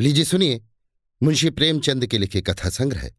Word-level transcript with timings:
लीजिए 0.00 0.24
सुनिए, 0.24 0.64
मुंशी 1.22 1.50
प्रेमचंद 1.50 2.06
के 2.06 2.18
लिखे 2.18 2.40
कथा 2.40 2.70
संग्रह 2.70 3.10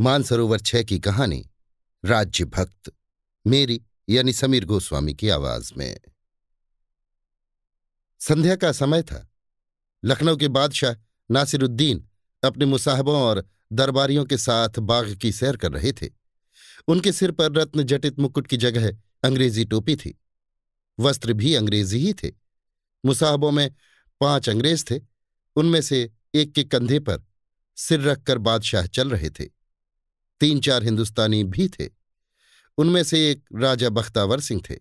मानसरोवर 0.00 0.60
छह 0.60 0.82
की 0.82 0.98
कहानी, 0.98 1.50
राज्य 2.04 2.44
भक्त, 2.44 2.92
मेरी 3.46 3.84
यानी 4.08 4.32
समीर 4.32 4.64
गोस्वामी 4.64 5.14
की 5.14 5.28
आवाज़ 5.28 5.72
में। 5.76 6.00
संध्या 8.20 8.56
का 8.56 8.72
समय 8.72 9.02
था। 9.02 9.32
लखनऊ 10.04 10.36
के 10.36 10.48
बादशाह 10.48 10.94
नासिरुद्दीन 11.30 12.08
अपने 12.44 12.64
मुसाहबों 12.64 13.22
और 13.22 13.48
दरबारियों 13.72 14.24
के 14.24 14.38
साथ 14.38 14.78
बाग 14.78 15.14
की 15.14 15.32
सैर 15.32 15.56
कर 15.56 15.72
रहे 15.72 15.92
थे। 15.92 16.08
उनके 16.88 17.12
सिर 17.12 17.30
पर 17.30 17.52
रत्न 17.52 17.82
जटित 17.82 18.18
मुकुट 18.18 18.46
की 18.46 18.56
जगह 18.56 18.98
अंग्रेज़ी 19.24 19.64
टोपी 19.64 19.96
थी। 19.96 20.20
वस्त्र 21.00 21.32
भी 21.32 21.54
अंग्रेज़ी 21.54 21.98
ही 21.98 22.12
थे। 22.12 22.32
मुसाहबों 23.06 23.50
में 23.50 23.74
पाँच 24.20 24.48
अंग्रेज़ 24.48 24.84
थे। 24.84 25.11
उनमें 25.56 25.80
से 25.80 26.12
एक 26.34 26.52
के 26.52 26.64
कंधे 26.64 26.98
पर 26.98 27.26
सिर 27.76 28.00
रखकर 28.00 28.38
बादशाह 28.38 28.86
चल 28.86 29.10
रहे 29.10 29.30
थे। 29.30 29.44
तीन 30.40 30.60
चार 30.60 30.82
हिंदुस्तानी 30.82 31.44
भी 31.44 31.68
थे। 31.68 31.88
उनमें 32.78 33.02
से 33.02 33.30
एक 33.30 33.44
राजा 33.54 33.88
बख्तावर 33.88 34.40
सिंह 34.40 34.62
थे। 34.70 34.76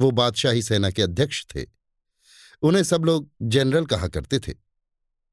वो 0.00 0.10
बादशाही 0.10 0.62
सेना 0.62 0.90
के 0.90 1.02
अध्यक्ष 1.02 1.46
थे। 1.46 1.66
उन्हें 2.62 2.82
सब 2.82 3.04
लोग 3.04 3.30
जनरल 3.42 3.86
कहा 3.86 4.08
करते 4.08 4.38
थे। 4.38 4.54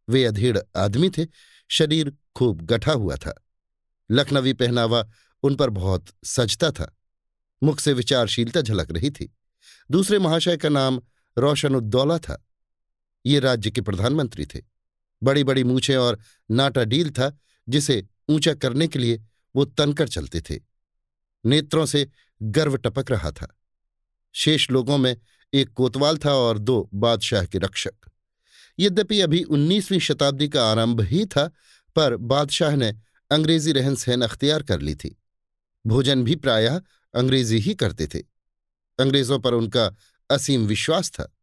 वे 0.09 0.26
अधेड़ 0.26 0.58
आदमी 0.76 1.09
थे। 1.09 1.28
शरीर 1.67 2.17
खूब 2.36 2.62
गठा 2.62 2.91
हुआ 2.91 3.16
था। 3.16 3.44
लखनवी 4.12 4.53
पहनावा 4.53 5.09
उन 5.44 5.55
पर 5.55 5.70
बहुत 5.70 6.05
सजता 6.25 6.72
था। 6.72 6.98
मुख 7.64 7.80
से 7.80 7.94
विचारशीलता 7.94 8.62
झलक 8.62 8.91
रही 8.91 9.09
थी। 9.09 9.38
दूसरे 9.91 10.20
महाशय 10.20 10.58
का 10.58 10.70
नाम 10.70 11.02
रोशन 11.38 11.75
उद्दौला 11.75 12.17
था। 12.17 12.47
ये 13.27 13.40
राज्य 13.40 13.72
के 13.72 13.81
प्रधानमंत्री 13.81 14.45
थे। 14.45 14.62
बड़ी 15.23 15.44
बड़ी 15.44 15.63
मूछें 15.63 15.98
और 15.98 16.20
नाटा 16.52 16.84
डील 16.84 17.09
था, 17.12 17.38
जिसे 17.70 18.08
ऊँचा 18.30 18.53
करने 18.53 18.88
के 18.88 19.00
लिए 19.00 19.23
वो 19.56 19.66
तनकर 19.66 20.08
चलते 20.08 20.42
थे। 20.42 20.59
नेत्रों 21.45 21.86
से 21.86 22.09
गर्व 22.42 22.78
टपक 22.78 23.11
रहा 23.11 23.31
था। 23.31 23.58
शेष 24.33 24.72
लोगों 24.72 24.98
में 24.98 25.17
एक 25.53 25.70
कोतवाल 25.70 26.17
था 26.17 26.33
और 26.33 26.58
दो 26.58 26.89
बादशाह 26.94 27.45
के 27.45 27.58
रक्षक। 27.58 27.94
यद्यपि 28.80 29.22
अभी 29.22 29.44
उन्नीसवीं 29.44 30.00
शताब्दी 30.00 30.50
का 30.50 30.72
आरंभ 30.72 31.02
ही 31.02 31.25
था, 31.25 31.52
पर 31.95 32.17
बादशाह 32.17 32.75
ने 32.75 32.95
अंग्रेज़ी 33.31 33.72
रहन 33.72 33.95
सहन 33.95 34.22
अख्तियार 34.22 34.64
कर 34.64 34.81
ली 34.81 34.95
थी। 34.95 35.22
भोजन 35.88 36.23
भी 36.23 36.36
प्रायः 36.36 36.81
अंग्रेज़ी 37.16 37.58
ही 37.58 37.73
करते 37.73 38.08
थे। 38.08 38.20
अंग्रेज़ों 39.00 39.39
पर 39.39 39.53
उनका 39.53 39.95
असीम 40.30 40.66
विश्वास 40.66 41.09
था। 41.09 41.36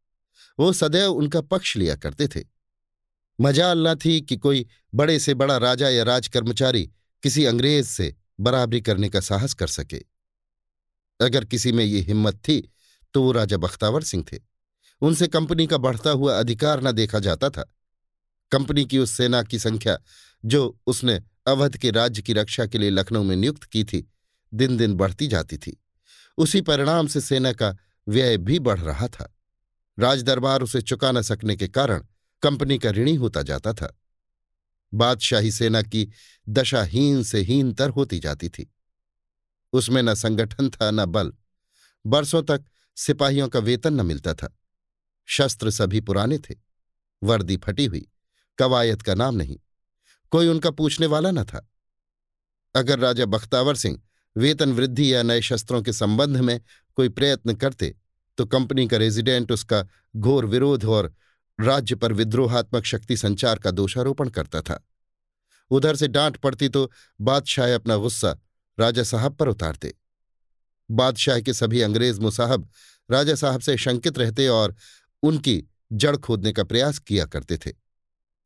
वो 0.58 0.72
सदैव 0.72 1.12
उनका 1.12 1.40
पक्ष 1.40 1.76
लिया 1.76 1.96
करते 1.96 2.28
थे। 2.28 2.44
मजाल 3.40 3.88
न 3.88 3.94
थी 3.94 4.20
कि 4.20 4.36
कोई 4.36 4.66
बड़े 4.94 5.18
से 5.18 5.34
बड़ा 5.34 5.56
राजा 5.56 5.88
या 5.88 6.02
राजकर्मचारी 6.02 6.90
किसी 7.22 7.44
अंग्रेज़ 7.44 7.86
से 7.86 8.14
बराबरी 8.40 8.80
करने 8.80 9.08
का 9.08 9.20
साहस 9.20 9.54
कर 9.54 9.66
सके। 9.66 10.02
अगर 11.20 11.44
किसी 11.44 11.72
में 11.72 11.84
ये 11.84 12.00
हिम्मत 12.00 12.36
थी 12.36 12.72
तो 13.14 13.22
वो 13.22 13.32
राजा 13.32 13.56
बख्तावर 13.56 14.02
सिंह 14.02 14.24
थे। 14.32 14.38
उनसे 15.00 15.26
कंपनी 15.26 15.66
का 15.66 15.78
बढ़ता 15.78 16.10
हुआ 16.10 16.38
अधिकार 16.38 16.82
न 16.82 16.92
देखा 16.92 17.18
जाता 17.18 17.50
था। 17.50 17.74
कंपनी 18.52 18.84
की 18.84 18.98
उस 18.98 19.10
सेना 19.10 19.42
की 19.42 19.58
संख्या, 19.58 19.98
जो 20.44 20.78
उसने 20.86 21.22
अवध 21.46 21.76
के 21.76 21.90
राज्य 21.90 22.22
की 22.22 22.32
रक्षा 22.32 22.66
के 22.66 22.78
लिए 22.78 22.90
लखनऊ 22.90 23.22
में 23.22 23.36
नियुक्त 23.36 23.64
की 23.64 23.84
थी 23.84 24.12
दिन 24.54 24.76
दिन 24.76 24.94
बढ़ती 24.94 25.26
जाती 25.26 25.58
थी। 25.58 25.82
उसी 26.38 26.60
परिणाम 26.60 27.06
से 27.06 27.20
सेना 27.20 27.52
का 27.52 27.76
व्यय 28.08 28.36
भी 28.38 28.58
बढ़ 28.58 28.80
रहा 28.80 29.08
था। 29.08 29.33
राजदरबार 29.98 30.62
उसे 30.62 30.82
चुका 30.82 31.12
न 31.12 31.22
सकने 31.22 31.56
के 31.56 31.68
कारण 31.68 32.04
कंपनी 32.42 32.78
का 32.78 32.90
ऋणी 32.90 33.14
होता 33.14 33.42
जाता 33.42 33.72
था। 33.72 34.00
बादशाही 34.94 35.52
सेना 35.52 35.82
की 35.82 36.10
दशा 36.48 36.82
हीन 36.82 37.22
से 37.22 37.40
हीनतर 37.40 37.90
होती 37.90 38.18
जाती 38.18 38.48
थी। 38.48 38.74
उसमें 39.72 40.02
न 40.02 40.14
संगठन 40.14 40.70
था, 40.70 40.90
न 40.90 41.06
बल। 41.06 41.32
बरसों 42.06 42.42
तक 42.42 42.64
सिपाहियों 42.96 43.48
का 43.48 43.58
वेतन 43.58 43.94
न 43.94 44.06
मिलता 44.06 44.34
था। 44.34 44.58
शस्त्र 45.26 45.70
सभी 45.70 46.00
पुराने 46.00 46.38
थे। 46.38 46.54
वर्दी 47.22 47.56
फटी 47.56 47.84
हुई 47.84 48.08
कवायत 48.58 49.02
का 49.02 49.14
नाम 49.14 49.34
नहीं। 49.34 49.58
कोई 50.30 50.48
उनका 50.48 50.70
पूछने 50.70 51.06
वाला 51.06 51.30
न 51.30 51.44
था। 51.44 51.70
अगर 52.74 52.98
राजा 52.98 53.24
बख्तावर 53.24 53.76
सिंह 53.76 54.02
वेतन 54.36 54.72
वृद्धि 54.72 55.14
या 55.14 55.22
नए 55.22 55.40
शस्त्रों 55.40 55.82
के 55.82 55.92
संबंध 55.92 56.36
में 56.36 56.60
कोई 56.94 57.08
प्रयत्न 57.08 57.54
करते 57.54 57.96
तो 58.38 58.46
कंपनी 58.46 58.88
का 58.88 58.96
रेजिडेंट, 58.96 59.52
उसका 59.52 59.86
घोर 60.16 60.46
विरोध 60.46 60.84
और 60.84 61.14
राज्य 61.60 61.94
पर 61.94 62.12
विद्रोहात्मक 62.12 62.84
शक्ति 62.84 63.16
संचार 63.16 63.58
का 63.58 63.70
दोषारोपण 63.70 64.28
करता 64.28 64.60
था। 64.60 64.88
उधर 65.70 65.96
से 65.96 66.08
डांट 66.08 66.36
पड़ती 66.36 66.68
तो 66.68 66.90
बादशाह 67.20 67.74
अपना 67.74 67.96
गुस्सा 67.96 68.36
राजा 68.80 69.02
साहब 69.02 69.34
पर 69.34 69.48
उतारते। 69.48 69.94
बादशाह 70.90 71.40
के 71.40 71.54
सभी 71.54 71.80
अंग्रेज़ 71.80 72.20
मुसाहब 72.20 72.68
राजा 73.10 73.34
साहब 73.34 73.60
से 73.60 73.76
शंकित 73.76 74.18
रहते 74.18 74.48
और 74.48 74.74
उनकी 75.22 75.64
जड़ 75.92 76.16
खोदने 76.16 76.52
का 76.52 76.64
प्रयास 76.64 76.98
किया 76.98 77.24
करते 77.24 77.56
थे। 77.56 77.72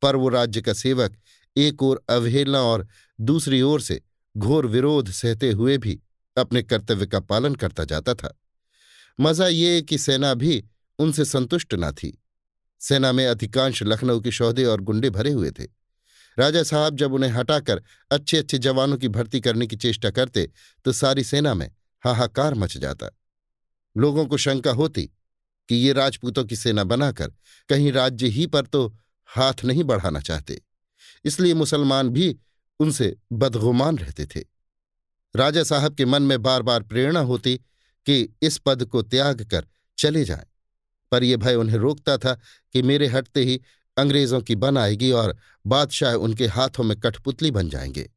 पर 0.01 0.15
वो 0.15 0.29
राज्य 0.29 0.61
का 0.61 0.73
सेवक 0.73 1.17
एक 1.57 1.83
ओर 1.83 2.03
अवहेलना 2.09 2.61
और 2.61 2.87
दूसरी 3.21 3.61
ओर 3.61 3.81
से 3.81 4.01
घोर 4.37 4.65
विरोध 4.65 5.09
सहते 5.09 5.51
हुए 5.51 5.77
भी 5.77 5.99
अपने 6.37 6.63
कर्तव्य 6.63 7.05
का 7.05 7.19
पालन 7.19 7.55
करता 7.55 7.83
जाता 7.83 8.13
था। 8.13 8.37
मज़ा 9.19 9.47
ये 9.47 9.81
कि 9.81 9.97
सेना 9.97 10.33
भी 10.33 10.63
उनसे 10.99 11.25
संतुष्ट 11.25 11.73
न 11.73 11.91
थी। 11.91 12.17
सेना 12.81 13.11
में 13.11 13.25
अधिकांश 13.27 13.83
लखनऊ 13.83 14.19
के 14.19 14.31
शौदे 14.31 14.65
और 14.65 14.81
गुंडे 14.81 15.09
भरे 15.09 15.31
हुए 15.31 15.51
थे। 15.51 15.63
राजा 16.37 16.63
साहब 16.63 16.95
जब 16.95 17.13
उन्हें 17.13 17.31
हटाकर 17.31 17.81
अच्छे 18.11 18.37
अच्छे 18.37 18.57
जवानों 18.57 18.97
की 18.97 19.07
भर्ती 19.07 19.41
करने 19.41 19.67
की 19.67 19.75
चेष्टा 19.75 20.09
करते 20.09 20.49
तो 20.85 20.91
सारी 20.91 21.23
सेना 21.23 21.53
में 21.53 21.69
हाहाकार 22.03 22.53
मच 22.53 22.77
जाता। 22.77 23.09
लोगों 23.95 24.25
को 24.25 24.37
शंका 24.37 24.71
होती 24.71 25.03
कि 25.69 25.75
ये 25.75 25.93
राजपूतों 25.93 26.43
की 26.45 26.55
सेना 26.55 26.83
बनाकर 26.83 27.31
कहीं 27.69 27.91
राज्य 27.91 28.27
ही 28.27 28.45
पर 28.47 28.65
तो 28.65 28.87
हाथ 29.29 29.63
नहीं 29.65 29.83
बढ़ाना 29.83 30.19
चाहते। 30.19 30.61
इसलिए 31.25 31.53
मुसलमान 31.53 32.09
भी 32.09 32.35
उनसे 32.79 33.15
बदगुमान 33.31 33.97
रहते 33.97 34.25
थे। 34.25 34.43
राजा 35.35 35.63
साहब 35.63 35.95
के 35.95 36.05
मन 36.05 36.23
में 36.23 36.41
बार 36.41 36.61
बार 36.61 36.83
प्रेरणा 36.83 37.19
होती 37.21 37.59
कि 38.05 38.35
इस 38.41 38.57
पद 38.57 38.85
को 38.85 39.01
त्याग 39.01 39.41
कर 39.41 39.67
चले 39.97 40.25
जाएँ। 40.25 40.45
पर 41.11 41.23
यह 41.23 41.37
भय 41.37 41.55
उन्हें 41.55 41.77
रोकता 41.77 42.17
था 42.17 42.39
कि 42.73 42.81
मेरे 42.81 43.07
हटते 43.07 43.43
ही 43.43 43.61
अंग्रेज़ों 43.97 44.41
की 44.41 44.55
बन 44.55 44.77
आएगी 44.77 45.11
और 45.11 45.37
बादशाह 45.65 46.13
उनके 46.13 46.47
हाथों 46.47 46.83
में 46.83 46.99
कठपुतली 46.99 47.51
बन 47.51 47.69
जाएँगे। 47.69 48.09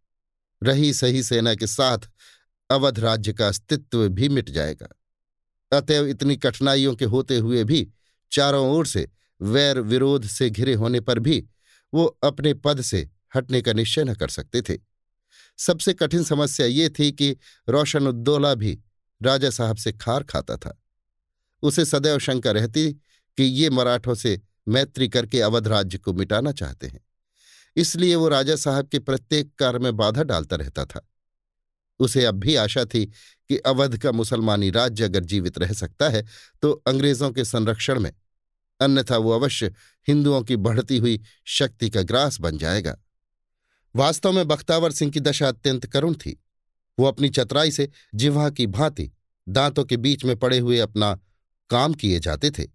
रही 0.62 0.94
सही 0.94 1.22
सेना 1.22 1.54
के 1.54 1.66
साथ 1.66 1.98
अवध 2.70 2.98
राज्य 2.98 3.32
का 3.32 3.48
अस्तित्व 3.48 4.08
भी 4.08 4.28
मिट 4.28 4.50
जाएगा। 4.50 4.88
अतएव 5.76 6.06
इतनी 6.06 6.36
कठिनाइयों 6.36 6.94
के 6.96 7.04
होते 7.04 7.38
हुए 7.38 7.64
भी 7.64 7.90
चारों 8.32 8.70
ओर 8.70 8.86
से 8.86 9.08
वैर 9.40 9.80
विरोध 9.80 10.26
से 10.26 10.50
घिरे 10.50 10.74
होने 10.74 11.00
पर 11.00 11.18
भी 11.18 11.46
वो 11.94 12.04
अपने 12.04 12.54
पद 12.54 12.80
से 12.80 13.10
हटने 13.36 13.62
का 13.62 13.72
निश्चय 13.72 14.04
न 14.04 14.14
कर 14.14 14.28
सकते 14.28 14.62
थे। 14.62 14.78
सबसे 15.58 15.94
कठिन 15.94 16.22
समस्या 16.22 16.66
ये 16.66 16.88
थी 16.88 17.12
कि 17.12 17.36
रोशन 17.68 18.06
उद्दौला 18.06 18.54
भी 18.54 18.80
राजा 19.22 19.50
साहब 19.50 19.76
से 19.76 19.92
खार 19.92 20.22
खाता 20.22 20.56
था। 20.56 20.78
उसे 21.62 21.84
सदैव 21.84 22.18
शंका 22.18 22.50
रहती 22.50 22.92
कि 23.38 23.42
ये 23.42 23.70
मराठों 23.70 24.14
से 24.14 24.40
मैत्री 24.68 25.08
करके 25.08 25.40
अवध 25.40 25.68
राज्य 25.68 25.98
को 25.98 26.12
मिटाना 26.12 26.52
चाहते 26.52 26.86
हैं। 26.86 27.00
इसलिए 27.76 28.14
वो 28.14 28.28
राजा 28.28 28.56
साहब 28.56 28.88
के 28.88 28.98
प्रत्येक 28.98 29.54
कार्य 29.54 29.78
में 29.78 29.96
बाधा 29.96 30.22
डालता 30.22 30.56
रहता 30.56 30.84
था। 30.84 31.06
उसे 32.00 32.24
अब 32.24 32.34
भी 32.34 32.54
आशा 32.56 32.84
थी 32.84 33.04
कि 33.06 33.56
अवध 33.56 33.96
का 33.98 34.12
मुसलमानी 34.12 34.70
राज्य 34.70 35.04
अगर 35.04 35.24
जीवित 35.24 35.58
रह 35.58 35.72
सकता 35.72 36.08
है 36.08 36.24
तो 36.62 36.72
अंग्रेज़ों 36.72 37.30
के 37.30 37.44
संरक्षण 37.44 38.00
में, 38.00 38.12
अन्यथा 38.80 39.16
वो 39.16 39.30
अवश्य 39.30 39.74
हिंदुओं 40.08 40.42
की 40.42 40.56
बढ़ती 40.56 40.98
हुई 40.98 41.20
शक्ति 41.46 41.90
का 41.90 42.02
ग्रास 42.02 42.40
बन 42.40 42.58
जाएगा। 42.58 42.96
वास्तव 43.94 44.32
में 44.32 44.46
बख्तावर 44.48 44.92
सिंह 44.92 45.10
की 45.12 45.20
दशा 45.20 45.48
अत्यंत 45.48 45.86
करुण 45.86 46.14
थी। 46.14 46.41
वो 46.98 47.06
अपनी 47.06 47.28
चतराई 47.28 47.70
से 47.70 47.88
जिह्वा 48.14 48.48
की 48.50 48.66
भांति 48.66 49.10
दांतों 49.46 49.84
के 49.84 49.96
बीच 49.96 50.24
में 50.24 50.36
पड़े 50.36 50.58
हुए 50.58 50.78
अपना 50.78 51.14
काम 51.70 51.94
किए 51.94 52.18
जाते 52.20 52.50
थे। 52.50 52.66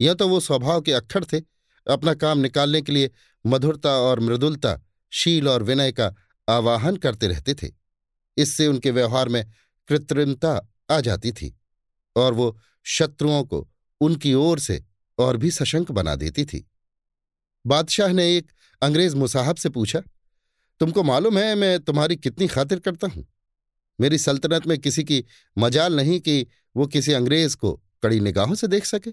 यह 0.00 0.14
तो 0.14 0.28
वो 0.28 0.40
स्वभाव 0.40 0.80
के 0.80 0.92
अक्षर 0.92 1.24
थे, 1.24 1.40
अपना 1.86 2.14
काम 2.14 2.38
निकालने 2.38 2.82
के 2.82 2.92
लिए 2.92 3.10
मधुरता 3.44 3.90
और 3.90 4.20
मृदुलता, 4.20 4.78
शील 5.12 5.48
और 5.48 5.62
विनय 5.62 5.92
का 5.92 6.14
आवाहन 6.48 6.96
करते 6.96 7.26
रहते 7.26 7.54
थे। 7.54 7.70
इससे 8.36 8.66
उनके 8.66 8.90
व्यवहार 8.90 9.28
में 9.28 9.44
कृत्रिमता 9.88 10.60
आ 10.90 11.00
जाती 11.00 11.32
थी 11.32 11.54
और 12.16 12.34
वो 12.34 12.58
शत्रुओं 12.86 13.42
को 13.44 13.68
उनकी 14.00 14.34
ओर 14.34 14.58
से 14.58 14.82
और 15.18 15.36
भी 15.36 15.50
सशंक 15.50 15.90
बना 15.90 16.14
देती 16.14 16.44
थी। 16.44 16.68
बादशाह 17.64 18.12
ने 18.12 18.36
एक 18.36 18.50
अंग्रेज़ 18.82 19.16
मुसाहब 19.16 19.56
से 19.56 19.68
पूछा, 19.68 20.00
तुमको 20.80 21.02
मालूम 21.02 21.38
है 21.38 21.54
मैं 21.54 21.78
तुम्हारी 21.80 22.16
कितनी 22.16 22.46
खातिर 22.46 22.78
करता 22.78 23.06
हूँ? 23.06 23.26
मेरी 23.98 24.18
सल्तनत 24.18 24.66
में 24.66 24.78
किसी 24.78 25.04
की 25.04 25.24
मजाल 25.56 25.96
नहीं 25.96 26.18
कि 26.20 26.46
वो 26.76 26.86
किसी 26.86 27.12
अंग्रेज़ 27.12 27.56
को 27.56 27.72
कड़ी 28.02 28.20
निगाहों 28.20 28.54
से 28.54 28.66
देख 28.68 28.84
सके। 28.84 29.10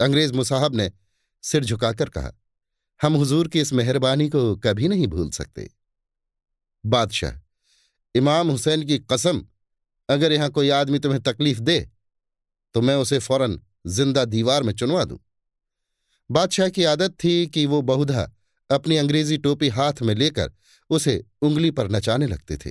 अंग्रेज़ 0.00 0.32
मुसाहब 0.32 0.74
ने 0.74 0.90
सिर 1.44 1.64
झुकाकर 1.64 2.08
कहा, 2.08 2.32
हम 3.00 3.14
हुजूर 3.14 3.48
की 3.48 3.60
इस 3.60 3.72
मेहरबानी 3.72 4.28
को 4.28 4.54
कभी 4.56 4.88
नहीं 4.88 5.06
भूल 5.06 5.30
सकते। 5.30 5.68
बादशाह, 6.84 7.40
इमाम 8.14 8.50
हुसैन 8.50 8.84
की 8.84 8.98
कसम, 9.00 9.42
अगर 10.08 10.32
यहाँ 10.32 10.50
कोई 10.50 10.68
आदमी 10.70 10.98
तुम्हें 10.98 11.20
तकलीफ़ 11.22 11.60
दे 11.60 11.80
तो 12.74 12.80
मैं 12.80 12.94
उसे 12.96 13.18
फ़ौरन 13.18 13.60
ज़िंदा 13.88 14.24
दीवार 14.26 14.62
में 14.62 14.72
चुनवा 14.72 15.04
दूँ। 15.04 15.18
बादशाह 16.30 16.68
की 16.68 16.84
आदत 16.84 17.16
थी 17.24 17.46
कि 17.46 17.64
वो 17.66 17.80
बहुधा 17.82 18.30
अपनी 18.70 18.96
अंग्रेज़ी 18.96 19.38
टोपी 19.38 19.68
हाथ 19.70 20.02
में 20.02 20.14
लेकर 20.14 20.52
उसे 20.90 21.24
उंगली 21.42 21.70
पर 21.70 21.90
नचाने 21.90 22.26
लगते 22.26 22.56
थे। 22.56 22.70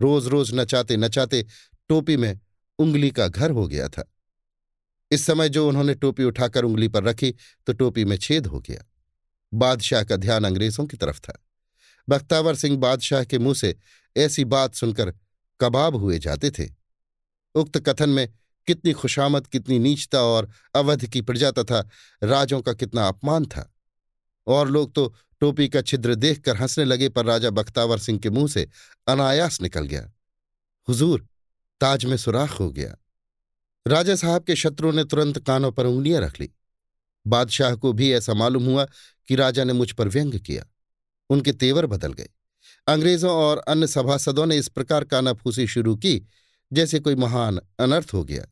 रोज 0.00 0.26
रोज 0.26 0.54
नचाते 0.54 0.96
नचाते 0.96 1.46
टोपी 1.88 2.16
में 2.16 2.40
उंगली 2.78 3.10
का 3.10 3.28
घर 3.28 3.50
हो 3.50 3.68
गया 3.68 3.88
था। 3.88 4.12
इस 5.10 5.26
समय 5.26 5.48
जो 5.48 5.68
उन्होंने 5.68 5.94
टोपी 5.94 6.24
उठाकर 6.24 6.64
उंगली 6.64 6.88
पर 6.88 7.04
रखी 7.04 7.34
तो 7.66 7.72
टोपी 7.72 8.04
में 8.04 8.16
छेद 8.16 8.46
हो 8.46 8.60
गया। 8.60 8.84
बादशाह 9.54 10.04
का 10.04 10.16
ध्यान 10.16 10.44
अंग्रेज़ों 10.44 10.86
की 10.86 10.96
तरफ़ 10.96 11.20
था। 11.20 11.46
बख्तावर 12.08 12.54
सिंह 12.54 12.76
बादशाह 12.76 13.24
के 13.24 13.38
मुँह 13.38 13.54
से 13.54 13.76
ऐसी 14.16 14.44
बात 14.44 14.74
सुनकर 14.74 15.14
कबाब 15.60 15.96
हुए 15.96 16.18
जाते 16.18 16.50
थे। 16.50 16.68
उक्त 17.54 17.78
कथन 17.78 18.08
में 18.08 18.28
कितनी 18.66 18.92
खुशामद, 18.92 19.46
कितनी 19.46 19.78
नीचता 19.78 20.22
और 20.22 20.50
अवध 20.74 21.06
की 21.06 21.20
प्रजा 21.20 21.50
तथा 21.50 21.88
राजों 22.22 22.62
का 22.62 22.72
कितना 22.72 23.08
अपमान 23.08 23.44
था। 23.44 23.74
और 24.46 24.68
लोग 24.68 24.94
तो 24.94 25.14
टोपी 25.40 25.68
का 25.68 25.82
छिद्र 25.82 26.14
देखकर 26.14 26.56
हंसने 26.56 26.84
लगे, 26.84 27.08
पर 27.08 27.24
राजा 27.24 27.50
बख्तावर 27.50 27.98
सिंह 27.98 28.18
के 28.18 28.30
मुँह 28.30 28.48
से 28.48 28.68
अनायास 29.08 29.60
निकल 29.60 29.86
गया। 29.86 30.12
हुजूर, 30.88 31.28
ताज 31.80 32.04
में 32.04 32.16
सुराख 32.16 32.60
हो 32.60 32.70
गया। 32.70 32.96
राजा 33.86 34.16
साहब 34.16 34.44
के 34.44 34.56
शत्रु 34.56 34.92
ने 34.92 35.04
तुरंत 35.04 35.46
कानों 35.46 35.72
पर 35.72 35.86
उंगलियाँ 35.86 36.20
रख 36.20 36.40
ली। 36.40 36.50
बादशाह 37.26 37.74
को 37.74 37.92
भी 37.92 38.12
ऐसा 38.12 38.34
मालूम 38.34 38.64
हुआ 38.64 38.86
कि 39.28 39.34
राजा 39.34 39.64
ने 39.64 39.72
मुझ 39.72 39.92
पर 39.92 40.08
व्यंग 40.08 40.34
किया। 40.34 40.64
उनके 41.30 41.52
तेवर 41.52 41.86
बदल 41.86 42.12
गए। 42.12 42.28
अंग्रेज़ों 42.86 43.30
और 43.30 43.58
अन्य 43.58 43.86
सभासदों 43.86 44.46
ने 44.46 44.56
इस 44.56 44.68
प्रकार 44.68 45.04
कानाफूसी 45.04 45.66
शुरू 45.66 45.96
की, 45.96 46.26
जैसे 46.72 47.00
कोई 47.00 47.14
महान 47.14 47.60
अनर्थ 47.78 48.10
हो 48.14 48.24
गया। 48.24 48.46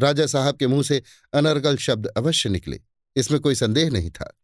राजा 0.00 0.26
साहब 0.26 0.56
के 0.56 0.66
मुँह 0.66 0.82
से 0.82 1.02
अनर्गल 1.32 1.76
शब्द 1.76 2.06
अवश्य 2.06 2.48
निकले। 2.48 2.80
इसमें 3.16 3.40
कोई 3.40 3.54
संदेह 3.54 3.90
नहीं 3.90 4.10
था। 4.10 4.36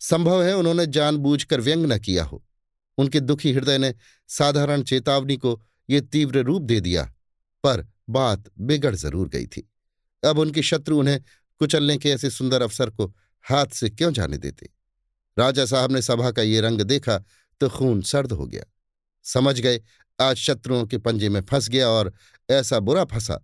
संभव 0.00 0.42
है 0.42 0.54
उन्होंने 0.56 0.86
जानबूझकर 0.86 1.60
व्यंग 1.60 1.86
न 1.86 1.98
किया 1.98 2.24
हो। 2.24 2.42
उनके 2.98 3.20
दुखी 3.20 3.52
हृदय 3.52 3.78
ने 3.78 3.94
साधारण 4.28 4.82
चेतावनी 4.82 5.36
को 5.36 5.60
ये 5.88 6.00
तीव्र 6.00 6.42
रूप 6.42 6.62
दे 6.62 6.80
दिया, 6.80 7.02
पर 7.64 7.86
बात 8.10 8.44
बिगड़ 8.60 8.94
ज़रूर 8.94 9.28
गई 9.28 9.46
थी। 9.46 9.68
अब 10.22 10.38
उनके 10.38 10.62
शत्रु 10.62 10.98
उन्हें 10.98 11.20
कुचलने 11.60 11.96
के 11.96 12.10
ऐसे 12.10 12.30
सुंदर 12.30 12.62
अवसर 12.62 12.90
को 12.90 13.06
हाथ 13.44 13.66
से 13.66 13.90
क्यों 13.90 14.12
जाने 14.12 14.38
देते? 14.38 14.68
राजा 15.36 15.64
साहब 15.64 15.92
ने 15.92 16.02
सभा 16.02 16.30
का 16.30 16.42
ये 16.42 16.60
रंग 16.60 16.80
देखा 16.80 17.18
तो 17.60 17.68
खून 17.68 18.02
सर्द 18.02 18.32
हो 18.32 18.46
गया। 18.46 18.64
समझ 19.24 19.60
गए, 19.60 19.80
आज 20.18 20.36
शत्रुओं 20.36 20.84
के 20.86 20.98
पंजे 20.98 21.28
में 21.28 21.40
फंस 21.42 21.68
गया 21.68 21.88
और 21.88 22.12
ऐसा 22.48 22.80
बुरा 22.80 23.04
फंसा 23.04 23.34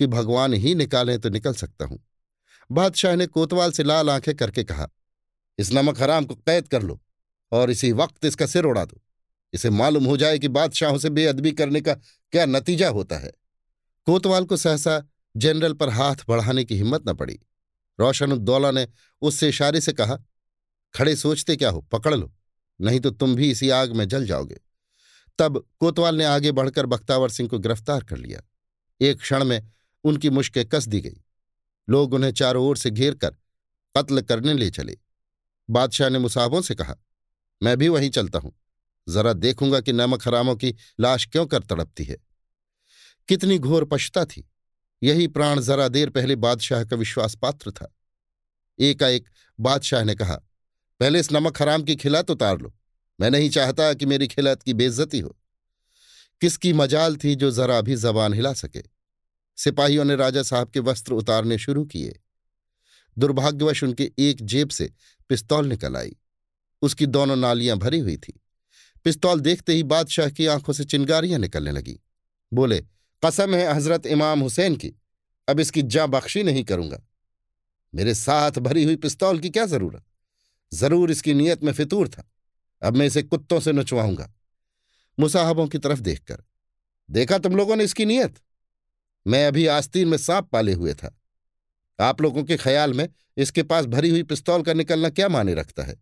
कि 0.00 0.06
भगवान 0.06 0.54
ही 0.54 0.74
निकालें 0.74 1.18
तो 1.18 1.28
निकल 1.28 1.54
सकता 1.54 1.84
हूँ। 1.84 1.98
बादशाह 2.70 3.16
ने 3.16 3.26
कोतवाल 3.26 3.72
से 3.72 3.84
लाल 3.84 4.10
आँखें 4.10 4.34
करके 4.36 4.64
कहा 4.64 4.88
इस 5.58 5.72
नमक 5.72 6.00
हराम 6.00 6.24
को 6.24 6.34
कैद 6.34 6.68
कर 6.68 6.82
लो 6.82 7.00
और 7.52 7.70
इसी 7.70 7.92
वक्त 7.92 8.24
इसका 8.24 8.46
सिर 8.46 8.64
उड़ा 8.64 8.84
दो। 8.84 9.00
इसे 9.54 9.70
मालूम 9.70 10.04
हो 10.04 10.16
जाए 10.16 10.38
कि 10.38 10.48
बादशाहों 10.48 10.98
से 10.98 11.10
बेअदबी 11.10 11.52
करने 11.52 11.80
का 11.80 11.94
क्या 11.94 12.46
नतीजा 12.46 12.88
होता 12.88 13.16
है। 13.16 13.32
कोतवाल 14.06 14.44
को 14.44 14.56
सहसा 14.56 15.02
जनरल 15.36 15.72
पर 15.72 15.88
हाथ 15.88 16.24
बढ़ाने 16.28 16.64
की 16.64 16.76
हिम्मत 16.76 17.08
न 17.08 17.14
पड़ी। 17.14 17.38
रोशनुद्दौला 17.98 18.70
ने 18.70 18.86
उससे 19.22 19.48
इशारे 19.48 19.80
से 19.80 19.92
कहा, 19.92 20.18
खड़े 20.94 21.16
सोचते 21.16 21.56
क्या 21.56 21.70
हो? 21.70 21.80
पकड़ 21.80 22.14
लो, 22.14 22.32
नहीं 22.80 23.00
तो 23.00 23.10
तुम 23.10 23.34
भी 23.36 23.50
इसी 23.50 23.70
आग 23.70 23.92
में 23.92 24.08
जल 24.08 24.26
जाओगे। 24.26 24.60
तब 25.38 25.64
कोतवाल 25.80 26.16
ने 26.16 26.24
आगे 26.24 26.52
बढ़कर 26.52 26.86
बख्तावर 26.86 27.30
सिंह 27.30 27.48
को 27.48 27.58
गिरफ़्तार 27.58 28.04
कर 28.04 28.16
लिया। 28.16 28.40
एक 29.00 29.18
क्षण 29.18 29.44
में 29.44 29.70
उनकी 30.04 30.30
मुश्कें 30.30 30.64
कस 30.68 30.88
दी 30.88 31.00
गई। 31.00 31.22
लोग 31.88 32.14
उन्हें 32.14 32.30
चारों 32.32 32.64
ओर 32.66 32.76
से 32.76 32.90
घेर 32.90 33.14
कर 33.14 33.36
कत्ल 33.94 34.20
करने 34.20 34.54
ले 34.54 34.70
चले। 34.70 34.96
बादशाह 35.70 36.08
ने 36.08 36.18
मुसाबों 36.18 36.62
से 36.62 36.74
कहा, 36.74 36.96
मैं 37.62 37.76
भी 37.76 37.88
वहीं 37.88 38.10
चलता 38.10 38.38
हूँ। 38.38 38.52
जरा 39.08 39.32
देखूँगा 39.32 39.80
कि 39.80 39.92
नमक 39.92 40.28
हरामों 40.28 40.56
की 40.56 40.74
लाश 41.00 41.26
क्यों 41.26 41.46
कर 41.46 41.62
तड़पती 41.62 42.04
है। 42.04 42.16
कितनी 43.28 43.58
घोर 43.58 43.84
पशता 43.84 44.24
थी। 44.24 44.50
यही 45.02 45.26
प्राण 45.28 45.60
जरा 45.60 45.88
देर 45.88 46.10
पहले 46.10 46.36
बादशाह 46.36 46.84
का 46.84 46.96
विश्वास 46.96 47.34
पात्र 47.34 47.70
था। 47.70 47.96
एकाएक 48.78 49.28
बादशाह 49.60 50.04
ने 50.04 50.14
कहा, 50.14 50.36
पहले 51.00 51.20
इस 51.20 51.32
नमक 51.32 51.62
हराम 51.62 51.82
की 51.82 51.96
खिलात 51.96 52.30
उतार 52.30 52.58
लो। 52.58 52.74
मैं 53.20 53.30
नहीं 53.30 53.50
चाहता 53.50 53.94
कि 53.94 54.06
मेरी 54.06 54.26
खिलात 54.26 54.62
की 54.62 54.74
बेइज्जती 54.74 55.18
हो। 55.18 55.36
किसकी 56.40 56.72
मजाल 56.72 57.16
थी 57.16 57.34
जो 57.34 57.50
जरा 57.50 57.80
भी 57.80 57.96
जबान 57.96 58.34
हिला 58.34 58.52
सके? 58.52 58.82
सिपाहियों 59.56 60.04
ने 60.04 60.16
राजा 60.16 60.42
साहब 60.42 60.70
के 60.70 60.80
वस्त्र 60.80 61.12
उतारने 61.12 61.58
शुरू 61.58 61.84
किए। 61.84 62.20
दुर्भाग्यवश 63.18 63.84
उनके 63.84 64.12
एक 64.18 64.42
जेब 64.42 64.68
से 64.68 64.92
पिस्तौल 65.30 65.66
निकल 65.66 65.96
आई। 65.96 66.16
उसकी 66.82 67.06
दोनों 67.06 67.36
नालियाँ 67.36 67.76
भरी 67.78 67.98
हुई 67.98 68.16
थी। 68.16 68.40
पिस्तौल 69.04 69.40
देखते 69.40 69.72
ही 69.72 69.82
बादशाह 69.82 70.30
की 70.30 70.46
आँखों 70.46 70.72
से 70.72 70.84
चिंगारियाँ 70.84 71.38
निकलने 71.38 71.70
लगी। 71.70 71.98
बोले, 72.52 72.80
कसम 73.22 73.54
है 73.54 73.72
हज़रत 73.74 74.06
इमाम 74.06 74.40
हुसैन 74.40 74.76
की, 74.76 74.92
अब 75.48 75.60
इसकी 75.60 75.82
जा 75.82 76.06
बख्शी 76.06 76.42
नहीं 76.42 76.64
करूँगा। 76.64 77.02
मेरे 77.94 78.14
साथ 78.14 78.58
भरी 78.58 78.84
हुई 78.84 78.96
पिस्तौल 78.96 79.38
की 79.38 79.50
क्या 79.50 79.66
ज़रूरत? 79.66 80.04
ज़रूर 80.72 81.10
इसकी 81.10 81.34
नीयत 81.34 81.64
में 81.64 81.72
फितूर 81.72 82.08
था। 82.08 82.28
अब 82.82 82.96
मैं 82.96 83.06
इसे 83.06 83.22
कुत्तों 83.22 83.60
से 83.60 83.72
नचवाऊँगा। 83.72 84.32
मुसाहबों 85.18 85.66
की 85.66 85.78
तरफ़ 85.78 86.00
देखकर, 86.00 86.42
देखा 87.10 87.38
तुम 87.38 87.56
लोगों 87.56 87.76
ने 87.76 87.84
इसकी 87.84 88.04
नीयत? 88.04 88.34
मैं 89.26 89.46
अभी 89.46 89.66
आस्तीन 89.66 90.08
में 90.08 90.18
सांप 90.18 90.48
पाले 90.48 90.72
हुए 90.72 90.94
था। 90.94 91.17
आप 92.00 92.20
लोगों 92.22 92.44
के 92.44 92.56
ख्याल 92.56 92.92
में 92.94 93.08
इसके 93.36 93.62
पास 93.62 93.86
भरी 93.86 94.10
हुई 94.10 94.22
पिस्तौल 94.22 94.62
का 94.62 94.72
निकलना 94.72 95.08
क्या 95.10 95.28
माने 95.28 95.54
रखता 95.54 95.82
है? 95.82 95.96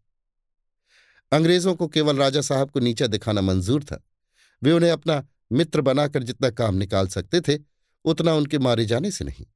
अंग्रेज़ों 1.33 1.75
को 1.75 1.89
केवल 1.89 2.17
राजा 2.17 2.41
साहब 2.41 2.71
को 2.71 2.81
नीचा 2.81 3.07
दिखाना 3.07 3.41
मंजूर 3.41 3.85
था। 3.85 4.03
वे 4.63 4.73
उन्हें 4.73 4.91
अपना 4.91 5.27
मित्र 5.53 5.81
बनाकर 5.81 6.23
जितना 6.23 6.51
काम 6.51 6.75
निकाल 6.75 7.09
सकते 7.09 7.41
थे, 7.41 7.59
उतना 8.05 8.35
उनके 8.35 8.59
मारे 8.59 8.85
जाने 8.85 9.11
से 9.11 9.25
नहीं। 9.25 9.47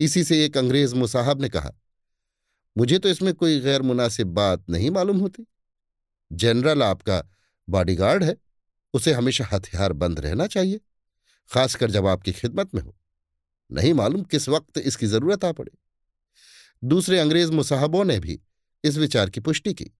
इसी 0.00 0.24
से 0.24 0.44
एक 0.44 0.56
अंग्रेज़ 0.56 0.94
मुसाहब 0.94 1.40
ने 1.40 1.48
कहा, 1.48 1.72
मुझे 2.76 2.98
तो 2.98 3.08
इसमें 3.08 3.32
कोई 3.34 3.60
गैर 3.60 3.82
मुनासिब 3.82 4.28
बात 4.28 4.70
नहीं 4.70 4.90
मालूम 4.90 5.18
होती। 5.18 5.46
जनरल 6.32 6.82
आपका 6.82 7.22
बॉडीगार्ड 7.68 8.24
है, 8.24 8.36
उसे 8.94 9.12
हमेशा 9.12 9.48
हथियार 9.52 9.92
बंद 9.92 10.20
रहना 10.20 10.46
चाहिए, 10.46 10.80
खासकर 11.50 11.90
जब 11.90 12.06
आपकी 12.06 12.32
खिदमत 12.32 12.74
में 12.74 12.82
हो। 12.82 12.94
नहीं 13.74 13.92
मालूम 13.94 14.22
किस 14.22 14.48
वक्त 14.48 14.78
इसकी 14.78 15.06
ज़रूरत 15.06 15.44
आ 15.44 15.52
पड़े। 15.52 15.72
दूसरे 16.82 17.18
अंग्रेज़ 17.18 17.50
मुसाहबों 17.52 18.04
ने 18.04 18.18
भी 18.20 18.40
इस 18.84 18.96
विचार 18.96 19.30
की 19.30 19.40
पुष्टि 19.40 19.72
की। 19.74 19.90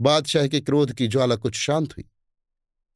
बादशाह 0.00 0.46
के 0.46 0.60
क्रोध 0.60 0.92
की 0.92 1.08
ज्वाला 1.08 1.36
कुछ 1.36 1.54
शांत 1.54 1.92
हुई। 1.92 2.04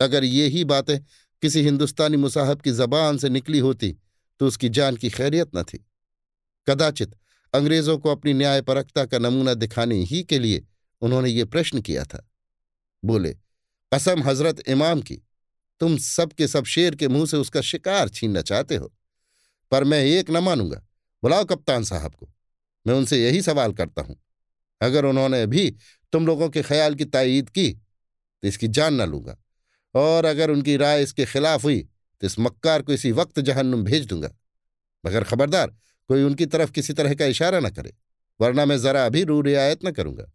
अगर 0.00 0.24
ये 0.24 0.46
ही 0.46 0.64
बातें 0.64 0.98
किसी 1.42 1.62
हिंदुस्तानी 1.62 2.16
मुसाहब 2.16 2.60
की 2.60 2.72
जबान 2.72 3.18
से 3.18 3.28
निकली 3.28 3.58
होती 3.58 3.96
तो 4.40 4.46
उसकी 4.46 4.68
जान 4.68 4.96
की 4.96 5.10
खैरियत 5.10 5.56
न 5.56 5.62
थी। 5.62 5.84
कदाचित 6.66 7.14
अंग्रेज़ों 7.54 7.98
को 7.98 8.10
अपनी 8.10 8.32
न्यायपरकता 8.32 9.04
का 9.04 9.18
नमूना 9.18 9.54
दिखाने 9.54 9.96
ही 10.04 10.22
के 10.22 10.38
लिए 10.38 10.66
उन्होंने 11.02 11.30
ये 11.30 11.44
प्रश्न 11.44 11.80
किया 11.80 12.04
था। 12.04 12.26
बोले, 13.02 13.32
कसम 13.92 14.22
हज़रत 14.22 14.60
इमाम 14.68 15.00
की, 15.00 15.16
तुम 15.80 15.96
सब 15.96 16.32
के 16.32 16.48
सब 16.48 16.64
शेर 16.64 16.94
के 16.94 17.08
मुँह 17.08 17.26
से 17.26 17.36
उसका 17.36 17.60
शिकार 17.60 18.08
छीनना 18.08 18.42
चाहते 18.42 18.76
हो। 18.76 18.92
पर 19.70 19.84
मैं 19.84 20.02
एक 20.02 20.30
न 20.30 20.38
मानूँगा। 20.38 20.80
बुलाओ 21.22 21.44
कप्तान 21.44 21.84
साहब 21.84 22.14
को। 22.14 22.28
मैं 22.86 22.94
उनसे 22.94 23.22
यही 23.24 23.42
सवाल 23.42 23.72
करता 23.72 24.02
हूँ। 24.02 24.16
अगर 24.80 25.04
उन्होंने 25.04 25.46
भी 25.46 25.70
तुम 26.12 26.26
लोगों 26.26 26.48
के 26.50 26.62
ख्याल 26.62 26.94
की 26.94 27.04
तायीद 27.04 27.50
की 27.50 27.70
तो 27.72 28.48
इसकी 28.48 28.68
जान 28.68 28.94
न 28.94 29.08
लूँगा। 29.08 29.36
और 29.94 30.24
अगर 30.24 30.50
उनकी 30.50 30.76
राय 30.76 31.02
इसके 31.02 31.24
खिलाफ 31.26 31.64
हुई 31.64 31.80
तो 32.22 32.26
इस 32.26 32.38
मक्कार 32.38 32.82
को 32.82 32.92
इसी 32.92 33.12
वक्त 33.12 33.40
जहन्नुम 33.40 33.84
भेज 33.84 34.06
दूँगा। 34.06 34.30
मगर 35.04 35.24
खबरदार, 35.24 35.66
कोई 36.10 36.22
उनकी 36.22 36.46
तरफ़ 36.46 36.70
किसी 36.70 36.92
तरह 36.92 37.14
का 37.14 37.24
इशारा 37.24 37.60
न 37.60 37.70
करे, 37.70 37.92
वरना 38.40 38.64
मैं 38.64 38.78
जरा 38.78 39.04
अभी 39.06 39.22
रू 39.24 39.40
रियायत 39.40 39.84
न 39.84 39.90
करूँगा। 39.90 40.30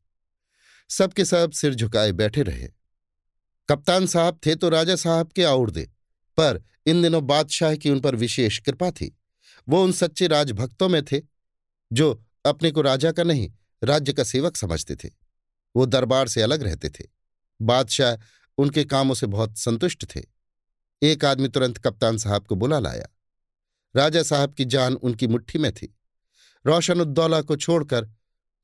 सबके 0.89 1.25
सब 1.25 1.51
सिर 1.51 1.75
झुकाए 1.75 2.11
बैठे 2.11 2.43
रहे। 2.43 2.67
कप्तान 3.69 4.05
साहब 4.07 4.39
थे 4.45 4.55
तो 4.55 4.69
राजा 4.69 4.95
साहब 4.95 5.31
के 5.39 5.71
दे 5.71 5.85
पर 6.37 6.63
इन 6.85 7.01
दिनों 7.01 7.25
बादशाह 7.27 7.75
की 7.75 7.89
उन 7.89 7.99
पर 7.99 8.15
विशेष 8.15 8.57
कृपा 8.59 8.89
थी। 8.91 9.15
वो 9.69 9.83
उन 9.83 9.91
सच्चे 9.91 10.27
राजभक्तों 10.27 10.89
में 10.89 11.05
थे, 11.05 11.21
जो 11.93 12.23
अपने 12.45 12.71
को 12.71 12.81
राजा 12.81 13.11
का 13.11 13.23
नहीं, 13.23 13.53
राज्य 13.83 14.13
का 14.13 14.23
सेवक 14.23 14.55
समझते 14.55 14.95
थे। 14.95 15.09
वो 15.75 15.85
दरबार 15.85 16.27
से 16.27 16.41
अलग 16.41 16.61
रहते 16.61 16.89
थे। 16.89 17.03
बादशाह 17.61 18.23
उनके 18.57 18.83
कामों 18.83 19.15
से 19.15 19.27
बहुत 19.27 19.57
संतुष्ट 19.57 20.15
थे। 20.15 20.21
एक 21.01 21.25
आदमी 21.25 21.47
तुरंत 21.47 21.77
कप्तान 21.77 22.17
साहब 22.17 22.45
को 22.45 22.55
बुला 22.55 22.79
लाया। 22.79 23.07
राजा 23.95 24.23
साहब 24.23 24.53
की 24.53 24.65
जान 24.65 24.93
उनकी 24.93 25.27
मुट्ठी 25.27 25.59
में 25.59 25.71
थी। 25.71 25.97
रोशन 26.65 27.01
उद्दौला 27.01 27.41
को 27.41 27.55
छोड़कर 27.55 28.09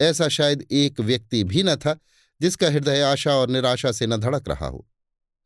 ऐसा 0.01 0.27
शायद 0.27 0.67
एक 0.71 0.99
व्यक्ति 0.99 1.43
भी 1.43 1.63
न 1.63 1.75
था, 1.75 1.99
जिसका 2.41 2.67
हृदय 2.67 3.01
आशा 3.01 3.35
और 3.35 3.49
निराशा 3.49 3.91
से 3.91 4.07
न 4.07 4.17
धड़क 4.17 4.47
रहा 4.47 4.67
हो। 4.67 4.87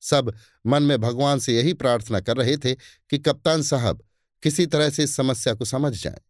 सब 0.01 0.33
मन 0.65 0.83
में 0.83 1.01
भगवान 1.01 1.39
से 1.39 1.55
यही 1.55 1.73
प्रार्थना 1.73 2.19
कर 2.19 2.37
रहे 2.37 2.57
थे 2.57 2.75
कि 3.09 3.17
कप्तान 3.17 3.61
साहब 3.61 4.03
किसी 4.45 4.65
तरह 4.65 4.89
से 4.89 5.03
इस 5.03 5.15
समस्या 5.15 5.53
को 5.53 5.65
समझ 5.65 6.03
जाएँ। 6.03 6.21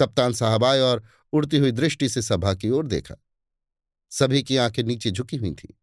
कप्तान 0.00 0.32
साहब 0.32 0.64
आए 0.64 0.80
और 0.80 1.04
उड़ती 1.32 1.56
हुई 1.56 1.72
दृष्टि 1.72 2.08
से 2.08 2.22
सभा 2.22 2.54
की 2.54 2.70
ओर 2.70 2.86
देखा। 2.86 3.14
सभी 4.10 4.42
की 4.42 4.56
आँखें 4.56 4.84
नीचे 4.84 5.10
झुकी 5.10 5.36
हुई 5.36 5.50
थीं। 5.50 5.74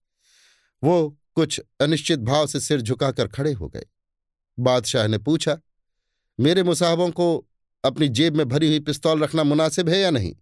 वो 0.84 1.18
कुछ 1.36 1.62
अनिश्चित 1.82 2.20
भाव 2.20 2.48
से 2.48 2.60
सिर 2.60 2.82
झुकाकर 2.82 3.28
खड़े 3.28 3.52
हो 3.52 3.70
गए। 3.70 3.86
बादशाह 4.60 5.08
ने 5.08 5.18
पूछा, 5.18 5.58
मेरे 6.40 6.64
मुसाहबों 6.64 7.12
को 7.12 7.48
अपनी 7.86 8.10
जेब 8.10 8.36
में 8.36 8.50
भरी 8.50 8.68
हुई 8.68 8.80
पिस्तौल 8.80 9.24
रखना 9.24 9.44
मुनासिब 9.44 9.90
है 9.90 10.00
या 10.00 10.10
नहीं? 10.10 10.36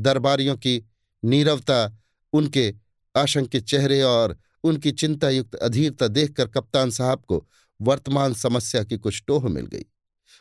दरबारियों 0.00 0.56
की 0.56 0.84
नीरवता, 1.24 1.98
उनके 2.32 2.74
आशंकित 3.16 3.64
चेहरे 3.64 4.02
और 4.02 4.38
उनकी 4.64 4.92
चिंतायुक्त 4.92 5.54
अधीरता 5.54 6.08
देखकर 6.08 6.48
कप्तान 6.48 6.90
साहब 6.90 7.24
को 7.28 7.48
वर्तमान 7.82 8.34
समस्या 8.34 8.82
की 8.84 8.98
कुछ 8.98 9.22
टोह 9.26 9.48
मिल 9.48 9.66
गई। 9.66 9.84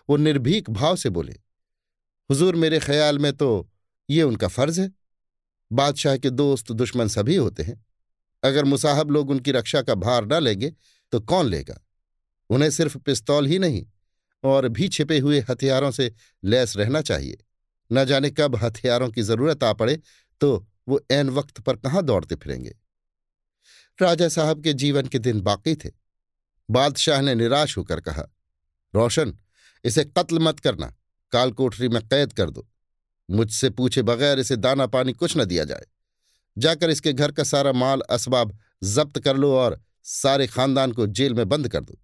वो 0.10 0.18
निर्भीक 0.18 0.70
भाव 0.70 0.96
से 0.96 1.10
बोले, 1.10 1.34
हुजूर, 2.30 2.56
मेरे 2.56 2.80
ख्याल 2.80 3.20
में 3.20 3.32
तो 3.34 3.70
ये 4.10 4.24
उनका 4.24 4.48
फ़र्ज़ 4.48 4.82
है। 4.82 4.92
बादशाह 5.72 6.18
के 6.18 6.30
दोस्त 6.30 6.72
दुश्मन 6.72 7.08
सभी 7.08 7.36
होते 7.36 7.64
हैं। 7.64 7.86
अगर 8.44 8.66
मुसाहब 8.66 9.12
लोग 9.12 9.30
उनकी 9.30 9.52
रक्षा 9.52 9.82
का 9.82 9.96
भार 9.96 10.26
न 10.26 10.44
लेंगे 10.44 10.74
तो 11.14 11.20
कौन 11.22 11.46
लेगा? 11.46 11.80
उन्हें 12.50 12.70
सिर्फ़ 12.70 12.98
पिस्तौल 12.98 13.46
ही 13.46 13.60
नहीं, 13.60 13.86
और 14.44 14.68
भी 14.68 14.88
छिपे 14.90 15.20
हुए 15.20 15.40
हथियारों 15.50 15.92
से 15.92 16.12
लैस 16.44 16.76
रहना 16.78 17.02
चाहिए। 17.02 17.38
न 17.92 18.06
जाने 18.06 18.30
कब 18.30 18.56
हथियारों 18.56 19.10
की 19.10 19.22
ज़रूरत 19.22 19.64
आ 19.64 19.74
पड़े 19.74 20.00
तो 20.42 20.68
वो 20.88 21.00
एन 21.12 21.30
वक्त 21.30 21.60
पर 21.60 21.76
कहाँ 21.76 22.04
दौड़ते 22.04 22.36
फिरेंगे? 22.36 22.76
राजा 24.00 24.28
साहब 24.30 24.64
के 24.64 24.74
जीवन 24.74 25.08
के 25.08 25.20
दिन 25.20 25.42
बाकी 25.42 25.76
थे। 25.76 25.92
बादशाह 26.72 27.22
ने 27.22 27.36
निराश 27.36 27.78
होकर 27.78 28.00
कहा, 28.00 28.24
रोशन, 28.96 29.38
इसे 29.84 30.04
कत्ल 30.04 30.40
मत 30.40 30.60
करना 30.60 30.96
काल 31.32 31.52
कोठरी 31.52 31.90
में 31.90 32.02
कैद 32.08 32.34
कर 32.34 32.50
दो। 32.50 32.68
मुझसे 33.30 33.70
पूछे 33.70 34.02
बगैर 34.02 34.40
इसे 34.40 34.56
दाना 34.56 34.88
पानी 34.88 35.14
कुछ 35.14 35.38
न 35.38 35.46
दिया 35.46 35.64
जाए। 35.64 35.86
जाकर 36.58 36.90
इसके 36.90 37.14
घर 37.14 37.32
का 37.32 37.44
सारा 37.44 37.72
माल, 37.72 38.02
असबाब 38.02 38.58
जब्त 38.84 39.20
कर 39.20 39.38
लो 39.38 39.54
और 39.56 39.82
सारे 40.04 40.48
खानदान 40.48 40.92
को 40.92 41.08
जेल 41.08 41.34
में 41.34 41.50
बंद 41.50 41.70
कर 41.70 41.84
दो। 41.84 42.00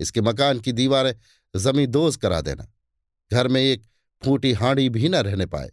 इसके 0.00 0.20
मकान 0.20 0.60
की 0.60 0.72
दीवारें 0.72 1.14
जमींदोज 1.56 2.16
करा 2.16 2.40
देना। 2.40 2.72
घर 3.32 3.48
में 3.48 3.62
एक 3.62 3.82
फूटी 4.24 4.52
हांडी 4.52 4.88
भी 4.88 5.08
न 5.08 5.14
रहने 5.14 5.46
पाए। 5.46 5.72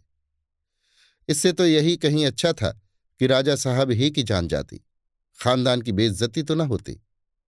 इससे 1.28 1.52
तो 1.52 1.66
यही 1.66 1.96
कहीं 1.96 2.26
अच्छा 2.26 2.52
था 2.52 2.70
कि 3.18 3.26
राजा 3.26 3.56
साहब 3.56 3.90
ही 3.90 4.10
की 4.10 4.22
जान 4.22 4.48
जाती। 4.48 4.84
खानदान 5.42 5.82
की 5.82 5.92
बेइज्जती 5.92 6.42
तो 6.42 6.54
न 6.54 6.60
होती। 6.60 7.05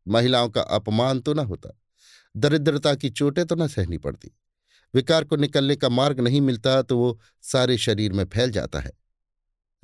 महिलाओं 0.09 0.49
का 0.49 0.61
अपमान 0.61 1.21
तो 1.21 1.35
न 1.35 1.39
होता। 1.39 1.81
दरिद्रता 2.37 2.95
की 2.95 3.11
चोटें 3.11 3.47
तो 3.47 3.55
न 3.55 3.69
सहनी 3.69 3.99
पड़ती। 3.99 4.31
विकार 4.95 5.25
को 5.25 5.37
निकलने 5.37 5.77
का 5.77 5.89
मार्ग 5.89 6.21
नहीं 6.21 6.41
मिलता 6.41 6.83
तो 6.83 6.99
वो 6.99 7.21
सारे 7.43 7.79
शरीर 7.79 8.13
में 8.13 8.25
फैल 8.25 8.51
जाता 8.51 8.81
है। 8.81 8.93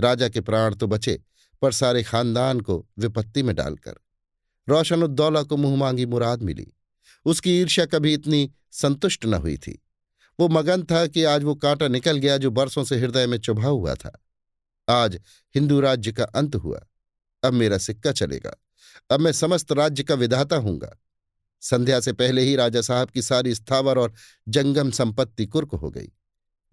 राजा 0.00 0.28
के 0.28 0.40
प्राण 0.40 0.74
तो 0.74 0.86
बचे, 0.86 1.22
पर 1.62 1.72
सारे 1.72 2.02
खानदान 2.02 2.60
को 2.60 2.86
विपत्ति 2.98 3.42
में 3.42 3.56
डालकर। 3.56 3.94
रोशनुद्दौला 4.68 5.42
को 5.42 5.56
मुँह 5.56 5.76
मांगी 5.76 6.06
मुराद 6.06 6.42
मिली। 6.42 6.72
उसकी 7.24 7.60
ईर्ष्या 7.60 7.86
कभी 7.86 8.14
इतनी 8.14 8.52
संतुष्ट 8.70 9.24
न 9.24 9.34
हुई 9.34 9.56
थी। 9.56 9.82
वो 10.40 10.48
मगन 10.48 10.82
था 10.82 11.06
कि 11.06 11.24
आज 11.24 11.44
वो 11.44 11.54
कांटा 11.54 11.88
निकल 11.88 12.16
गया 12.16 12.36
जो 12.36 12.50
बरसों 12.50 12.84
से 12.84 12.98
हृदय 12.98 13.26
में 13.26 13.38
चुभा 13.38 13.68
हुआ 13.68 13.94
था। 13.94 14.24
आज 14.88 15.20
हिंदू 15.54 15.80
राज्य 15.80 16.12
का 16.12 16.24
अंत 16.24 16.56
हुआ। 16.56 16.86
अब 17.44 17.52
मेरा 17.52 17.78
सिक्का 17.78 18.12
चलेगा। 18.12 18.63
अब 19.10 19.20
मैं 19.20 19.32
समस्त 19.32 19.72
राज्य 19.72 20.02
का 20.02 20.14
विधाता 20.14 20.56
हूँगा। 20.56 20.98
संध्या 21.60 22.00
से 22.00 22.12
पहले 22.12 22.42
ही 22.42 22.56
राजा 22.56 22.80
साहब 22.80 23.10
की 23.10 23.22
सारी 23.22 23.54
स्थावर 23.54 23.98
और 23.98 24.12
जंगम 24.48 24.90
संपत्ति 24.90 25.46
कुर्क 25.46 25.68
हो 25.68 25.90
गई। 25.90 26.12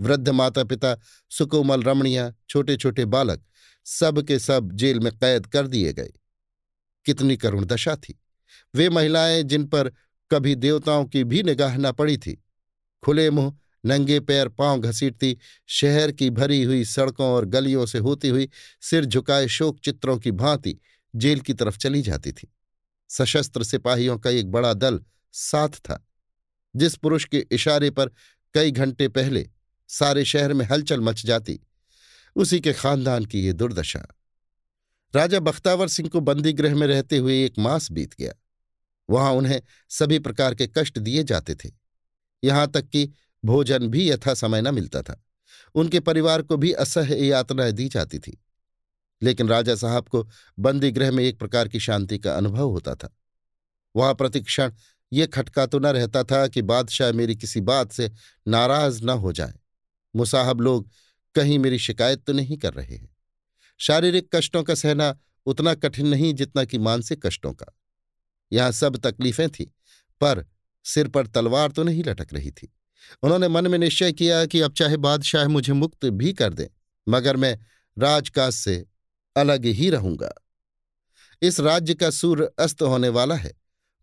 वृद्ध 0.01 0.30
माता 0.30 0.63
पिता 0.63 0.98
सुकोमल 1.30 1.84
रमणिया 1.84 2.34
छोटे 2.50 2.78
छोटे 2.78 3.06
बालक, 3.06 3.42
सब 3.86 4.22
के 4.22 4.40
सब 4.40 4.72
जेल 4.72 5.00
में 5.00 5.13
कैद 5.13 5.46
कर 5.46 5.68
दिए 5.68 5.94
गए। 5.94 6.12
कितनी 7.06 7.38
करुण 7.38 7.66
दशा 7.66 7.96
थी। 7.96 8.20
वे 8.75 8.90
महिलाएँ 8.90 9.44
जिन 9.44 9.66
पर 9.66 9.92
कभी 10.32 10.56
देवताओं 10.56 11.06
की 11.06 11.24
भी 11.24 11.44
निगाह 11.44 11.78
न 11.78 11.92
पड़ी 11.92 12.18
थी। 12.18 12.44
खुले 13.04 13.30
मुँह, 13.30 13.58
नंगे 13.86 14.20
पैर, 14.20 14.48
पाँव 14.48 14.82
घसीटती, 14.82 15.38
शहर 15.68 16.12
की 16.12 16.30
भरी 16.30 16.63
हुई 16.63 16.86
सड़कों 16.86 17.28
और 17.28 17.46
गलियों 17.46 17.86
से 17.86 17.98
होती 17.98 18.28
हुई 18.28 18.50
सिर 18.82 19.06
झुकाए 19.06 19.48
शोक 19.48 19.80
चित्रों 19.80 20.18
की 20.18 20.32
भांति 20.32 20.80
जेल 21.15 21.39
की 21.39 21.53
तरफ़ 21.53 21.77
चली 21.77 22.01
जाती 22.01 22.32
थी। 22.32 22.53
सशस्त्र 23.10 23.63
सिपाहियों 23.63 24.18
का 24.18 24.30
एक 24.30 24.51
बड़ा 24.51 24.74
दल 24.74 25.03
साथ 25.32 25.70
था, 25.70 26.08
जिस 26.75 26.96
पुरुष 26.96 27.25
के 27.25 27.48
इशारे 27.51 27.89
पर 27.89 28.10
कई 28.53 28.72
घंटे 28.72 29.08
पहले 29.08 29.50
सारे 29.88 30.25
शहर 30.25 30.53
में 30.53 30.65
हलचल 30.65 31.00
मच 31.00 31.25
जाती, 31.25 31.60
उसी 32.36 32.60
के 32.60 32.74
खानदान 32.74 33.25
की 33.25 33.41
ये 33.41 33.53
दुर्दशा। 33.53 34.08
राजा 35.15 35.39
बख्तावर 35.39 35.88
सिंह 35.88 36.10
को 36.10 36.20
बंदी 36.20 36.53
गृह 36.53 36.75
में 36.75 36.88
रहते 36.88 37.18
हुए 37.18 37.46
एक 37.46 37.53
मास 37.60 37.91
बीत 37.91 38.13
गया। 38.13 38.34
वहाँ 39.10 39.32
उन्हें 39.32 39.62
सभी 39.89 40.20
प्रकार 40.20 40.56
के 40.56 40.68
कष्ट 40.68 41.00
दिए 41.00 41.24
जाते 41.24 41.56
थे। 41.56 41.70
यहाँ 42.44 42.72
तक 42.72 42.82
कि 42.82 43.12
भोजन 43.46 43.88
भी 43.88 44.12
यथा 44.12 44.34
समय 44.34 44.62
न 44.62 44.74
मिलता 44.74 45.01
था। 45.01 45.24
उनके 45.75 46.00
परिवार 46.00 46.41
को 46.41 46.58
भी 46.58 46.72
असह्य 46.72 47.15
यातनाएँ 47.15 47.72
दी 47.72 47.89
जाती 47.89 48.20
थी। 48.20 48.44
लेकिन 49.24 49.48
राजा 49.48 49.75
साहब 49.75 50.08
को 50.08 50.28
बंदी 50.60 50.92
गृह 50.92 51.12
में 51.12 51.24
एक 51.24 51.40
प्रकार 51.40 51.68
की 51.68 51.80
शांति 51.80 52.18
का 52.18 52.36
अनुभव 52.36 52.70
होता 52.70 52.96
था। 52.96 53.16
वहाँ 53.96 54.13
प्रतिक्षण 54.13 54.72
ये 55.12 55.28
खटका 55.28 55.66
तो 55.66 55.80
न 55.80 55.86
रहता 55.86 56.24
था 56.24 56.48
कि 56.48 56.62
बादशाह 56.62 57.12
मेरी 57.12 57.36
किसी 57.36 57.62
बात 57.62 57.92
से 57.92 58.12
नाराज़ 58.48 59.04
न 59.04 59.10
हो 59.10 59.32
जाए। 59.32 59.54
मुसाहब 60.13 60.62
लोग 60.62 60.90
कहीं 61.36 61.58
मेरी 61.60 61.80
शिकायत 61.80 62.24
तो 62.24 62.34
नहीं 62.34 62.58
कर 62.58 62.74
रहे 62.74 62.96
हैं। 62.96 63.10
शारीरिक 63.80 64.36
कष्टों 64.36 64.63
का 64.63 64.75
सहना 64.75 65.16
उतना 65.46 65.74
कठिन 65.74 66.08
नहीं 66.08 66.34
जितना 66.34 66.63
कि 66.63 66.78
मानसिक 66.78 67.25
कष्टों 67.25 67.54
का। 67.54 67.66
यहाँ 68.51 68.72
सब 68.72 68.98
तकलीफें 68.98 69.50
थीं, 69.50 69.66
पर 70.22 70.46
सिर 70.86 71.08
पर 71.08 71.28
तलवार 71.28 71.72
तो 71.72 71.84
नहीं 71.84 72.04
लटक 72.04 72.34
रही 72.34 72.51
थी। 72.51 72.74
उन्होंने 73.24 73.48
मन 73.48 73.68
में 73.68 73.78
निश्चय 73.80 74.12
किया 74.12 74.46
कि 74.46 74.62
अब 74.62 74.74
चाहे 74.74 74.98
बादशाह 74.98 75.48
मुझे 75.48 75.74
मुक्त 75.74 76.06
भी 76.06 76.34
कर 76.34 76.54
दें, 76.54 76.68
मगर 77.08 77.38
मैं 77.38 77.58
राजकाज 77.98 78.51
से 78.54 78.86
अलग 79.35 79.65
ही 79.65 79.89
रहूँगा। 79.89 80.33
इस 81.41 81.59
राज्य 81.59 81.93
का 81.93 82.09
सूर्य 82.09 82.50
अस्त 82.59 82.81
होने 82.81 83.09
वाला 83.09 83.35
है। 83.35 83.53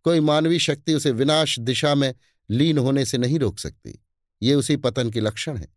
कोई 0.04 0.20
मानवीय 0.20 0.58
शक्ति 0.58 0.94
उसे 0.94 1.10
विनाश 1.10 1.58
दिशा 1.58 1.94
में 1.94 2.14
लीन 2.50 2.78
होने 2.78 3.04
से 3.04 3.18
नहीं 3.18 3.38
रोक 3.38 3.58
सकती। 3.58 4.04
ये 4.42 4.54
उसी 4.54 4.76
पतन 4.76 5.10
के 5.10 5.20
लक्षण 5.20 5.56
है। 5.56 5.68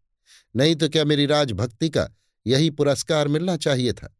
नहीं 0.56 0.76
तो 0.76 0.90
क्या 0.90 1.06
मेरी 1.06 1.26
राजभक्ति 1.26 1.90
का 1.90 2.10
यही 2.48 2.70
पुरस्कार 2.70 3.28
मिलना 3.28 3.58
चाहिए 3.58 3.94
था? 3.94 4.18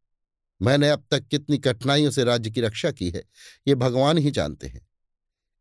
मैंने 0.62 0.90
अब 0.90 1.04
तक 1.12 1.28
कितनी 1.28 1.58
कठिनाइयों 1.58 2.12
से 2.12 2.24
राज्य 2.24 2.52
की 2.52 2.62
रक्षा 2.62 2.92
की 2.92 3.10
है, 3.10 3.24
ये 3.68 3.76
भगवान 3.76 4.18
ही 4.18 4.32
जानते 4.32 4.68
हैं। 4.68 4.88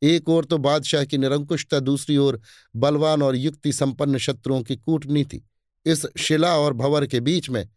एक 0.03 0.29
ओर 0.29 0.45
तो 0.45 0.59
बादशाह 0.59 1.05
की 1.05 1.19
निरंकुशता, 1.19 1.81
दूसरी 1.81 2.17
ओर 2.17 2.41
बलवान 2.77 3.23
और 3.23 3.37
युक्ति 3.37 3.73
संपन्न 3.73 4.19
शत्रुओं 4.19 4.63
की 4.63 4.77
कूटनीति। 4.77 5.43
इस 5.87 6.07
शिला 6.19 6.57
और 6.57 6.73
भंवर 6.73 7.07
के 7.07 7.21
बीच 7.21 7.51
में 7.51 7.69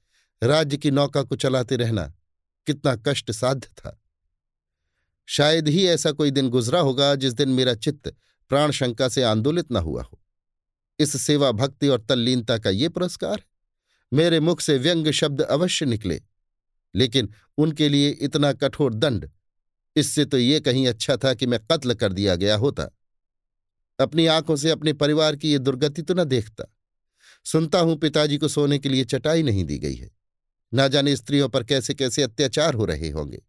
राज्य 0.43 0.77
की 0.77 0.91
नौका 0.91 1.21
को 1.23 1.35
चलाते 1.35 1.75
रहना 1.75 2.12
कितना 2.67 2.95
कष्ट 3.05 3.31
साध्य 3.31 3.67
था। 3.77 4.00
शायद 5.27 5.67
ही 5.67 5.85
ऐसा 5.88 6.12
कोई 6.12 6.31
दिन 6.31 6.50
गुजरा 6.50 6.79
होगा 6.79 7.13
जिस 7.15 7.33
दिन 7.33 7.50
मेरा 7.50 7.73
चित्त 7.75 8.13
प्राण 8.51 8.71
शंका 8.71 9.07
से 9.09 9.23
आंदोलित 9.23 9.71
न 9.71 9.77
हुआ 9.77 10.03
हो। 10.03 10.19
इस 11.00 11.21
सेवा 11.21 11.51
भक्ति 11.51 11.88
और 11.88 12.01
तल्लीनता 12.01 12.57
का 12.57 12.69
ये 12.69 12.89
पुरस्कार 12.89 13.43
मेरे 14.12 14.39
मुख 14.39 14.62
से 14.62 14.77
व्यंग 14.77 15.12
शब्द 15.12 15.41
अवश्य 15.41 15.85
निकले, 15.85 16.21
लेकिन 16.93 17.29
उनके 17.57 17.88
लिए 17.89 18.09
इतना 18.09 18.51
कठोर 18.53 18.93
दंड, 18.93 19.29
इससे 19.95 20.25
तो 20.25 20.38
ये 20.38 20.59
कहीं 20.59 20.88
अच्छा 20.88 21.17
था 21.17 21.33
कि 21.33 21.47
मैं 21.47 21.59
कत्ल 21.62 21.93
कर 21.93 22.13
दिया 22.13 22.35
गया 22.35 22.55
होता। 22.55 22.89
अपनी 24.00 24.25
आँखों 24.27 24.55
से 24.55 24.69
अपने 24.69 24.93
परिवार 24.93 25.35
की 25.35 25.51
ये 25.51 25.59
दुर्गति 25.59 26.01
तो 26.01 26.13
न 26.13 26.23
देखता। 26.23 26.65
सुनता 27.45 27.79
हूँ 27.79 27.95
पिताजी 27.97 28.38
को 28.38 28.47
सोने 28.47 28.79
के 28.79 28.89
लिए 28.89 29.05
चटाई 29.05 29.43
नहीं 29.43 29.63
दी 29.65 29.77
गई 29.77 29.95
है। 29.95 30.09
ना 30.74 30.88
जाने 30.88 31.15
स्त्रियों 31.15 31.50
पर 31.50 31.63
कैसे 31.63 31.94
कैसे 31.94 32.24
अत्याचार 32.24 32.74
हो 32.74 32.86
रहे 32.86 33.10
होंगे। 33.10 33.42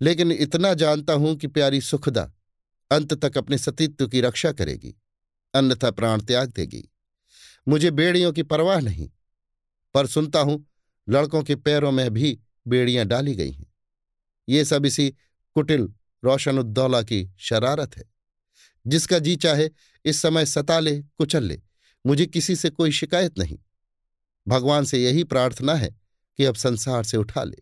लेकिन 0.00 0.32
इतना 0.32 0.74
जानता 0.74 1.12
हूँ 1.12 1.36
कि 1.36 1.46
प्यारी 1.46 1.80
सुखदा 1.80 2.32
अंत 2.90 3.14
तक 3.14 3.38
अपने 3.38 3.58
सतीत्व 3.58 4.08
की 4.08 4.20
रक्षा 4.20 4.52
करेगी, 4.52 4.94
अन्यथा 5.54 5.90
प्राण 5.90 6.20
त्याग 6.20 6.50
देगी। 6.50 6.92
मुझे 7.68 7.90
बेड़ियों 7.90 8.32
की 8.32 8.42
परवाह 8.42 8.80
नहीं, 8.80 9.10
पर 9.94 10.06
सुनता 10.06 10.40
हूँ 10.40 10.66
लड़कों 11.08 11.42
के 11.42 11.56
पैरों 11.56 11.92
में 11.92 12.10
भी 12.10 12.40
बेड़ियाँ 12.68 13.06
डाली 13.06 13.34
गई 13.34 13.52
हैं। 13.52 13.74
ये 14.48 14.64
सब 14.64 14.86
इसी 14.86 15.10
कुटिल 15.54 15.92
रोशनुद्दौला 16.24 17.02
की 17.02 17.34
शरारत 17.38 17.96
है। 17.96 18.04
जिसका 18.86 19.18
जी 19.18 19.36
चाहे 19.36 19.70
इस 20.04 20.22
समय 20.22 20.46
सता 20.46 20.80
ले, 20.80 20.98
कुचल 21.00 21.44
ले, 21.44 21.60
मुझे 22.06 22.26
किसी 22.26 22.56
से 22.56 22.70
कोई 22.70 22.92
शिकायत 22.92 23.38
नहीं। 23.38 23.58
भगवान 24.48 24.84
से 24.84 25.04
यही 25.04 25.24
प्रार्थना 25.24 25.74
है 25.74 25.97
कि 26.38 26.44
अब 26.44 26.54
संसार 26.54 27.04
से 27.04 27.16
उठा 27.16 27.44
ले। 27.44 27.56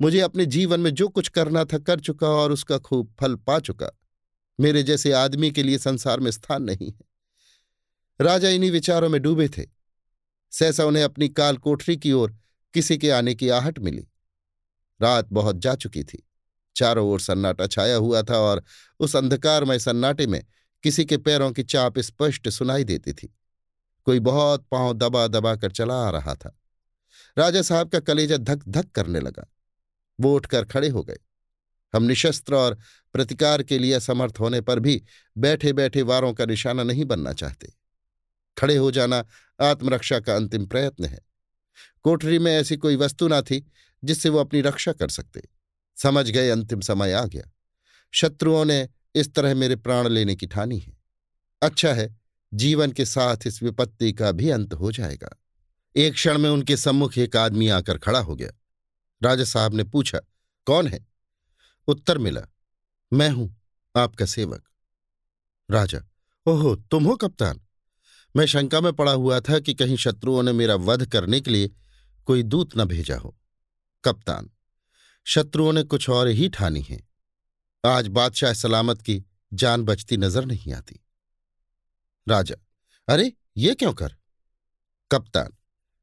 मुझे 0.00 0.20
अपने 0.20 0.46
जीवन 0.46 0.80
में 0.80 0.90
जो 0.90 1.08
कुछ 1.08 1.28
करना 1.28 1.64
था 1.64 1.78
कर 1.78 2.00
चुका 2.00 2.28
और 2.28 2.52
उसका 2.52 2.78
खूब 2.78 3.14
फल 3.20 3.34
पा 3.34 3.58
चुका। 3.58 3.98
मेरे 4.60 4.82
जैसे 4.82 5.12
आदमी 5.12 5.50
के 5.50 5.62
लिए 5.62 5.78
संसार 5.78 6.20
में 6.20 6.30
स्थान 6.30 6.62
नहीं 6.62 6.90
है। 6.90 7.00
राजा 8.20 8.48
इन्हीं 8.48 8.70
विचारों 8.70 9.08
में 9.08 9.22
डूबे 9.22 9.48
थे। 9.48 9.66
सहसा 10.50 10.84
उन्हें 10.84 11.04
अपनी 11.04 11.28
काल 11.28 11.56
कोठरी 11.56 11.96
की 11.96 12.12
ओर 12.12 12.36
किसी 12.74 12.98
के 12.98 13.10
आने 13.10 13.34
की 13.34 13.48
आहट 13.48 13.78
मिली। 13.78 14.06
रात 15.02 15.28
बहुत 15.32 15.56
जा 15.56 15.74
चुकी 15.74 16.04
थी। 16.04 16.28
चारों 16.76 17.08
ओर 17.08 17.20
सन्नाटा 17.20 17.66
छाया 17.66 17.96
हुआ 17.96 18.22
था 18.22 18.38
और 18.38 18.64
उस 19.00 19.16
अंधकारमय 19.16 19.78
सन्नाटे 19.78 20.26
में 20.26 20.44
किसी 20.82 21.04
के 21.04 21.16
पैरों 21.16 21.52
की 21.52 21.62
चाप 21.62 21.98
स्पष्ट 21.98 22.48
सुनाई 22.48 22.84
देती 22.84 23.12
थी। 23.12 23.36
कोई 24.04 24.20
बहुत 24.20 24.66
पाँव 24.70 24.92
दबा 24.92 25.26
दबा 25.26 25.56
कर 25.56 25.70
चला 25.70 25.94
आ 25.94 26.10
रहा 26.10 26.34
था। 26.34 26.61
राजा 27.38 27.62
साहब 27.62 27.88
का 27.88 28.00
कलेजा 28.00 28.36
धक 28.36 28.60
धक 28.68 28.90
करने 28.90 29.20
लगा। 29.20 29.52
वो 30.20 30.34
उठकर 30.34 30.64
खड़े 30.64 30.88
हो 30.88 31.02
गए। 31.02 31.18
हम 31.94 32.02
निशस्त्र 32.02 32.54
और 32.54 32.78
प्रतिकार 33.12 33.62
के 33.62 33.78
लिए 33.78 34.00
समर्थ 34.00 34.34
होने 34.40 34.60
पर 34.60 34.78
भी 34.78 35.02
बैठे 35.38 35.72
बैठे 35.72 36.02
वारों 36.02 36.34
का 36.34 36.46
निशाना 36.46 36.82
नहीं 36.82 37.04
बनना 37.04 37.32
चाहते। 37.32 37.72
खड़े 38.58 38.76
हो 38.76 38.90
जाना 38.90 39.26
आत्मरक्षा 39.60 40.20
का 40.20 40.36
अंतिम 40.36 40.66
प्रयत्न 40.66 41.04
है। 41.04 41.20
कोठरी 42.02 42.38
में 42.38 42.52
ऐसी 42.52 42.76
कोई 42.76 42.96
वस्तु 42.96 43.28
ना 43.28 43.42
थी 43.42 43.72
जिससे 44.04 44.28
वो 44.28 44.38
अपनी 44.38 44.60
रक्षा 44.60 44.92
कर 44.92 45.08
सकते। 45.08 45.42
समझ 45.96 46.30
गए, 46.30 46.50
अंतिम 46.50 46.80
समय 46.80 47.12
आ 47.12 47.24
गया। 47.24 47.44
शत्रुओं 48.12 48.64
ने 48.64 48.88
इस 49.14 49.34
तरह 49.34 49.54
मेरे 49.54 49.76
प्राण 49.76 50.08
लेने 50.08 50.36
की 50.36 50.46
ठानी 50.46 50.78
है। 50.78 50.98
अच्छा 51.62 51.92
है, 51.92 52.20
जीवन 52.54 52.92
के 52.92 53.04
साथ 53.04 53.36
इस 53.46 53.62
विपत्ति 53.62 54.12
का 54.12 54.32
भी 54.32 54.50
अंत 54.50 54.74
हो 54.74 54.92
जाएगा। 54.92 55.41
एक 55.96 56.12
क्षण 56.12 56.38
में 56.38 56.50
उनके 56.50 56.76
सम्मुख 56.76 57.18
एक 57.18 57.36
आदमी 57.36 57.68
आकर 57.68 57.98
खड़ा 57.98 58.18
हो 58.18 58.36
गया। 58.36 58.50
राजा 59.22 59.44
साहब 59.44 59.74
ने 59.74 59.84
पूछा, 59.84 60.20
कौन 60.66 60.86
है? 60.86 61.06
उत्तर 61.88 62.18
मिला, 62.18 62.42
मैं 63.12 63.30
हूँ 63.30 63.62
आपका 63.96 64.26
सेवक। 64.26 64.68
राजा, 65.70 66.00
ओहो, 66.46 66.76
तुम 66.76 67.04
हो 67.04 67.16
कप्तान? 67.16 67.60
मैं 68.36 68.46
शंका 68.46 68.80
में 68.80 68.92
पड़ा 68.92 69.12
हुआ 69.12 69.40
था 69.40 69.58
कि 69.58 69.74
कहीं 69.74 69.96
शत्रुओं 69.96 70.42
ने 70.42 70.52
मेरा 70.52 70.74
वध 70.74 71.06
करने 71.06 71.40
के 71.40 71.50
लिए 71.50 71.70
कोई 72.26 72.42
दूत 72.42 72.70
न 72.76 72.84
भेजा 72.84 73.16
हो। 73.16 73.38
कप्तान, 74.04 74.50
शत्रुओं 75.24 75.72
ने 75.72 75.82
कुछ 75.82 76.10
और 76.10 76.28
ही 76.28 76.48
ठानी 76.48 76.82
है। 76.82 77.08
आज 77.86 78.08
बादशाह 78.08 78.52
सलामत 78.52 79.02
की 79.02 79.24
जान 79.54 79.82
बचती 79.82 80.16
नज़र 80.16 80.44
नहीं 80.44 80.72
आती। 80.72 81.00
राजा, 82.28 82.54
अरे, 83.08 83.32
ये 83.56 83.74
क्यों 83.74 83.94
कर? 83.94 84.16
कप्तान 85.10 85.52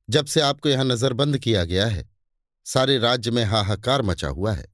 जब 0.10 0.26
से 0.26 0.42
आपको 0.42 0.70
यहाँ 0.70 0.86
नजरबंद 0.86 1.38
किया 1.38 1.66
गया 1.66 1.88
है, 1.88 2.10
सारे 2.66 2.98
राज्य 2.98 3.32
में 3.32 3.46
हाहाकार 3.46 4.02
मचा 4.02 4.28
हुआ 4.28 4.54
है। 4.54 4.68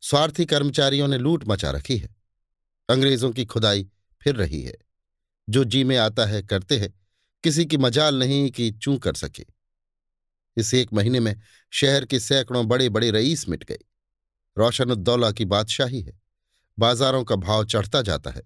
स्वार्थी 0.00 0.44
कर्मचारियों 0.44 1.08
ने 1.08 1.18
लूट 1.18 1.44
मचा 1.48 1.70
रखी 1.70 1.96
है। 1.96 2.16
अंग्रेज़ों 2.90 3.32
की 3.32 3.44
खुदाई 3.44 3.88
फिर 4.20 4.36
रही 4.36 4.62
है। 4.62 4.74
जो 5.48 5.64
जी 5.64 5.84
में 5.84 5.96
आता 5.96 6.26
है, 6.26 6.42
करते 6.42 6.78
हैं। 6.78 6.94
किसी 7.42 7.66
की 7.66 7.76
मजाल 7.76 8.18
नहीं 8.18 8.50
कि 8.50 8.70
चूं 8.70 8.98
कर 8.98 9.14
सके। 9.14 9.46
इस 10.56 10.74
एक 10.74 10.92
महीने 10.92 11.20
में 11.20 11.40
शहर 11.70 12.04
के 12.04 12.20
सैकड़ों 12.20 12.68
बड़े 12.68 12.88
बड़े 12.88 13.10
रईस 13.10 13.48
मिट 13.48 13.64
गए। 13.64 13.78
रोशनुद्दौला 14.58 15.32
की 15.32 15.44
बादशाही 15.44 16.00
है। 16.00 16.20
बाजारों 16.78 17.24
का 17.24 17.36
भाव 17.36 17.64
चढ़ता 17.64 18.02
जाता 18.02 18.30
है। 18.30 18.42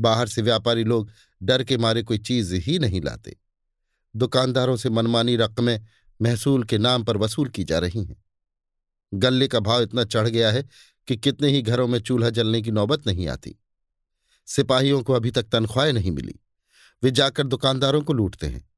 बाहर 0.00 0.28
से 0.28 0.42
व्यापारी 0.42 0.84
लोग 0.84 1.10
डर 1.42 1.64
के 1.64 1.76
मारे 1.76 2.02
कोई 2.02 2.18
चीज़ 2.18 2.54
ही 2.54 2.78
नहीं 2.78 3.02
लाते। 3.02 3.36
दुकानदारों 4.16 4.76
से 4.76 4.90
मनमानी 4.90 5.36
रकमें 5.36 5.86
महसूल 6.22 6.64
के 6.64 6.78
नाम 6.78 7.04
पर 7.04 7.16
वसूल 7.16 7.48
की 7.48 7.64
जा 7.64 7.78
रही 7.78 8.04
हैं। 8.04 8.16
गल्ले 9.12 9.48
का 9.48 9.60
भाव 9.60 9.82
इतना 9.82 10.04
चढ़ 10.04 10.28
गया 10.28 10.50
है 10.50 10.68
कि 11.08 11.16
कितने 11.16 11.48
ही 11.48 11.62
घरों 11.62 11.86
में 11.88 11.98
चूल्हा 12.00 12.30
जलने 12.30 12.62
की 12.62 12.70
नौबत 12.70 13.06
नहीं 13.06 13.28
आती। 13.28 13.54
सिपाहियों 14.46 15.02
को 15.02 15.12
अभी 15.12 15.30
तक 15.30 15.42
तनख्वाहें 15.42 15.92
नहीं 15.92 16.10
मिली। 16.10 16.34
वे 17.02 17.10
जाकर 17.10 17.46
दुकानदारों 17.46 18.02
को 18.02 18.12
लूटते 18.12 18.46
हैं। 18.46 18.68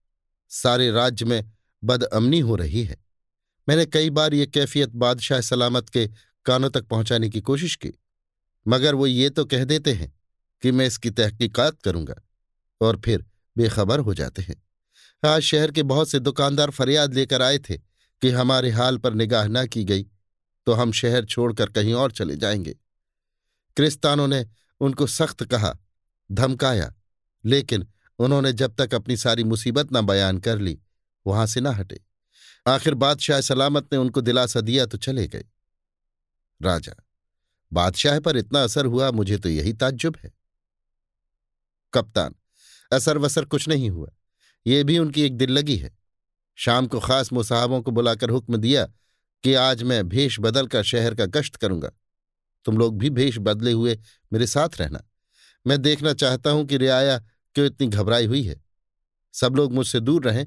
सारे 0.51 0.91
राज्य 0.91 1.25
में 1.25 1.53
बदअमनी 1.85 2.41
हो 2.41 2.57
रही 2.57 2.83
है। 2.85 3.05
मैंने 3.69 3.87
कई 3.87 4.11
बार 4.11 4.35
ये 4.35 4.47
कैफियत 4.47 4.89
बादशाह 4.89 5.41
सलामत 5.41 5.89
के 5.89 6.07
कानों 6.47 6.71
तक 6.71 6.87
पहुँचाने 6.87 7.29
की 7.31 7.41
कोशिश 7.41 7.77
की, 7.77 7.93
मगर 8.67 8.95
वो 8.95 9.07
ये 9.07 9.31
तो 9.31 9.45
कह 9.45 9.65
देते 9.65 9.93
हैं 9.93 10.13
कि 10.63 10.73
मैं 10.73 10.87
इसकी 10.87 11.11
तहकीकात 11.11 11.81
करूँगा 11.83 12.15
और 12.81 13.01
फिर 13.05 13.25
बेखबर 13.57 13.99
हो 13.99 14.15
जाते 14.15 14.43
हैं। 14.43 14.63
आज 15.25 15.43
शहर 15.43 15.71
के 15.71 15.83
बहुत 15.83 16.09
से 16.09 16.19
दुकानदार 16.19 16.71
फरियाद 16.71 17.15
लेकर 17.15 17.43
आए 17.43 17.59
थे 17.59 17.79
कि 18.23 18.31
हमारे 18.31 18.71
हाल 18.71 18.99
पर 18.99 19.15
निगाह 19.15 19.47
न 19.49 19.67
की 19.67 19.85
गई 19.85 20.03
तो 20.67 20.73
हम 20.73 20.93
शहर 20.93 21.25
छोड़कर 21.25 21.71
कहीं 21.71 21.95
और 21.95 22.13
चले 22.13 22.37
जाएँगे। 22.37 22.75
क्रिस्तानों 23.77 24.29
ने 24.29 24.47
उनको 24.81 25.07
सख्त 25.07 25.45
कहा, 25.45 25.77
धमकाया, 26.33 26.95
लेकिन 27.45 27.87
उन्होंने 28.19 28.53
जब 28.53 28.75
तक 28.75 28.95
अपनी 28.95 29.17
सारी 29.17 29.45
मुसीबत 29.45 29.93
ना 29.93 30.01
बयान 30.01 30.39
कर 30.39 30.59
ली, 30.59 30.81
वहाँ 31.27 31.47
से 31.47 31.61
ना 31.61 31.71
हटे। 31.71 32.01
आखिर 32.67 32.95
बादशाह 32.95 33.41
सलामत 33.41 33.89
ने 33.93 33.99
उनको 33.99 34.21
दिलासा 34.21 34.61
दिया 34.61 34.87
तो 34.87 34.99
चले 34.99 35.27
गए। 35.29 35.45
राजा, 36.63 36.95
बादशाह 37.73 38.21
पर 38.21 38.37
इतना 38.37 38.65
असर 38.65 38.87
हुआ, 38.87 39.11
मुझे 39.11 39.39
तो 39.39 39.49
यही 39.49 39.73
ताज्जुब 39.73 40.17
है। 40.25 40.33
कप्तान 41.93 42.35
असर 42.93 43.19
वसर 43.19 43.45
कुछ 43.45 43.69
नहीं 43.69 43.91
हुआ। 43.91 44.11
ये 44.67 44.85
भी 44.85 44.99
उनकी 44.99 45.23
एक 45.23 45.37
दिल 45.37 45.51
लगी 45.51 45.77
है। 45.77 45.97
शाम 46.59 46.87
को 46.87 47.01
खास 47.01 47.33
मुसाहबों 47.33 47.83
को 47.83 47.91
बुलाकर 47.91 48.31
हुक्म 48.31 48.57
दिया 48.57 48.85
कि 49.45 49.55
आज 49.55 49.83
मैं 49.83 50.09
भेष 50.09 50.41
बदल 50.41 50.67
कर 50.67 50.83
शहर 50.83 51.15
का 51.15 51.27
गश्त 51.27 51.57
करूँगा। 51.57 51.91
तुम 52.65 52.79
लोग 52.79 52.99
भी 52.99 53.11
भेष 53.11 53.39
बदले 53.39 53.73
हुए 53.73 53.99
मेरे 54.33 54.47
साथ 54.47 54.69
रहना। 54.81 55.05
मैं 55.67 55.83
देखना 55.83 56.13
चाहता 56.13 56.51
हूँ 56.51 56.67
कि 56.67 56.77
रियाया 56.77 57.19
क्यों 57.55 57.67
इतनी 57.67 57.87
घबराई 57.87 58.27
हुई 58.27 58.43
है। 58.43 58.61
सब 59.35 59.57
लोग 59.57 59.73
मुझसे 59.73 60.01
दूर 60.01 60.25
रहें, 60.25 60.47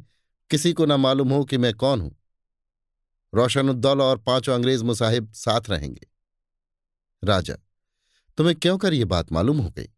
किसी 0.49 0.73
को 0.73 0.85
ना 0.85 0.97
मालूम 0.97 1.33
हो 1.33 1.43
कि 1.45 1.57
मैं 1.57 1.73
कौन 1.73 2.01
हूँ। 2.01 2.15
रोशनुद्दौला 3.33 4.03
और 4.03 4.17
पाँचों 4.17 4.55
अंग्रेज़ 4.55 4.83
मुसाहिब 4.83 5.31
साथ 5.33 5.69
रहेंगे। 5.69 6.07
राजा, 7.23 7.55
तुम्हें 8.37 8.55
क्यों 8.55 8.77
कर 8.77 8.93
ये 8.93 9.05
बात 9.05 9.31
मालूम 9.31 9.57
हो 9.57 9.69
गई? 9.69 9.89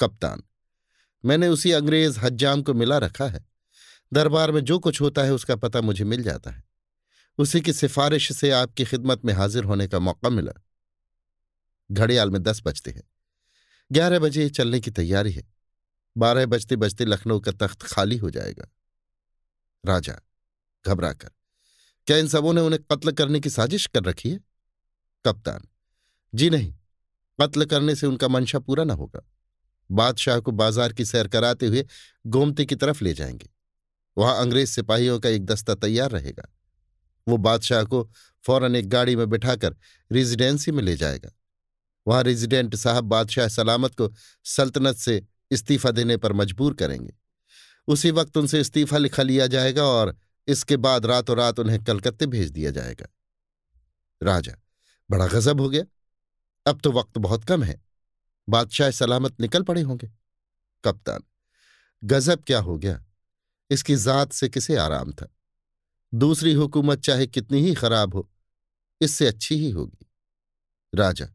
कप्तान 0.00 0.42
मैंने 1.24 1.48
उसी 1.48 1.72
अंग्रेज़ 1.72 2.20
हज्जाम 2.20 2.62
को 2.62 2.74
मिला 2.74 2.98
रखा 2.98 3.28
है। 3.28 3.44
दरबार 4.12 4.52
में 4.52 4.60
जो 4.60 4.78
कुछ 4.78 5.00
होता 5.00 5.22
है 5.22 5.32
उसका 5.32 5.56
पता 5.56 5.80
मुझे 5.80 6.04
मिल 6.04 6.22
जाता 6.22 6.50
है। 6.50 6.64
उसी 7.38 7.60
की 7.60 7.72
सिफारिश 7.72 8.32
से 8.32 8.50
आपकी 8.50 8.84
खिदमत 8.84 9.24
में 9.24 9.32
हाजिर 9.34 9.64
होने 9.64 9.88
का 9.88 9.98
मौका 9.98 10.28
मिला। 10.28 10.52
घड़ियाल 11.92 12.30
में 12.30 12.42
दस 12.42 12.62
बजते 12.64 12.90
हैं। 12.90 13.02
ग्यारह 13.92 14.18
बजे 14.18 14.48
चलने 14.50 14.80
की 14.80 14.90
तैयारी 14.90 15.32
है। 15.32 15.54
बारह 16.16 16.46
बजते 16.46 16.76
बजते 16.76 17.04
लखनऊ 17.04 17.40
का 17.40 17.52
तख्त 17.52 17.82
खाली 17.82 18.16
हो 18.16 18.30
जाएगा। 18.30 18.68
राजा, 19.86 20.20
घबराकर, 20.86 21.30
क्या 22.06 22.16
इन 22.16 22.28
सबों 22.28 22.52
ने 22.52 22.60
उन्हें 22.60 22.82
कत्ल 22.82 23.12
करने 23.12 23.40
की 23.40 23.50
साजिश 23.50 23.86
कर 23.86 24.02
रखी 24.02 24.30
है? 24.30 24.40
कप्तान, 25.24 25.68
जी 26.34 26.50
नहीं, 26.50 26.74
कत्ल 27.40 27.64
करने 27.64 27.94
से 27.94 28.06
उनका 28.06 28.28
मंशा 28.28 28.58
पूरा 28.58 28.84
ना 28.84 28.94
होगा। 28.94 29.20
बादशाह 29.90 30.40
को 30.40 30.52
बाज़ार 30.52 30.92
की 30.92 31.04
सैर 31.04 31.28
कराते 31.28 31.66
हुए 31.66 31.86
गोमती 32.26 32.66
की 32.66 32.74
तरफ़ 32.74 33.04
ले 33.04 33.14
जाएँगे। 33.14 33.48
वहाँ 34.18 34.40
अंग्रेज़ 34.40 34.70
सिपाहियों 34.70 35.18
का 35.20 35.28
एक 35.28 35.44
दस्ता 35.46 35.74
तैयार 35.74 36.10
रहेगा। 36.10 36.52
वो 37.28 37.36
बादशाह 37.36 37.84
को 37.84 38.10
फ़ौरन 38.44 38.76
एक 38.76 38.88
गाड़ी 38.88 39.16
में 39.16 39.28
बिठाकर 39.30 39.76
रेजिडेंसी 40.12 40.72
में 40.72 40.82
ले 40.82 40.96
जाएगा। 40.96 41.30
वहाँ 42.06 42.22
रेजिडेंट 42.22 42.74
साहब 42.74 43.04
बादशाह 43.04 43.48
सलामत 43.48 43.94
को 43.94 44.12
सल्तनत 44.44 44.96
से 44.96 45.22
इस्तीफा 45.50 45.90
देने 45.90 46.16
पर 46.16 46.32
मजबूर 46.32 46.74
करेंगे। 46.74 47.14
उसी 47.88 48.10
वक्त 48.10 48.36
उनसे 48.36 48.60
इस्तीफा 48.60 48.98
लिखा 48.98 49.22
लिया 49.22 49.46
जाएगा 49.46 49.84
और 49.84 50.16
इसके 50.48 50.76
बाद 50.76 51.06
रातों 51.06 51.36
रात 51.36 51.58
उन्हें 51.58 51.84
कलकत्ते 51.84 52.26
भेज 52.26 52.50
दिया 52.50 52.70
जाएगा। 52.70 53.06
राजा, 54.22 54.52
बड़ा 55.10 55.26
गजब 55.26 55.60
हो 55.60 55.68
गया। 55.68 55.84
अब 56.66 56.80
तो 56.80 56.92
वक्त 56.92 57.18
बहुत 57.18 57.44
कम 57.44 57.62
है। 57.62 57.85
बादशाह 58.48 58.90
सलामत 58.90 59.40
निकल 59.40 59.62
पड़े 59.62 59.82
होंगे। 59.82 60.10
कप्तान, 60.84 61.22
गजब 62.02 62.42
क्या 62.44 62.60
हो 62.60 62.78
गया। 62.78 63.02
इसकी 63.70 63.96
जात 63.96 64.32
से 64.32 64.48
किसे 64.48 64.76
आराम 64.76 65.12
था? 65.12 65.28
दूसरी 66.12 66.52
हुकूमत 66.52 67.00
चाहे 67.00 67.26
कितनी 67.26 67.60
ही 67.60 67.74
खराब 67.74 68.14
हो, 68.14 68.28
इससे 69.00 69.26
अच्छी 69.26 69.56
ही 69.56 69.70
होगी। 69.70 70.06
राजा, 70.94 71.26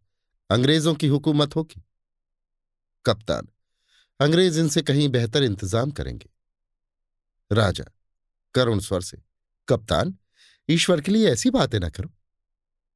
अंग्रेज़ों 0.50 0.94
की 0.96 1.08
हुकूमत 1.08 1.56
होगी। 1.56 1.82
कप्तान, 3.06 3.48
अंग्रेज़ 4.20 4.60
इनसे 4.60 4.82
कहीं 4.82 5.10
बेहतर 5.10 5.44
इंतज़ाम 5.44 5.92
करेंगे। 5.92 6.30
राजा, 7.52 7.84
करुण 8.56 8.80
स्वर 8.80 9.02
से, 9.02 9.18
कप्तान, 9.68 10.18
ईश्वर 10.70 11.02
के 11.02 11.12
लिए 11.12 11.30
ऐसी 11.30 11.50
बातें 11.50 11.80
ना 11.80 11.90
करो। 11.90 12.10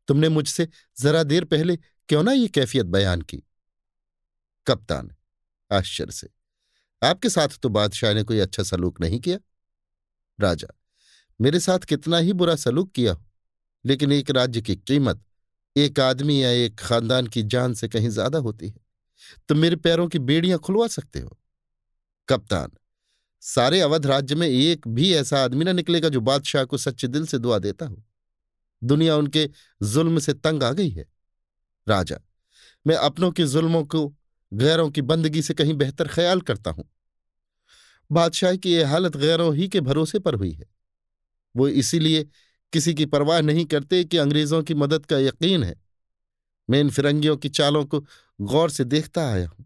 तुमने 0.07 0.29
मुझसे 0.29 0.67
जरा 0.97 1.23
देर 1.23 1.45
पहले 1.45 1.75
क्यों 2.09 2.23
ना 2.23 2.31
ये 2.31 2.47
कैफियत 2.47 2.85
बयान 2.85 3.21
की? 3.21 3.41
कप्तान। 4.67 5.11
आश्चर्य 5.71 6.11
से। 6.11 6.27
आपके 7.01 7.29
साथ 7.29 7.57
तो 7.57 7.69
बादशाह 7.69 8.13
ने 8.13 8.23
कोई 8.23 8.39
अच्छा 8.39 8.63
सलूक 8.63 9.01
नहीं 9.01 9.19
किया। 9.19 9.37
राजा, 10.39 10.67
मेरे 11.39 11.59
साथ 11.59 11.79
कितना 11.79 12.17
ही 12.17 12.33
बुरा 12.33 12.55
सलूक 12.55 12.91
किया 12.91 13.13
हो, 13.13 13.23
लेकिन 13.85 14.11
एक 14.11 14.31
राज्य 14.31 14.61
की 14.61 14.75
कीमत, 14.77 15.21
एक 15.75 15.99
आदमी 15.99 16.43
या 16.43 16.49
एक 16.49 16.79
खानदान 16.79 17.27
की 17.27 17.43
जान 17.45 17.73
से 17.73 17.87
कहीं 17.87 18.09
ज़्यादा 18.09 18.39
होती 18.39 18.67
है। 18.67 18.83
तो 19.49 19.55
मेरे 19.55 19.75
पैरों 19.77 20.07
की 20.07 20.19
बेड़ियाँ 20.21 20.59
खुलवा 20.59 20.87
सकते 20.87 21.19
हो। 21.19 21.37
कप्तान, 22.29 22.71
सारे 23.43 23.79
अवध 23.81 24.05
राज्य 24.05 24.35
में 24.35 24.47
एक 24.47 24.87
भी 24.87 25.13
ऐसा 25.13 25.43
आदमी 25.43 25.65
ना 25.65 25.71
निकलेगा 25.73 26.09
जो 26.09 26.21
बादशाह 26.21 26.63
को 26.63 26.77
सच्चे 26.77 27.07
दिल 27.07 27.25
से 27.27 27.37
दुआ 27.37 27.59
देता 27.59 27.85
हो। 27.85 28.03
दुनिया 28.81 29.15
उनके 29.17 29.49
जुल्म 29.81 30.19
से 30.19 30.33
तंग 30.35 30.63
आ 30.63 30.71
गई 30.71 30.89
है। 30.89 31.05
राजा, 31.87 32.19
मैं 32.85 32.95
अपनों 32.97 33.31
के 33.31 33.45
जुल्मों 33.45 33.83
को 33.85 34.07
गैरों 34.53 34.89
की 34.89 35.01
बंदगी 35.01 35.41
से 35.41 35.53
कहीं 35.53 35.73
बेहतर 35.73 36.07
ख्याल 36.07 36.41
करता 36.41 36.71
हूँ। 36.71 36.89
बादशाह 38.11 38.55
की 38.55 38.73
यह 38.73 38.89
हालत 38.89 39.17
गैरों 39.17 39.55
ही 39.55 39.67
के 39.67 39.81
भरोसे 39.81 40.19
पर 40.19 40.35
हुई 40.35 40.51
है। 40.51 40.65
वो 41.55 41.67
इसीलिए 41.67 42.23
किसी 42.73 42.93
की 42.93 43.05
परवाह 43.05 43.41
नहीं 43.41 43.65
करते 43.65 44.03
कि 44.03 44.17
अंग्रेज़ों 44.17 44.63
की 44.63 44.73
मदद 44.73 45.05
का 45.05 45.17
यकीन 45.17 45.63
है। 45.63 45.81
मैं 46.69 46.79
इन 46.79 46.89
फिरंगियों 46.89 47.37
की 47.37 47.49
चालों 47.49 47.85
को 47.85 48.05
गौर 48.41 48.69
से 48.69 48.83
देखता 48.83 49.29
आया 49.31 49.47
हूँ। 49.47 49.65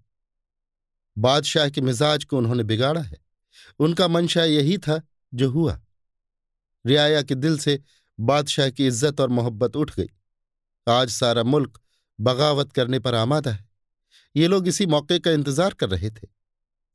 बादशाह 1.18 1.70
के 1.70 1.82
मिजाज 1.82 2.24
को 2.24 2.38
उन्होंने 2.38 2.64
बिगाड़ा 2.64 3.02
है। 3.02 3.18
उनका 3.80 4.08
मंशा 4.08 4.44
यही 4.44 4.78
था 4.78 5.02
जो 5.34 5.50
हुआ। 5.50 5.82
रियाया 6.86 7.22
के 7.22 7.36
दिल 7.36 7.58
से 7.58 7.84
बादशाह 8.20 8.70
की 8.70 8.88
इज़्ज़त 8.88 9.22
और 9.22 9.30
मोहब्बत 9.30 9.76
उठ 9.76 9.96
गई। 9.96 10.10
आज 10.88 11.10
सारा 11.10 11.44
मुल्क 11.44 11.82
बगावत 12.22 12.72
करने 12.72 13.00
पर 13.00 13.16
आमादा 13.16 13.52
है। 13.52 13.69
ये 14.36 14.48
लोग 14.48 14.68
इसी 14.68 14.86
मौके 14.86 15.20
का 15.20 15.32
इंतज़ार 15.32 15.74
कर 15.74 15.90
रहे 15.90 16.10
थे। 16.10 16.28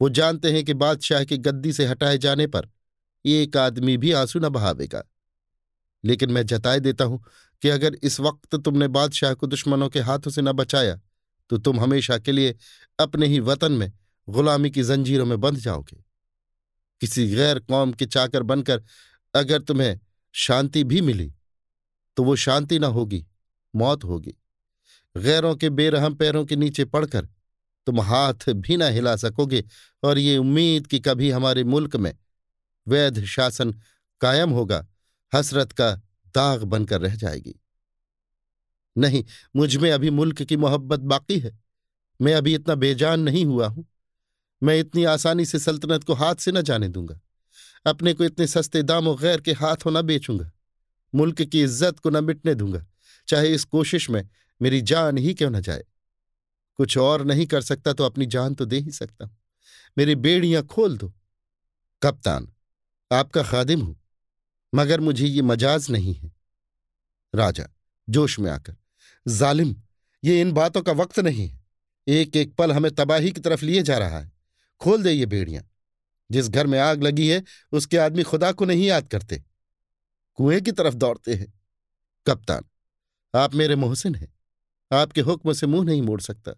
वो 0.01 0.09
जानते 0.11 0.53
हैं 0.53 0.65
कि 0.65 0.75
बादशाह 0.75 1.25
की 1.25 1.37
गद्दी 1.39 1.73
से 1.73 1.87
हटाए 1.87 2.19
जाने 2.19 2.47
पर 2.47 2.69
एक 3.25 3.57
आदमी 3.57 3.97
भी 3.97 4.13
आँसू 4.13 4.41
न 4.41 4.49
बहावेगा। 4.49 5.03
लेकिन 6.05 6.31
मैं 6.31 6.45
जताए 6.47 6.81
देता 6.81 7.05
हूँ 7.05 7.23
कि 7.63 7.69
अगर 7.69 7.95
इस 7.95 8.19
वक्त 8.21 8.55
तुमने 8.57 8.89
बादशाह 8.91 9.35
को 9.35 9.47
दुश्मनों 9.47 9.89
के 9.89 10.01
हाथों 10.01 10.31
से 10.31 10.43
न 10.43 10.53
बचाया 10.53 11.01
तो 11.51 11.59
तुम 11.59 11.81
हमेशा 11.81 12.19
के 12.19 12.33
लिए 12.33 12.55
अपने 12.99 13.27
ही 13.27 13.39
वतन 13.41 13.73
में 13.73 13.93
गुलामी 14.29 14.71
की 14.71 14.83
जंजीरों 14.83 15.27
में 15.27 15.41
बंध 15.41 15.59
जाओगे। 15.59 15.97
किसी 17.01 17.27
गैर 17.29 17.59
कौम 17.61 17.93
के 17.93 18.07
चाकर 18.07 18.43
बनकर 18.43 18.83
अगर 19.35 19.63
तुम्हें 19.63 19.99
शांति 20.35 20.85
भी 20.85 21.01
मिली 21.01 21.33
तो 22.17 22.25
वो 22.25 22.37
शांति 22.37 22.79
न 22.79 22.85
होगी, 22.87 23.25
मौत 23.75 24.05
होगी। 24.05 24.35
गैरों 25.17 25.57
के 25.57 25.71
बेरहम 25.71 26.15
पैरों 26.15 26.45
के 26.45 26.57
नीचे 26.57 26.85
पड़कर 26.85 27.29
तुम 27.87 28.01
हाथ 28.01 28.49
भी 28.49 28.77
ना 28.77 28.87
हिला 28.87 29.17
सकोगे 29.17 29.65
और 30.03 30.19
ये 30.19 30.37
उम्मीद 30.39 30.87
कि 30.87 30.99
कभी 30.99 31.31
हमारे 31.31 31.65
मुल्क 31.65 31.97
में 31.97 32.15
वैध 32.89 33.25
शासन 33.25 33.73
कायम 34.21 34.51
होगा, 34.51 34.87
हसरत 35.35 35.73
का 35.73 35.95
दाग 36.35 36.63
बनकर 36.63 37.01
रह 37.01 37.15
जाएगी। 37.15 37.61
नहीं, 38.99 39.25
मुझमें 39.57 39.91
अभी 39.91 40.11
मुल्क 40.11 40.43
की 40.43 40.57
मोहब्बत 40.57 41.01
बाकी 41.01 41.39
है। 41.39 41.59
मैं 42.21 42.35
अभी 42.35 42.55
इतना 42.55 42.75
बेजान 42.75 43.21
नहीं 43.21 43.45
हुआ 43.45 43.67
हूँ। 43.67 43.87
मैं 44.63 44.79
इतनी 44.79 45.05
आसानी 45.05 45.45
से 45.45 45.59
सल्तनत 45.59 46.05
को 46.05 46.15
हाथ 46.15 46.35
से 46.35 46.53
न 46.53 46.63
जाने 46.63 46.89
दूँगा। 46.89 47.21
अपने 47.87 48.15
को 48.15 48.25
इतने 48.25 48.47
सस्ते 48.47 48.83
दामों 48.83 49.17
गैर 49.23 49.41
के 49.41 49.53
हाथों 49.53 49.91
न 49.91 50.03
बेचूँगा। 50.03 50.51
मुल्क 51.15 51.43
की 51.43 51.63
इज़्ज़त 51.63 51.99
को 51.99 52.11
न 52.11 52.25
मिटने 52.25 52.55
दूँगा। 52.55 52.87
चाहे 53.29 53.49
इस 53.49 53.65
कोशिश 53.65 54.11
में 54.11 54.29
मेरी 54.63 54.81
जान 54.81 55.19
ही 55.19 55.35
क्यों 55.35 55.51
न 55.51 55.61
जाए? 55.61 55.85
कुछ 56.77 56.99
और 56.99 57.25
नहीं 57.25 57.47
कर 57.47 57.61
सकता 57.61 57.93
तो 57.93 58.05
अपनी 58.05 58.27
जान 58.27 58.55
तो 58.55 58.65
दे 58.65 58.79
ही 58.79 58.91
सकता 58.91 59.25
हूँ। 59.25 59.37
मेरी 59.99 60.15
बेड़ियाँ 60.15 60.63
खोल 60.63 60.99
दो। 60.99 61.13
कप्तान, 62.03 62.53
आपका 63.13 63.43
खादिम 63.43 63.81
हूँ, 63.81 63.97
मगर 64.75 65.01
मुझे 65.01 65.27
ये 65.27 65.43
मजाज 65.43 65.91
नहीं 65.91 66.15
है। 66.15 66.33
राजा, 67.35 67.67
जोश 68.09 68.39
में 68.39 68.51
आकर, 68.51 68.77
जालिम, 69.29 69.77
ये 70.25 70.41
इन 70.41 70.53
बातों 70.53 70.83
का 70.83 70.93
वक्त 70.93 71.19
नहीं 71.19 71.49
है। 71.49 71.65
एक 72.09 72.37
एक 72.37 72.55
पल 72.55 72.73
हमें 72.73 72.91
तबाही 72.93 73.33
की 73.33 73.41
तरफ़ 73.41 73.65
लिए 73.65 73.83
जा 73.83 73.99
रहा 73.99 74.19
है। 74.19 74.33
खोल 74.81 75.03
दे 75.03 75.13
ये 75.13 75.27
बेड़ियाँ। 75.27 75.71
जिस 76.31 76.49
घर 76.49 76.67
में 76.67 76.79
आग 76.79 77.03
लगी 77.03 77.29
है, 77.29 77.43
उसके 77.73 77.99
आदमी 77.99 78.23
खुदा 78.23 78.53
को 78.53 78.65
नहीं 78.65 78.87
याद 78.87 79.09
करते। 79.09 79.43
कुएँ 80.35 80.61
की 80.61 80.73
तरफ़ 80.73 80.95
दौड़ते 80.95 81.35
हैं। 81.35 81.53
कप्तान, 82.27 82.65
आप 83.35 83.55
मेरे 83.55 83.77
मोहसिन 83.77 84.15
हैं। 84.15 84.33
आपके 84.95 85.21
हुक्म 85.21 85.53
से 85.53 85.67
मुँह 85.67 85.85
नहीं 85.85 86.03
मोड़ 86.03 86.21
सकता। 86.21 86.53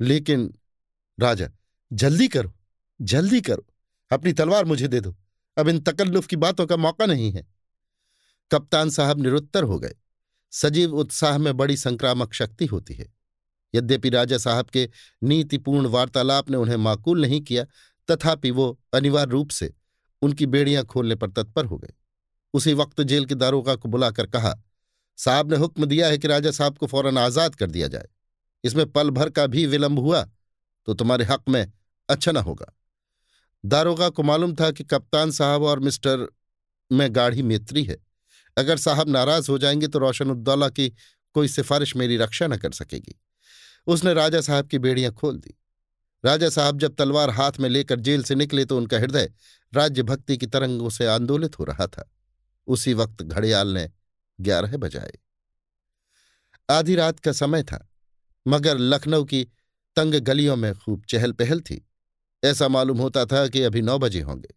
लेकिन 0.00 0.58
राजा, 1.20 1.50
जल्दी 1.92 2.28
करो 2.28 2.52
जल्दी 3.02 3.40
करो। 3.40 3.66
अपनी 4.12 4.32
तलवार 4.32 4.64
मुझे 4.64 4.88
दे 4.88 5.00
दो। 5.00 5.16
अब 5.58 5.68
इन 5.68 5.80
तकल्लुफ 5.80 6.26
की 6.26 6.36
बातों 6.36 6.66
का 6.66 6.76
मौका 6.76 7.06
नहीं 7.06 7.32
है। 7.32 7.46
कप्तान 8.50 8.90
साहब 8.90 9.20
निरुत्तर 9.20 9.62
हो 9.62 9.78
गए। 9.78 9.94
सजीव 10.50 10.94
उत्साह 10.94 11.38
में 11.38 11.56
बड़ी 11.56 11.76
संक्रामक 11.76 12.32
शक्ति 12.32 12.66
होती 12.66 12.94
है। 12.94 13.14
यद्यपि 13.74 14.10
राजा 14.10 14.38
साहब 14.38 14.66
के 14.66 14.90
नीतिपूर्ण 15.22 15.86
वार्तालाप 15.86 16.50
ने 16.50 16.56
उन्हें 16.56 16.76
माकूल 16.76 17.20
नहीं 17.20 17.40
किया, 17.40 17.66
तथापि 18.10 18.50
वो 18.50 18.80
अनिवार्य 18.94 19.30
रूप 19.30 19.50
से 19.50 19.74
उनकी 20.22 20.46
बेड़ियाँ 20.46 20.84
खोलने 20.84 21.14
पर 21.14 21.30
तत्पर 21.30 21.64
हो 21.64 21.78
गए। 21.78 21.92
उसी 22.54 22.74
वक्त 22.74 23.00
जेल 23.00 23.24
के 23.24 23.34
दारोगा 23.34 23.74
को 23.74 23.88
बुलाकर 23.88 24.26
कहा 24.26 24.60
साहब 25.18 25.50
ने 25.50 25.56
हुक्म 25.56 25.84
दिया 25.84 26.08
है 26.08 26.18
कि 26.18 26.28
राजा 26.28 26.50
साहब 26.50 26.78
को 26.78 26.86
फ़ौरन 26.86 27.18
आज़ाद 27.18 27.54
कर 27.54 27.70
दिया 27.70 27.88
जाए। 27.88 28.08
इसमें 28.64 28.86
पल 28.86 29.10
भर 29.10 29.30
का 29.30 29.46
भी 29.46 29.66
विलंब 29.66 29.98
हुआ 29.98 30.22
तो 30.88 30.94
तुम्हारे 30.94 31.24
हक 31.24 31.48
में 31.48 31.72
अच्छा 32.08 32.32
न 32.32 32.36
होगा। 32.36 32.72
दारोगा 33.64 34.08
को 34.08 34.22
मालूम 34.22 34.54
था 34.54 34.70
कि 34.70 34.84
कप्तान 34.84 35.30
साहब 35.30 35.62
और 35.62 35.80
मिस्टर 35.80 36.26
में 36.90 37.14
गाढ़ी 37.14 37.42
मित्री 37.42 37.84
है। 37.84 37.96
अगर 38.56 38.76
साहब 38.76 39.08
नाराज़ 39.08 39.50
हो 39.50 39.58
जाएँगे 39.58 39.88
तो 39.88 39.98
रोशनुद्दौला 39.98 40.68
की 40.68 40.88
कोई 41.34 41.48
सिफारिश 41.48 41.96
मेरी 41.96 42.16
रक्षा 42.16 42.46
न 42.46 42.56
कर 42.56 42.72
सकेगी। 42.72 43.14
उसने 43.86 44.14
राजा 44.14 44.40
साहब 44.40 44.66
की 44.66 44.78
बेड़ियाँ 44.78 45.12
खोल 45.12 45.36
दी। 45.36 45.54
राजा 46.24 46.48
साहब 46.48 46.78
जब 46.78 46.94
तलवार 46.94 47.30
हाथ 47.30 47.58
में 47.60 47.68
लेकर 47.68 48.00
जेल 48.00 48.22
से 48.22 48.34
निकले 48.34 48.64
तो 48.64 48.76
उनका 48.76 48.98
हृदय 48.98 49.30
राज्य 49.72 50.02
भक्ति 50.02 50.36
की 50.36 50.46
तरंगों 50.46 50.90
से 50.90 51.06
आंदोलित 51.06 51.58
हो 51.58 51.64
रहा 51.64 51.86
था। 51.86 52.10
उसी 52.68 52.94
वक्त 52.94 53.22
घड़ियाल 53.22 53.68
ने 53.68 53.88
ग्यारह 54.40 54.76
बजाए। 54.76 55.18
आधी 56.68 56.94
रात 56.94 57.18
का 57.20 57.32
समय 57.32 57.62
था, 57.62 57.86
मगर 58.46 58.78
लखनऊ 58.78 59.24
की 59.24 59.44
तंग 59.96 60.14
गलियों 60.14 60.56
में 60.56 60.74
खूब 60.74 61.04
चहल 61.08 61.32
पहल 61.32 61.60
थी। 61.60 61.84
ऐसा 62.42 62.68
मालूम 62.68 62.98
होता 62.98 63.24
था 63.26 63.46
कि 63.48 63.62
अभी 63.62 63.82
नौ 63.82 63.98
बजे 63.98 64.20
होंगे। 64.20 64.54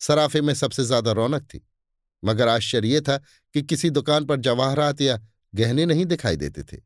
सराफे 0.00 0.40
में 0.40 0.52
सबसे 0.54 0.84
ज़्यादा 0.84 1.12
रौनक 1.12 1.42
थी, 1.44 1.60
मगर 2.22 2.48
आश्चर्य 2.48 3.00
था 3.00 3.16
कि 3.54 3.62
किसी 3.62 3.90
दुकान 3.90 4.24
पर 4.24 4.36
जवाहरात 4.36 5.00
या 5.00 5.18
गहने 5.54 5.86
नहीं 5.86 6.06
दिखाई 6.06 6.36
देते 6.36 6.62
थे। 6.62 6.76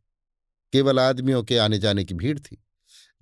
केवल 0.73 1.01
आदमियों 1.01 1.43
के 1.43 1.59
आने 1.59 1.79
जाने 1.79 2.05
की 2.05 2.15
भीड़ 2.15 2.39
थी, 2.39 2.63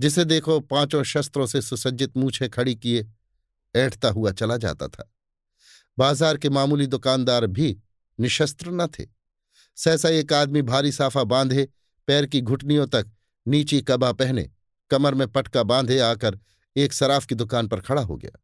जिसे 0.01 0.25
देखो 0.25 0.59
पाँचों 0.61 1.03
शस्त्रों 1.03 1.47
से 1.47 1.63
सुसज्जित 1.63 2.17
मूछे 2.17 2.49
खड़ी 2.49 2.75
किए, 2.75 3.07
ऐठता 3.75 4.09
हुआ 4.09 4.33
चला 4.33 4.57
जाता 4.57 4.89
था। 4.89 5.11
बाज़ार 5.99 6.37
के 6.37 6.49
मामूली 6.49 6.87
दुकानदार 6.87 7.47
भी 7.47 7.77
निशस्त्र 8.21 8.71
न 8.71 8.87
थे। 8.87 9.07
सहसा 9.77 10.09
एक 10.09 10.33
आदमी 10.33 10.63
भारी 10.63 10.93
साफा 10.93 11.25
बांधे, 11.25 11.69
पैर 12.07 12.27
की 12.27 12.41
घुटनियों 12.41 12.87
तक 12.87 13.11
नीची 13.49 13.83
कबा 13.83 14.13
पहने, 14.13 14.51
कमर 14.91 15.15
में 15.15 15.29
पटका 15.29 15.63
बांधे 15.63 15.99
आकर 15.99 16.39
एक 16.77 16.93
सराफ 16.93 17.27
की 17.27 17.35
दुकान 17.35 17.69
पर 17.69 17.81
खड़ा 17.81 18.03
हो 18.03 18.17
गया। 18.17 18.41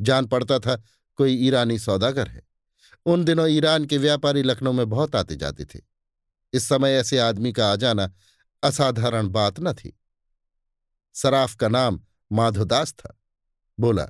जान 0.00 0.26
पड़ता 0.26 0.58
था, 0.58 0.82
कोई 1.16 1.34
ईरानी 1.34 1.78
सौदागर 1.78 2.28
है। 2.28 2.42
उन 3.06 3.24
दिनों 3.24 3.48
ईरान 3.48 3.84
के 3.84 3.98
व्यापारी 3.98 4.42
लखनऊ 4.42 4.72
में 4.72 4.88
बहुत 4.88 5.16
आते 5.16 5.36
जाते 5.36 5.64
थे। 5.64 5.80
इस 6.52 6.68
समय 6.68 6.92
ऐसे 6.92 7.18
आदमी 7.18 7.52
का 7.52 7.72
आ 7.72 7.76
जाना 7.76 8.12
असाधारण 8.62 9.28
बात 9.28 9.60
न 9.60 9.72
थी। 9.72 10.00
सराफ 11.14 11.54
का 11.54 11.68
नाम 11.68 12.00
माधोदास 12.32 12.92
था। 12.92 13.20
बोला, 13.80 14.04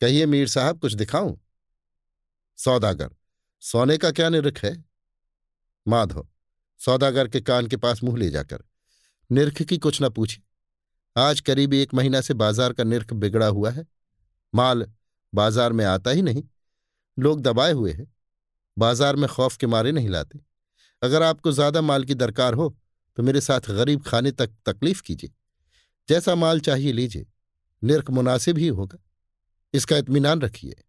कहिए 0.00 0.26
मीर 0.26 0.48
साहब, 0.48 0.78
कुछ 0.78 0.92
दिखाऊँ? 0.92 1.40
सौदागर 2.56 3.10
सोने 3.62 3.96
का 3.98 4.10
क्या 4.10 4.28
निरख 4.28 4.58
है? 4.58 4.72
माधव, 5.86 6.26
सौदागर 6.80 7.28
के 7.28 7.40
कान 7.40 7.66
के 7.66 7.76
पास 7.76 8.02
मुँह 8.04 8.16
ले 8.18 8.28
जाकर, 8.30 8.62
निरख 9.30 9.62
की 9.62 9.78
कुछ 9.78 10.00
न 10.02 10.08
पूछी। 10.10 10.42
आज 11.16 11.40
करीब 11.40 11.74
एक 11.74 11.94
महीना 11.94 12.20
से 12.20 12.34
बाज़ार 12.34 12.72
का 12.72 12.84
निरख 12.84 13.12
बिगड़ा 13.14 13.46
हुआ 13.48 13.70
है। 13.70 13.86
माल 14.52 14.86
बाज़ार 15.32 15.72
में 15.72 15.84
आता 15.84 16.10
ही 16.10 16.22
नहीं। 16.22 16.42
लोग 17.18 17.40
दबाए 17.42 17.72
हुए 17.72 17.92
हैं। 17.92 18.06
बाज़ार 18.76 19.16
में 19.16 19.28
खौफ 19.28 19.56
के 19.56 19.66
मारे 19.66 19.92
नहीं 19.92 20.08
लाते। 20.08 20.40
अगर 21.02 21.22
आपको 21.22 21.52
ज़्यादा 21.52 21.80
माल 21.82 22.04
की 22.04 22.14
दरकार 22.16 22.54
हो 22.54 22.68
तो 23.18 23.22
मेरे 23.22 23.40
साथ 23.40 23.70
गरीब 23.72 24.02
खाने 24.02 24.32
तक 24.32 24.50
तकलीफ़ 24.66 25.02
कीजिए। 25.02 25.30
जैसा 26.08 26.34
माल 26.36 26.60
चाहिए 26.62 26.92
लीजिए। 26.92 27.26
निरख 27.82 28.10
मुनासिब 28.12 28.58
ही 28.58 28.68
होगा। 28.68 28.98
इसका 29.74 29.96
इत्मीनान 29.98 30.40
रखिए। 30.40 30.82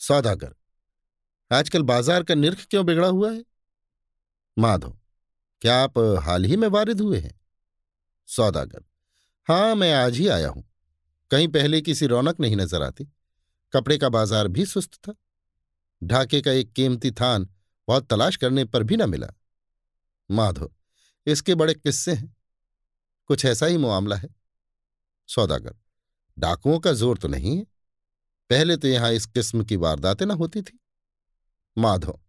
सौदागर 0.00 0.54
आजकल 1.50 1.82
बाज़ार 1.82 2.22
का 2.22 2.34
निर्ख 2.34 2.66
क्यों 2.70 2.84
बिगड़ा 2.86 3.08
हुआ 3.08 3.30
है? 3.32 3.42
माधव, 4.56 4.96
क्या 5.62 5.76
आप 5.76 5.98
हाल 6.22 6.44
ही 6.44 6.56
में 6.56 6.68
वारिद 6.68 7.00
हुए 7.00 7.18
हैं? 7.18 7.34
सौदागर, 8.28 8.84
हाँ, 9.48 9.74
मैं 9.74 9.92
आज 9.94 10.16
ही 10.16 10.28
आया 10.28 10.48
हूँ। 10.48 10.64
कहीं 11.30 11.48
पहले 11.48 11.80
किसी 11.80 12.06
रौनक 12.06 12.40
नहीं 12.40 12.56
नज़र 12.56 12.82
आती। 12.82 13.04
कपड़े 13.72 13.96
का 13.98 14.08
बाज़ार 14.08 14.48
भी 14.48 14.64
सुस्त 14.66 14.94
था। 14.98 15.14
ढाके 16.02 16.40
का 16.40 16.52
एक 16.52 16.72
कीमती 16.72 17.10
थान 17.10 17.48
बहुत 17.88 18.06
तलाश 18.06 18.36
करने 18.36 18.64
पर 18.64 18.82
भी 18.82 18.96
न 18.96 19.08
मिला। 19.10 19.32
माधो 20.30 20.72
इसके 21.26 21.54
बड़े 21.54 21.74
किस्से 21.74 22.12
हैं। 22.12 22.34
कुछ 23.30 23.44
ऐसा 23.44 23.66
ही 23.66 23.76
मामला 23.78 24.16
है। 24.16 24.28
सौदागर, 25.28 25.74
डाकुओं 26.36 26.78
का 26.78 26.92
ज़ोर 26.92 27.18
तो 27.18 27.28
नहीं 27.28 27.56
है। 27.58 27.64
पहले 28.50 28.76
तो 28.76 28.88
यहाँ 28.88 29.12
इस 29.12 29.26
किस्म 29.26 29.64
की 29.64 29.76
वारदातें 29.76 30.24
न 30.26 30.30
होती 30.32 30.62
थी। 30.62 30.78
माधो, 31.76 32.20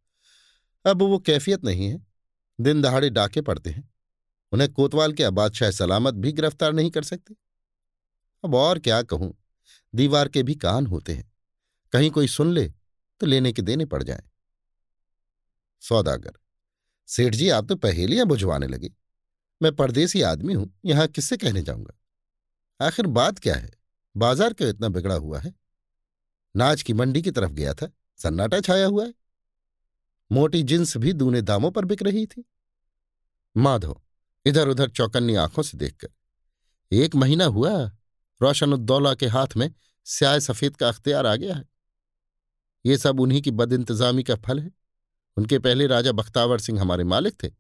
अब 0.86 1.02
वो 1.02 1.20
कैफियत 1.20 1.64
नहीं 1.66 1.90
है। 1.90 2.06
दिन 2.60 2.82
दहाड़े 2.82 3.10
डाके 3.10 3.42
पड़ते 3.42 3.70
हैं। 3.70 3.90
उन्हें 4.52 4.72
कोतवाल 4.74 5.14
के 5.14 5.30
बादशाह 5.32 5.72
सलामत 5.72 6.14
भी 6.16 6.32
गिरफ़्तार 6.32 6.74
नहीं 6.74 6.92
कर 6.92 7.04
सकते। 7.04 7.36
अब 8.44 8.56
और 8.56 8.80
क्या 8.80 9.02
कहूँ, 9.04 9.34
दीवार 9.94 10.30
के 10.30 10.44
भी 10.44 10.56
कान 10.56 10.86
होते 10.88 11.14
हैं। 11.14 11.32
कहीं 11.94 12.12
कोई 12.12 12.28
सुन 12.28 12.52
ले 12.52 12.68
तो 13.22 13.26
लेने 13.26 13.52
के 13.54 13.62
देने 13.62 13.86
पड़ 13.86 14.02
जाए। 14.04 14.24
सौदागर, 15.82 16.32
सेठ 17.10 17.36
जी, 17.36 17.50
आप 17.50 17.68
तो 17.68 17.76
पहेलियाँ 17.76 18.26
बुझवाने 18.26 18.68
लगे। 18.68 18.92
मैं 19.62 19.76
परदेसी 19.76 20.22
आदमी 20.24 20.54
हूँ, 20.54 20.72
यहाँ 20.86 21.08
किससे 21.08 21.38
कहने 21.38 21.62
जाऊँगा? 21.62 21.94
आखिर 22.80 23.08
बात 23.08 23.40
क्या 23.40 23.56
है? 23.56 23.70
बाज़ार 24.16 24.54
क्यों 24.54 24.70
इतना 24.70 24.90
बिगड़ा 24.90 25.16
हुआ 25.16 25.40
है? 25.40 25.54
नाच 26.56 26.82
की 26.82 26.94
मंडी 26.94 27.22
की 27.22 27.32
तरफ़ 27.32 27.52
गया 27.52 27.74
था, 27.74 27.90
सन्नाटा 28.20 28.60
छाया 28.62 28.86
हुआ 28.88 29.06
है। 29.06 29.14
मोटी 30.32 30.64
जींस 30.64 30.98
भी 30.98 31.14
दूने 31.14 31.42
दामों 31.42 31.72
पर 31.72 31.86
बिक 31.86 32.04
रही 32.04 32.26
थी। 32.26 32.46
माधो 33.58 34.02
इधर 34.46 34.68
उधर 34.68 34.90
चौकन्नी 34.90 35.36
आँखों 35.36 35.64
से 35.64 35.78
देखकर। 35.78 36.96
एक 36.96 37.16
महीना 37.16 37.46
हुआ 37.46 37.72
रोशन 38.42 38.74
उद्दौला 38.74 39.14
के 39.14 39.28
हाथ 39.28 39.48
में 39.58 39.74
स्याय 40.06 40.40
सफ़ेद 40.40 40.76
का 40.76 40.88
अख्तियार 40.88 41.26
आ 41.26 41.36
गया 41.36 41.56
है। 41.56 41.66
ये 42.86 42.98
सब 42.98 43.20
उन्हीं 43.20 43.42
की 43.42 43.52
बद 43.52 43.74
इंतजामी 43.74 44.24
का 44.24 44.36
फल 44.36 44.60
है। 44.60 44.72
उनके 45.38 45.60
पहले 45.60 45.88
राजा 45.88 46.12
बख्तावर 46.12 46.60
सिंह 46.60 46.82
हमारे 46.82 47.04
मालिक 47.04 47.44
थे। 47.44 47.52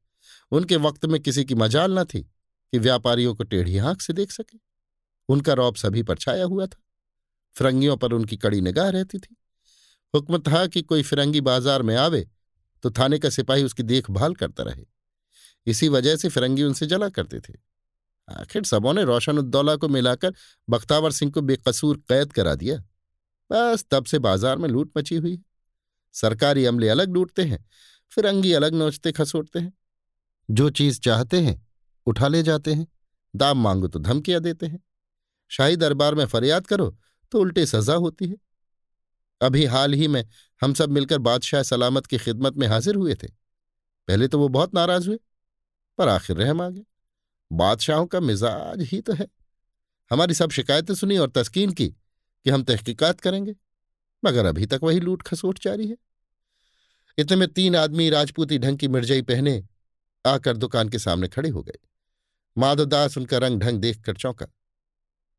उनके 0.51 0.75
वक्त 0.75 1.05
में 1.05 1.21
किसी 1.21 1.45
की 1.45 1.55
मजाल 1.55 1.99
न 1.99 2.03
थी 2.03 2.21
कि 2.21 2.77
व्यापारियों 2.77 3.35
को 3.35 3.43
टेढ़ी 3.43 3.77
आँख 3.77 4.01
से 4.01 4.13
देख 4.13 4.31
सके। 4.31 4.59
उनका 5.29 5.53
रौब 5.53 5.75
सभी 5.75 6.03
पर 6.03 6.15
छाया 6.15 6.45
हुआ 6.45 6.65
था। 6.65 6.81
फिरंगियों 7.55 7.97
पर 7.97 8.13
उनकी 8.13 8.37
कड़ी 8.37 8.61
निगाह 8.61 8.89
रहती 8.89 9.19
थी। 9.19 9.35
हुक्म 10.13 10.39
था 10.39 10.65
कि 10.67 10.81
कोई 10.81 11.03
फिरंगी 11.03 11.41
बाज़ार 11.41 11.81
में 11.81 11.95
आवे 11.95 12.27
तो 12.85 12.89
थाने 12.91 13.17
का 13.19 13.29
सिपाही 13.29 13.63
उसकी 13.63 13.83
देखभाल 13.83 14.33
करता 14.35 14.63
रहे। 14.63 14.83
इसी 15.67 15.87
वजह 15.89 16.15
से 16.15 16.29
फिरंगी 16.29 16.63
उनसे 16.63 16.85
जला 16.85 17.07
करते 17.09 17.39
थे। 17.39 17.53
आखिर 18.27 18.63
सबों 18.63 18.93
ने 18.93 19.03
रोशन 19.03 19.37
उद्दौला 19.39 19.75
को 19.75 19.87
मिलाकर 19.87 20.33
बख्तावर 20.67 21.11
सिंह 21.11 21.31
को 21.31 21.41
बेकसूर 21.41 21.97
कैद 22.09 22.33
करा 22.33 22.53
दिया। 22.55 22.77
बस 23.49 23.85
तब 23.91 24.05
से 24.05 24.19
बाज़ार 24.19 24.57
में 24.57 24.69
लूट 24.69 24.91
मची 24.97 25.15
हुई 25.15 25.39
सरकारी 26.15 26.65
अमले 26.65 26.89
अलग 26.89 27.13
लूटते 27.13 27.43
हैं, 27.43 27.65
फिरंगी 28.11 28.53
अलग 28.53 28.73
नोचते 28.73 29.11
खसोटते 29.11 29.59
हैं। 29.59 29.73
जो 30.49 30.69
चीज़ 30.71 30.99
चाहते 30.99 31.41
हैं, 31.41 31.61
उठा 32.07 32.27
ले 32.27 32.43
जाते 32.43 32.73
हैं। 32.73 32.87
दाम 33.33 33.57
मांगो 33.57 33.87
तो 33.87 33.99
धमकियाँ 34.01 34.41
देते 34.41 34.65
हैं। 34.65 34.83
शाही 35.51 35.75
दरबार 35.77 36.15
में 36.15 36.25
फरियाद 36.27 36.67
करो 36.67 36.95
तो 37.31 37.39
उल्टी 37.39 37.65
सजा 37.65 37.93
होती 37.95 38.27
है। 38.27 38.35
अभी 39.41 39.65
हाल 39.65 39.93
ही 39.93 40.07
में 40.07 40.23
हम 40.61 40.73
सब 40.73 40.89
मिलकर 40.89 41.17
बादशाह 41.19 41.63
सलामत 41.63 42.05
की 42.05 42.17
खिदमत 42.17 42.55
में 42.55 42.67
हाजिर 42.67 42.95
हुए 42.95 43.15
थे। 43.15 43.27
पहले 44.07 44.27
तो 44.27 44.39
वो 44.39 44.47
बहुत 44.47 44.73
नाराज़ 44.75 45.07
हुए, 45.07 45.19
पर 45.97 46.07
आखिर 46.07 46.37
रहम 46.37 46.61
आ 46.61 46.69
गया। 46.69 46.83
बादशाहों 47.51 48.05
का 48.05 48.19
मिजाज 48.19 48.81
ही 48.81 49.01
तो 49.01 49.13
है। 49.13 49.27
हमारी 50.11 50.33
सब 50.33 50.49
शिकायतें 50.49 50.93
सुनी 50.95 51.17
और 51.17 51.29
तस्कीन 51.29 51.71
की 51.71 51.87
कि 51.87 52.49
हम 52.49 52.63
तहकीकात 52.63 53.19
करेंगे, 53.19 53.55
मगर 54.23 54.45
अभी 54.45 54.65
तक 54.65 54.79
वही 54.83 54.99
लूट 54.99 55.21
खसोट 55.21 55.59
जारी 55.59 55.87
है। 55.87 55.97
इतने 57.17 57.37
में 57.37 57.47
तीन 57.47 57.75
आदमी 57.75 58.09
राजपूती 58.09 58.57
ढंग 58.59 58.77
की 58.77 58.87
मिर्जई 58.87 59.21
पहने 59.21 59.63
आकर 60.25 60.57
दुकान 60.57 60.89
के 60.89 60.99
सामने 60.99 61.27
खड़े 61.27 61.49
हो 61.49 61.61
गए। 61.63 61.77
माधवदास 62.57 63.17
उनका 63.17 63.37
रंग 63.37 63.59
ढंग 63.59 63.79
देखकर 63.79 64.15
चौंका। 64.15 64.45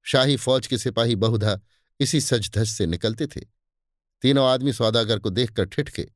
शाही 0.06 0.36
फौज 0.36 0.66
के 0.66 0.78
सिपाही 0.78 1.16
बहुधा 1.16 1.60
इसी 2.00 2.20
सजधज 2.20 2.66
से 2.66 2.86
निकलते 2.86 3.26
थे। 3.26 3.40
तीनों 4.22 4.46
आदमी 4.46 4.72
सौदागर 4.72 5.18
को 5.18 5.30
देखकर 5.30 5.64
ठिठके, 5.64 6.08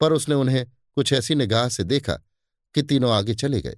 पर 0.00 0.12
उसने 0.12 0.34
उन्हें 0.34 0.66
कुछ 0.96 1.12
ऐसी 1.12 1.34
निगाह 1.34 1.68
से 1.68 1.84
देखा 1.84 2.14
कि 2.74 2.82
तीनों 2.82 3.12
आगे 3.12 3.34
चले 3.34 3.60
गए। 3.60 3.76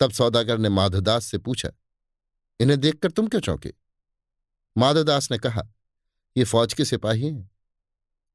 तब 0.00 0.10
सौदागर 0.10 0.58
ने 0.58 0.68
माधवदास 0.68 1.26
से 1.26 1.38
पूछा, 1.38 1.70
इन्हें 2.60 2.80
देखकर 2.80 3.10
तुम 3.10 3.28
क्यों 3.28 3.40
चौंके? 3.40 3.72
माधवदास 4.76 5.30
ने 5.30 5.38
कहा, 5.38 5.62
ये 6.36 6.44
फौज 6.44 6.74
के 6.74 6.84
सिपाही 6.84 7.26
हैं। 7.26 7.50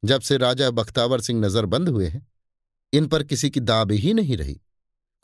जब 0.04 0.22
से 0.22 0.38
राजा 0.38 0.70
बख्तावर 0.72 1.22
सिंह 1.22 1.40
नजरबंद 1.42 1.90
हुए 1.90 2.08
हैं, 2.08 2.28
इन 2.94 3.08
पर 3.08 3.24
किसी 3.24 3.50
की 3.50 3.60
दाब 3.60 3.92
ही 3.92 4.14
नहीं 4.14 4.38
रही। 4.38 4.60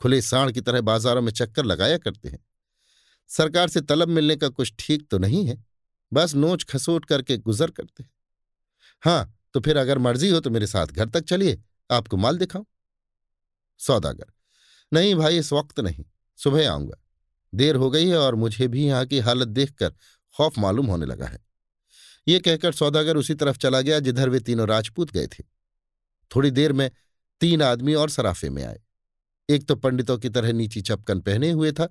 खुले 0.01 0.21
साण 0.21 0.51
की 0.51 0.61
तरह 0.61 0.81
बाजारों 0.81 1.21
में 1.21 1.31
चक्कर 1.31 1.65
लगाया 1.65 1.97
करते 1.97 2.29
हैं। 2.29 2.39
सरकार 3.29 3.69
से 3.69 3.81
तलब 3.81 4.07
मिलने 4.07 4.35
का 4.35 4.49
कुछ 4.49 4.73
ठीक 4.79 5.07
तो 5.09 5.17
नहीं 5.17 5.45
है, 5.45 5.63
बस 6.11 6.33
नोच 6.35 6.63
खसोट 6.63 7.05
करके 7.05 7.37
गुजर 7.37 7.71
करते 7.71 8.03
हैं। 8.03 8.09
हाँ 9.05 9.33
तो 9.53 9.59
फिर 9.59 9.77
अगर 9.77 9.97
मर्ज़ी 9.97 10.29
हो 10.29 10.39
तो 10.39 10.49
मेरे 10.49 10.67
साथ 10.67 10.87
घर 10.87 11.09
तक 11.09 11.23
चलिए, 11.23 11.61
आपको 11.89 12.17
माल 12.17 12.37
दिखाऊँ। 12.37 12.65
सौदागर, 13.79 14.25
नहीं 14.91 15.15
भाई, 15.15 15.37
इस 15.37 15.51
वक्त 15.53 15.79
नहीं, 15.79 16.05
सुबह 16.39 16.69
आऊँगा। 16.71 16.97
देर 17.53 17.75
हो 17.75 17.89
गई 17.89 18.07
है 18.09 18.17
और 18.17 18.35
मुझे 18.35 18.67
भी 18.67 18.85
यहाँ 18.85 19.05
की 19.05 19.19
हालत 19.19 19.47
देखकर 19.47 19.93
खौफ 20.35 20.57
मालूम 20.59 20.85
होने 20.85 21.05
लगा 21.05 21.25
है। 21.25 21.39
ये 22.27 22.39
कहकर 22.39 22.71
सौदागर 22.71 23.17
उसी 23.17 23.33
तरफ़ 23.33 23.57
चला 23.57 23.81
गया 23.81 23.99
जिधर 23.99 24.29
वे 24.29 24.39
तीनों 24.39 24.67
राजपूत 24.67 25.11
गए 25.11 25.27
थे। 25.27 25.43
थोड़ी 26.31 26.51
देर 26.51 26.73
में 26.73 26.89
तीन 27.41 27.61
आदमी 27.61 27.93
और 27.93 28.09
सराफे 28.09 28.49
में 28.49 28.63
आए। 28.63 28.79
एक 29.49 29.67
तो 29.67 29.75
पंडितों 29.75 30.17
की 30.17 30.29
तरह 30.29 30.53
नीची 30.53 30.81
चपकन 30.81 31.19
पहने 31.19 31.51
हुए 31.51 31.71
था, 31.71 31.87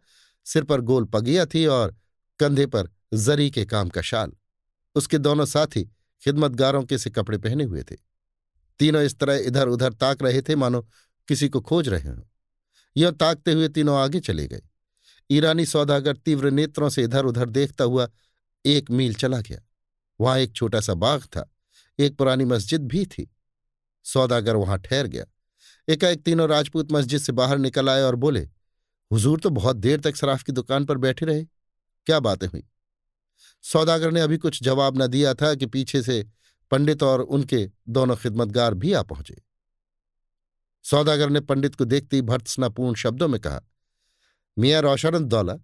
सिर 0.46 0.64
पर 0.64 0.80
गोल 0.80 1.04
पगिया 1.04 1.46
थी 1.46 1.66
और 1.66 1.96
कंधे 2.40 2.66
पर 2.66 2.88
जरी 3.14 3.50
के 3.50 3.64
काम 3.64 3.88
का 3.88 4.02
शाल। 4.02 4.32
उसके 4.96 5.18
दोनों 5.18 5.44
साथी 5.46 5.88
खिदमतगारों 6.22 6.84
के 6.84 6.98
से 6.98 7.10
कपड़े 7.10 7.38
पहने 7.38 7.64
हुए 7.64 7.82
थे। 7.82 7.96
तीनों 8.78 9.02
इस 9.02 9.18
तरह 9.18 9.34
इधर 9.34 9.68
उधर 9.68 9.92
ताक 9.92 10.22
रहे 10.22 10.42
थे, 10.42 10.56
मानो 10.56 10.88
किसी 11.28 11.48
को 11.48 11.60
खोज 11.60 11.88
रहे 11.88 12.08
हों। 12.08 12.22
यह 12.96 13.10
ताकते 13.10 13.52
हुए 13.52 13.68
तीनों 13.68 13.98
आगे 13.98 14.20
चले 14.20 14.46
गए। 14.46 14.62
ईरानी 15.30 15.66
सौदागर 15.66 16.16
तीव्र 16.16 16.50
नेत्रों 16.50 16.88
से 16.88 17.02
इधर 17.02 17.24
उधर 17.24 17.48
देखता 17.48 17.84
हुआ 17.84 18.08
एक 18.66 18.90
मील 18.90 19.14
चला 19.14 19.40
गया। 19.40 19.60
वहाँ 20.20 20.38
एक 20.38 20.52
छोटा 20.52 20.80
सा 20.80 20.94
बाग 20.94 21.22
था। 21.22 21.50
एक 21.98 22.16
पुरानी 22.16 22.44
मस्जिद 22.44 22.82
भी 22.82 23.06
थी। 23.06 23.34
सौदागर 24.04 24.56
वहाँ 24.56 24.78
ठहर 24.78 25.06
गया। 25.06 25.24
एकाएक 25.88 26.22
तीनों 26.22 26.48
राजपूत 26.48 26.92
मस्जिद 26.92 27.20
से 27.20 27.32
बाहर 27.32 27.58
निकल 27.58 27.88
आए 27.88 28.02
और 28.02 28.14
बोले, 28.14 28.40
हुजूर 29.12 29.40
तो 29.40 29.50
बहुत 29.50 29.76
देर 29.76 30.00
तक 30.00 30.16
सराफ 30.16 30.42
की 30.42 30.52
दुकान 30.52 30.84
पर 30.84 30.98
बैठे 30.98 31.26
रहे। 31.26 31.44
क्या 32.06 32.20
बातें 32.20 32.46
हुई? 32.46 32.62
सौदागर 33.64 34.10
ने 34.10 34.20
अभी 34.20 34.38
कुछ 34.38 34.62
जवाब 34.62 35.02
न 35.02 35.06
दिया 35.06 35.34
था 35.34 35.54
कि 35.54 35.66
पीछे 35.66 36.02
से 36.02 36.26
पंडित 36.70 37.02
और 37.02 37.20
उनके 37.20 37.70
दोनों 37.88 38.16
खिदमतगार 38.16 38.74
भी 38.74 38.92
आ 38.92 39.02
पहुँचे। 39.02 39.42
सौदागर 40.82 41.30
ने 41.30 41.40
पंडित 41.40 41.74
को 41.74 41.84
देखते 41.84 42.16
ही 42.16 42.22
भर्त्सनापूर्ण 42.22 42.94
शब्दों 42.94 43.28
में 43.28 43.40
कहा, 43.40 43.60
मियाँ 44.58 44.82
रोशन 44.82 45.24
दौला, 45.24 45.54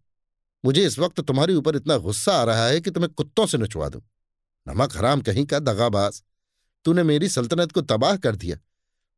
मुझे 0.64 0.86
इस 0.86 0.98
वक्त 0.98 1.20
तुम्हारे 1.20 1.54
ऊपर 1.54 1.76
इतना 1.76 1.96
गुस्सा 1.96 2.32
आ 2.32 2.44
रहा 2.44 2.66
है 2.66 2.80
कि 2.80 2.90
तुम्हें 2.90 3.12
कुत्तों 3.12 3.46
से 3.46 3.58
नचवा 3.58 3.88
दूँ। 3.88 4.02
नमक 4.68 4.96
हराम 4.96 5.20
कहीं 5.20 5.46
का, 5.46 5.58
दगाबाज। 5.58 6.22
तूने 6.84 7.02
मेरी 7.02 7.28
सल्तनत 7.28 7.72
को 7.72 7.80
तबाह 7.80 8.16
कर 8.16 8.36
दिया। 8.36 8.58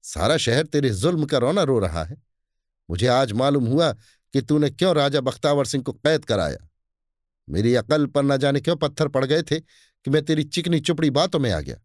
सारा 0.02 0.36
शहर 0.36 0.66
तेरे 0.66 0.90
जुल्म 0.90 1.24
का 1.24 1.38
रोना 1.38 1.62
रो 1.62 1.78
रहा 1.78 2.04
है। 2.04 2.22
मुझे 2.90 3.06
आज 3.06 3.32
मालूम 3.32 3.66
हुआ 3.66 3.92
कि 4.32 4.42
तूने 4.42 4.70
क्यों 4.70 4.94
राजा 4.94 5.20
बख्तावर 5.20 5.64
सिंह 5.64 5.84
को 5.84 5.92
कैद 5.92 6.24
कराया। 6.24 6.68
मेरी 7.48 7.74
अकल 7.74 8.06
पर 8.06 8.22
न 8.22 8.36
जाने 8.36 8.60
क्यों 8.60 8.76
पत्थर 8.76 9.08
पड़ 9.08 9.24
गए 9.24 9.42
थे 9.42 9.58
कि 9.60 10.10
मैं 10.10 10.24
तेरी 10.24 10.44
चिकनी 10.44 10.80
चुपड़ी 10.80 11.10
बातों 11.12 11.38
में 11.40 11.50
आ 11.52 11.60
गया। 11.60 11.76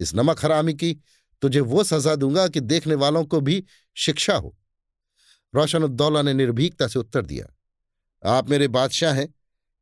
इस 0.00 0.14
नमक 0.14 0.44
हरामी 0.44 0.74
की 0.74 0.92
तुझे 1.42 1.60
वो 1.62 1.84
सजा 1.84 2.14
दूँगा 2.16 2.46
कि 2.48 2.60
देखने 2.62 2.94
वालों 2.96 3.24
को 3.24 3.40
भी 3.40 3.64
शिक्षा 3.96 4.34
हो। 4.34 4.54
रोशन 5.54 5.84
उद्दौला 5.84 6.22
ने 6.22 6.34
निर्भीकता 6.34 6.86
से 6.88 6.98
उत्तर 6.98 7.22
दिया, 7.22 7.46
आप 8.22 8.48
मेरे 8.50 8.68
बादशाह 8.68 9.14
हैं, 9.14 9.28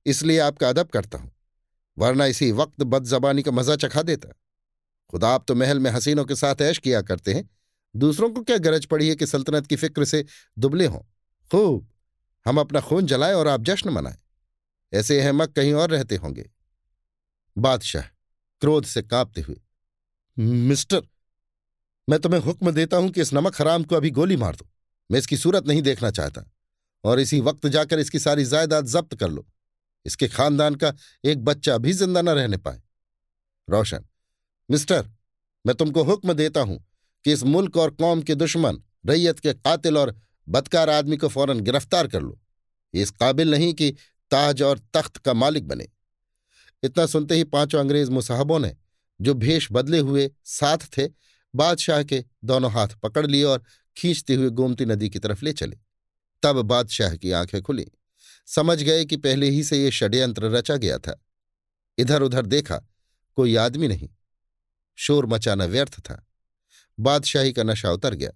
इसलिए 0.06 0.38
आपका 0.38 0.68
अदब 0.68 0.88
करता 0.88 1.18
हूँ, 1.18 1.30
वरना 1.96 2.26
इसी 2.26 2.50
वक्त 2.52 2.82
बदजबानी 2.82 3.42
का 3.42 3.50
मज़ा 3.50 3.76
चखा 3.78 4.02
देता। 4.02 4.28
खुदा, 5.12 5.28
आप 5.28 5.44
तो 5.48 5.54
महल 5.54 5.78
में 5.78 5.90
हसीनों 5.90 6.24
के 6.24 6.34
साथ 6.34 6.62
ऐश 6.62 6.78
किया 6.78 7.00
करते 7.02 7.34
हैं, 7.34 7.48
दूसरों 7.94 8.30
को 8.30 8.42
क्या 8.42 8.56
गरज 8.58 8.86
पड़ी 8.86 9.08
है 9.08 9.14
कि 9.14 9.26
सल्तनत 9.26 9.66
की 9.66 9.76
फ़िक्र 9.76 10.04
से 10.04 10.24
दुबले 10.56 10.86
हों? 10.86 11.00
खूब, 11.50 11.86
हम 12.46 12.60
अपना 12.60 12.80
खून 12.80 13.06
जलाएँ 13.06 13.34
और 13.34 13.48
आप 13.48 13.62
जश्न 13.62 13.90
मनाएँ। 13.90 14.16
ऐसे 14.94 15.20
अहमक 15.20 15.52
कहीं 15.52 15.72
और 15.72 15.90
रहते 15.90 16.16
होंगे। 16.16 16.48
बादशाह 17.56 18.02
क्रोध 18.62 18.84
से 18.84 19.02
कांपते 19.02 19.40
हुए, 19.40 19.56
मिस्टर, 20.36 21.02
मैं 22.08 22.18
तुम्हें 22.20 22.40
हुक्म 22.40 22.70
देता 22.70 22.96
हूँ 22.96 23.10
कि 23.10 23.20
इस 23.20 23.32
नमक 23.34 23.60
हराम 23.60 23.84
को 23.84 23.96
अभी 23.96 24.10
गोली 24.10 24.36
मार 24.36 24.56
दो। 24.56 24.66
मैं 25.10 25.18
इसकी 25.18 25.36
सूरत 25.36 25.66
नहीं 25.66 25.82
देखना 25.82 26.10
चाहता। 26.10 26.44
और 27.04 27.20
इसी 27.20 27.40
वक्त 27.40 27.66
जाकर 27.66 27.98
इसकी 27.98 28.18
सारी 28.18 28.44
जायदाद 28.44 28.86
जब्त 28.86 29.14
कर 29.14 29.28
लो। 29.28 29.46
इसके 30.06 30.28
खानदान 30.28 30.74
का 30.74 30.92
एक 31.24 31.44
बच्चा 31.44 31.76
भी 31.78 31.92
ज़िंदा 31.92 32.22
न 32.22 32.28
रहने 32.28 32.56
पाए। 32.56 32.80
रोशन, 33.68 34.04
मिस्टर, 34.68 35.08
मैं 35.64 35.74
तुमको 35.76 36.02
हुक्म 36.02 36.32
देता 36.32 36.60
हूँ 36.60 36.78
कि 37.24 37.32
इस 37.32 37.42
मुल्क 37.44 37.76
और 37.76 37.90
कौम 37.90 38.22
के 38.22 38.34
दुश्मन, 38.34 38.82
रैयत 39.06 39.38
के 39.40 39.52
कातिल 39.54 39.98
और 39.98 40.14
बदकार 40.48 40.90
आदमी 40.90 41.16
को 41.16 41.28
फ़ौरन 41.28 41.60
गिरफ़्तार 41.60 42.08
कर 42.08 42.20
लो। 42.20 42.38
इस 42.94 43.10
काबिल 43.10 43.50
नहीं 43.50 43.72
कि 43.74 43.94
ताज 44.30 44.62
और 44.62 44.80
तख्त 44.94 45.16
का 45.16 45.32
मालिक 45.32 45.68
बने। 45.68 45.88
इतना 46.82 47.06
सुनते 47.06 47.34
ही 47.34 47.44
पाँचों 47.44 47.80
अंग्रेज़ 47.80 48.10
मुसाहबों 48.10 48.58
ने, 48.58 48.76
जो 49.20 49.34
भेष 49.34 49.68
बदले 49.72 49.98
हुए 49.98 50.30
साथ 50.44 50.78
थे, 50.78 51.08
बादशाह 51.54 52.02
के 52.02 52.24
दोनों 52.44 52.72
हाथ 52.72 52.88
पकड़ 52.88 53.26
लिए 53.26 53.44
और 53.44 53.62
खींचते 53.96 54.34
हुए 54.34 54.50
गोमती 54.50 54.84
नदी 54.84 55.10
की 55.10 55.18
तरफ़ 55.18 55.44
ले 55.44 55.52
चले। 55.52 55.78
तब 56.42 56.62
बादशाह 56.62 57.16
की 57.16 57.30
आँखें 57.30 57.62
खुली। 57.62 57.86
समझ 58.46 58.82
गए 58.82 59.04
कि 59.04 59.16
पहले 59.16 59.50
ही 59.50 59.64
से 59.64 59.84
ये 59.84 59.90
षड्यंत्र 59.90 60.44
रचा 60.44 60.76
गया 60.76 60.98
था। 60.98 61.24
इधर 61.98 62.22
उधर 62.22 62.46
देखा, 62.46 62.82
कोई 63.36 63.56
आदमी 63.56 63.88
नहीं। 63.88 64.08
शोर 64.96 65.26
मचाना 65.26 65.64
व्यर्थ 65.64 65.98
था। 65.98 66.26
बादशाही 67.00 67.52
का 67.52 67.62
नशा 67.62 67.90
उतर 67.90 68.14
गया। 68.14 68.30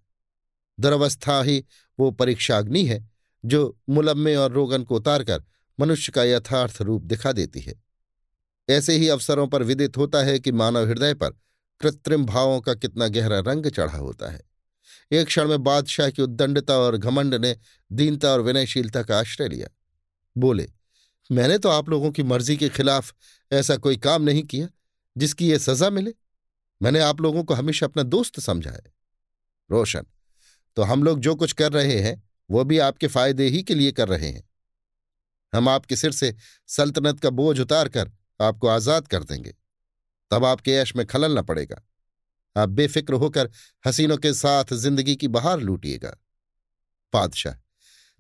दुरवस्था 0.81 1.43
ही 1.43 1.65
वो 1.99 2.11
परीक्षाग्नि 2.11 2.85
है, 2.85 3.11
जो 3.45 3.79
मुलम्मे 3.89 4.37
और 4.37 4.53
रोगन 4.53 4.83
को 4.83 4.97
उतारकर 4.97 5.45
मनुष्य 5.81 6.13
का 6.13 6.25
यथार्थ 6.25 6.83
रूप 6.83 7.03
दिखा 7.03 7.33
देती 7.33 7.61
है। 7.61 7.83
ऐसे 8.69 8.97
ही 8.97 9.09
अवसरों 9.09 9.49
पर 9.49 9.63
विदित 9.63 9.97
होता 9.97 10.23
है 10.23 10.39
कि 10.39 10.53
मानव 10.53 10.89
हृदय 10.89 11.15
पर 11.15 11.31
कृत्रिम 11.81 12.25
भावों 12.25 12.61
का 12.61 12.75
कितना 12.75 13.09
गहरा 13.09 13.39
रंग 13.39 13.67
चढ़ा 13.67 13.99
होता 13.99 14.31
है। 14.31 14.41
एक 15.13 15.27
क्षण 15.27 15.49
में 15.49 15.63
बादशाह 15.63 16.11
की 16.11 16.23
उद्दंडता 16.23 16.79
और 16.79 16.97
घमंड 16.97 17.35
ने 17.35 17.57
दीनता 17.93 18.29
और 18.29 18.41
विनयशीलता 18.41 19.03
का 19.03 19.19
आश्रय 19.19 19.49
लिया। 19.49 19.69
बोले, 20.39 20.69
मैंने 21.33 21.59
तो 21.59 21.69
आप 21.69 21.89
लोगों 21.89 22.11
की 22.11 22.23
मर्ज़ी 22.23 22.57
के 22.57 22.69
खिलाफ 22.69 23.15
ऐसा 23.53 23.77
कोई 23.77 23.97
काम 23.97 24.23
नहीं 24.23 24.43
किया 24.43 24.69
जिसकी 25.17 25.51
ये 25.51 25.59
सजा 25.59 25.91
मिले। 25.91 26.15
मैंने 26.83 27.01
आप 27.01 27.21
लोगों 27.21 27.45
को 27.45 27.55
हमेशा 27.55 27.87
अपना 27.87 28.03
दोस्त 28.03 28.41
समझा 28.41 28.71
है। 28.71 28.93
रोशन 29.71 30.03
तो 30.77 30.83
हम 30.83 31.03
लोग 31.05 31.21
जो 31.21 31.35
कुछ 31.35 31.53
कर 31.53 31.73
रहे 31.73 32.01
हैं, 32.01 32.29
वो 32.51 32.65
भी 32.65 32.79
आपके 32.79 33.07
फ़ायदे 33.07 33.49
ही 33.49 33.63
के 33.63 33.75
लिए 33.75 33.93
कर 33.93 34.09
रहे 34.09 34.29
हैं। 34.29 34.48
हम 35.53 35.69
आपके 35.69 35.97
सिर 35.97 36.13
से 36.13 36.35
सल्तनत 36.69 37.21
का 37.21 37.31
बोझ 37.31 37.59
उतार 37.61 37.89
कर 37.89 38.11
आपको 38.41 38.69
आज़ाद 38.69 39.09
कर 39.09 39.25
देंगे। 39.25 39.55
तब 40.31 40.45
आपके 40.45 40.73
ऐश 40.73 40.95
में 40.97 41.07
खलल 41.07 41.39
न 41.39 41.43
पड़ेगा। 41.43 41.83
आप 42.57 42.69
बेफिक्र 42.71 43.15
होकर 43.15 43.51
हसीनों 43.85 44.17
के 44.17 44.33
साथ 44.35 44.73
ज़िंदगी 44.75 45.17
की 45.17 45.29
बहार 45.29 45.61
लूटिएगा। 45.61 46.17
बादशाह 47.13 47.55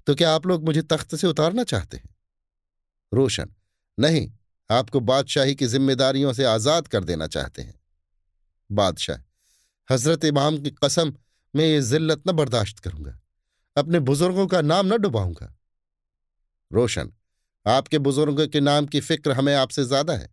तो 0.06 0.14
क्या 0.14 0.30
आप 0.32 0.46
लोग 0.46 0.64
मुझे 0.64 0.82
तख्त 0.82 1.14
से 1.14 1.26
उतारना 1.26 1.64
चाहते 1.64 1.96
हैं? 1.96 2.14
रोशन, 3.12 3.50
नहीं, 3.98 4.30
आपको 4.70 5.00
बादशाही 5.00 5.54
की 5.54 5.66
जिम्मेदारियों 5.66 6.32
से 6.32 6.44
आज़ाद 6.44 6.88
कर 6.88 7.04
देना 7.04 7.26
चाहते 7.26 7.62
हैं। 7.62 7.74
बादशाह, 8.70 9.18
हज़रत 9.88 10.24
इमाम 10.24 10.58
की 10.58 10.70
कसम, 10.84 11.12
मैं 11.54 11.64
ये 11.64 11.80
जिल्लत 11.82 12.22
न 12.28 12.32
बर्दाश्त 12.32 12.78
करूँगा। 12.78 13.18
अपने 13.76 13.98
बुज़ुर्गों 14.00 14.46
का 14.46 14.60
नाम 14.62 14.92
न 14.94 14.96
डुबाऊँगा। 14.98 15.54
रोशन 16.70 17.12
आपके 17.68 17.98
बुज़ुर्गों 17.98 18.46
के 18.48 18.60
नाम 18.60 18.86
की 18.86 19.00
फ़िक्र 19.00 19.32
हमें 19.32 19.54
आपसे 19.54 19.84
ज़्यादा 19.84 20.12
है। 20.12 20.28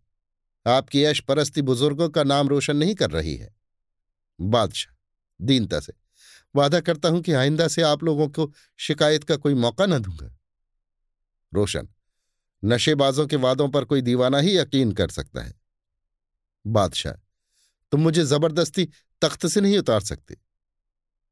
आपकी 0.66 1.02
ऐश 1.02 1.20
परस्ती 1.20 1.62
बुज़ुर्गों 1.62 2.08
का 2.08 2.24
नाम 2.24 2.48
रोशन 2.48 2.76
नहीं 2.76 2.94
कर 2.94 3.10
रही 3.10 3.36
है। 3.36 3.54
बादशाह, 4.40 4.94
दीनता 5.40 5.80
से। 5.80 5.92
वादा 6.54 6.80
करता 6.80 7.08
हूँ 7.08 7.20
कि 7.20 7.32
आइंदा 7.32 7.68
से 7.68 7.82
आप 7.82 8.04
लोगों 8.04 8.28
को 8.28 8.52
शिकायत 8.78 9.24
का 9.24 9.36
कोई 9.36 9.54
मौका 9.54 9.86
न 9.86 9.98
दूँगा। 9.98 10.30
रोशन, 11.54 11.88
नशेबाजों 12.64 13.26
के 13.26 13.36
वादों 13.36 13.68
पर 13.68 13.84
कोई 13.84 14.02
दीवाना 14.02 14.38
ही 14.38 14.56
यकीन 14.58 14.92
कर 14.92 15.08
सकता 15.08 15.42
है। 15.42 15.54
बादशाह, 16.66 17.12
तुम 17.92 18.00
मुझे 18.00 18.24
ज़बरदस्ती 18.24 18.88
तख्त 19.22 19.46
से 19.46 19.60
नहीं 19.60 19.78
उतार 19.78 20.00
सकते। 20.00 20.36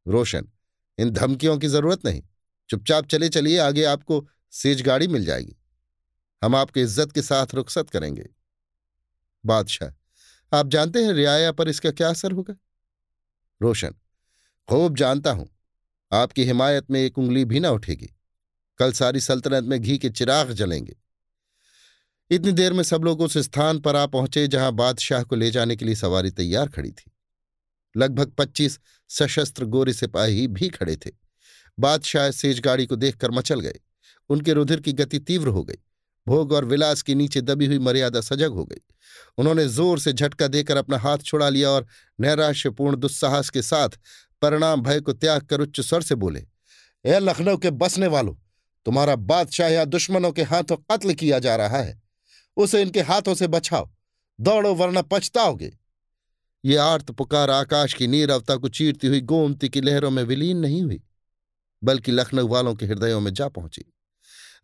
रोशन, 0.06 0.48
इन 0.98 1.10
धमकियों 1.10 1.58
की 1.58 1.68
ज़रूरत 1.68 2.04
नहीं। 2.04 2.22
चुपचाप 2.70 3.06
चले 3.06 3.28
चलिए, 3.28 3.58
आगे 3.58 3.84
आपको 3.84 4.26
सेज 4.50 4.82
गाड़ी 4.82 5.08
मिल 5.08 5.24
जाएगी। 5.24 5.56
हम 6.44 6.57
आपकी 6.57 6.80
इज़्ज़त 6.80 7.12
के 7.12 7.22
साथ 7.22 7.54
रुखसत 7.54 7.90
करेंगे। 7.90 8.24
बादशाह, 9.44 9.90
आप 10.52 10.68
जानते 10.68 11.04
हैं 11.04 11.12
रियाया 11.12 11.52
पर 11.52 11.68
इसका 11.68 11.90
क्या 11.90 12.09
असर 12.09 12.33
होगा? 12.33 12.54
रोशन, 13.61 13.94
खूब 14.68 14.96
जानता 14.96 15.30
हूँ। 15.30 15.48
आपकी 16.12 16.44
हिमायत 16.44 16.90
में 16.90 17.00
एक 17.00 17.18
उंगली 17.18 17.44
भी 17.44 17.61
ना 17.61 17.70
उठेगी। 17.70 18.11
कल 18.78 18.92
सारी 18.92 19.20
सल्तनत 19.20 19.64
में 19.64 19.80
घी 19.80 19.96
के 19.98 20.11
चिराग 20.11 20.50
जलेंगे। 20.52 20.96
इतनी 22.30 22.52
देर 22.52 22.72
में 22.72 22.83
सब 22.83 23.04
लोग 23.04 23.20
उस 23.20 23.38
स्थान 23.38 23.78
पर 23.78 23.96
आ 23.96 24.04
पहुँचे 24.07 24.46
जहाँ 24.48 24.72
बादशाह 24.72 25.22
को 25.22 25.37
ले 25.37 25.50
जाने 25.50 25.76
के 25.76 25.85
लिए 25.85 25.94
सवारी 25.94 26.30
तैयार 26.30 26.68
खड़ी 26.68 26.90
थी। 26.90 27.11
लगभग 27.94 28.33
पच्चीस 28.33 28.78
सशस्त्र 29.11 29.64
गोरे 29.64 29.92
सिपाही 29.92 30.46
भी 30.48 30.68
खड़े 30.68 30.96
थे। 30.96 31.11
बादशाह 31.78 32.30
सेज 32.30 32.61
गाड़ी 32.61 32.87
को 32.87 32.96
देखकर 32.96 33.30
मचल 33.30 33.61
गए। 33.61 33.80
उनके 34.30 34.52
रुधिर 34.52 34.80
की 34.80 34.92
गति 34.92 35.18
तीव्र 35.18 35.48
हो 35.48 35.64
गई। 35.64 35.78
भोग 36.26 36.52
और 36.52 36.64
विलास 36.64 37.02
के 37.02 37.14
नीचे 37.14 37.40
दबी 37.40 37.66
हुई 37.66 37.78
मर्यादा 37.80 38.20
सजग 38.20 38.52
हो 38.52 38.64
गई। 38.64 38.80
उन्होंने 39.38 39.66
ज़ोर 39.68 39.98
से 39.98 40.12
झटका 40.12 40.48
देकर 40.48 40.76
अपना 40.76 40.98
हाथ 40.98 41.18
छुड़ा 41.18 41.48
लिया 41.48 41.70
और 41.70 41.87
नैराश्यपूर्ण 42.18 42.96
दुस्साहस 42.96 43.50
के 43.50 43.62
साथ 43.62 43.98
परिणाम 44.42 44.82
भय 44.82 45.00
को 45.00 45.12
त्याग 45.12 45.42
कर 45.42 45.60
उच्च 45.60 45.80
स्वर 45.80 46.02
से 46.02 46.14
बोले, 46.14 46.44
ए 47.04 47.18
लखनऊ 47.18 47.56
के 47.56 47.70
बसने 47.72 48.06
वालों, 48.06 48.34
तुम्हारा 48.87 49.16
बादशाह 49.16 49.68
या 49.68 49.84
दुश्मनों 49.84 50.32
के 50.32 50.42
हाथों 50.42 50.76
कत्ल 50.90 51.14
किया 51.14 51.38
जा 51.38 51.56
रहा 51.56 51.78
है। 51.78 52.02
उसे 52.56 52.82
इनके 52.82 53.00
हाथों 53.02 53.34
से 53.34 53.46
बचाओ, 53.48 53.88
दौड़ो 54.38 54.74
वरना 54.74 55.02
पछताओगे। 55.02 55.72
ये 56.64 56.76
आर्त 56.76 57.10
पुकार 57.10 57.50
आकाश 57.50 57.94
की 57.94 58.06
नीरवता 58.06 58.56
को 58.56 58.68
चीरती 58.68 59.06
हुई 59.06 59.20
गोमती 59.22 59.68
की 59.68 59.80
लहरों 59.80 60.10
में 60.10 60.22
विलीन 60.22 60.58
नहीं 60.58 60.82
हुई, 60.82 61.02
बल्कि 61.82 62.12
लखनऊ 62.12 62.48
वालों 62.48 62.74
के 62.74 62.87
हृदयों 62.87 63.20
में 63.20 63.32
जा 63.34 63.48
पहुँची। 63.48 63.84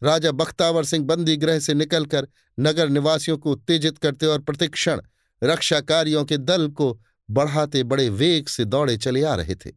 राजा 0.02 0.30
बख्तावर 0.32 0.84
सिंह 0.84 1.04
बंदी 1.06 1.36
गृह 1.36 1.58
से 1.58 1.74
निकलकर 1.74 2.28
नगर 2.58 2.88
निवासियों 2.88 3.36
को 3.38 3.52
उत्तेजित 3.52 3.98
करते 3.98 4.26
और 4.26 4.40
प्रतिक्षण 4.40 5.00
रक्षाकारियों 5.42 6.24
के 6.24 6.36
दल 6.38 6.68
को 6.68 6.98
बढ़ाते 7.28 7.82
बड़े 7.82 8.08
वेग 8.08 8.48
से 8.48 8.64
दौड़े 8.64 8.96
चले 8.96 9.22
आ 9.24 9.34
रहे 9.34 9.54
थे। 9.54 9.72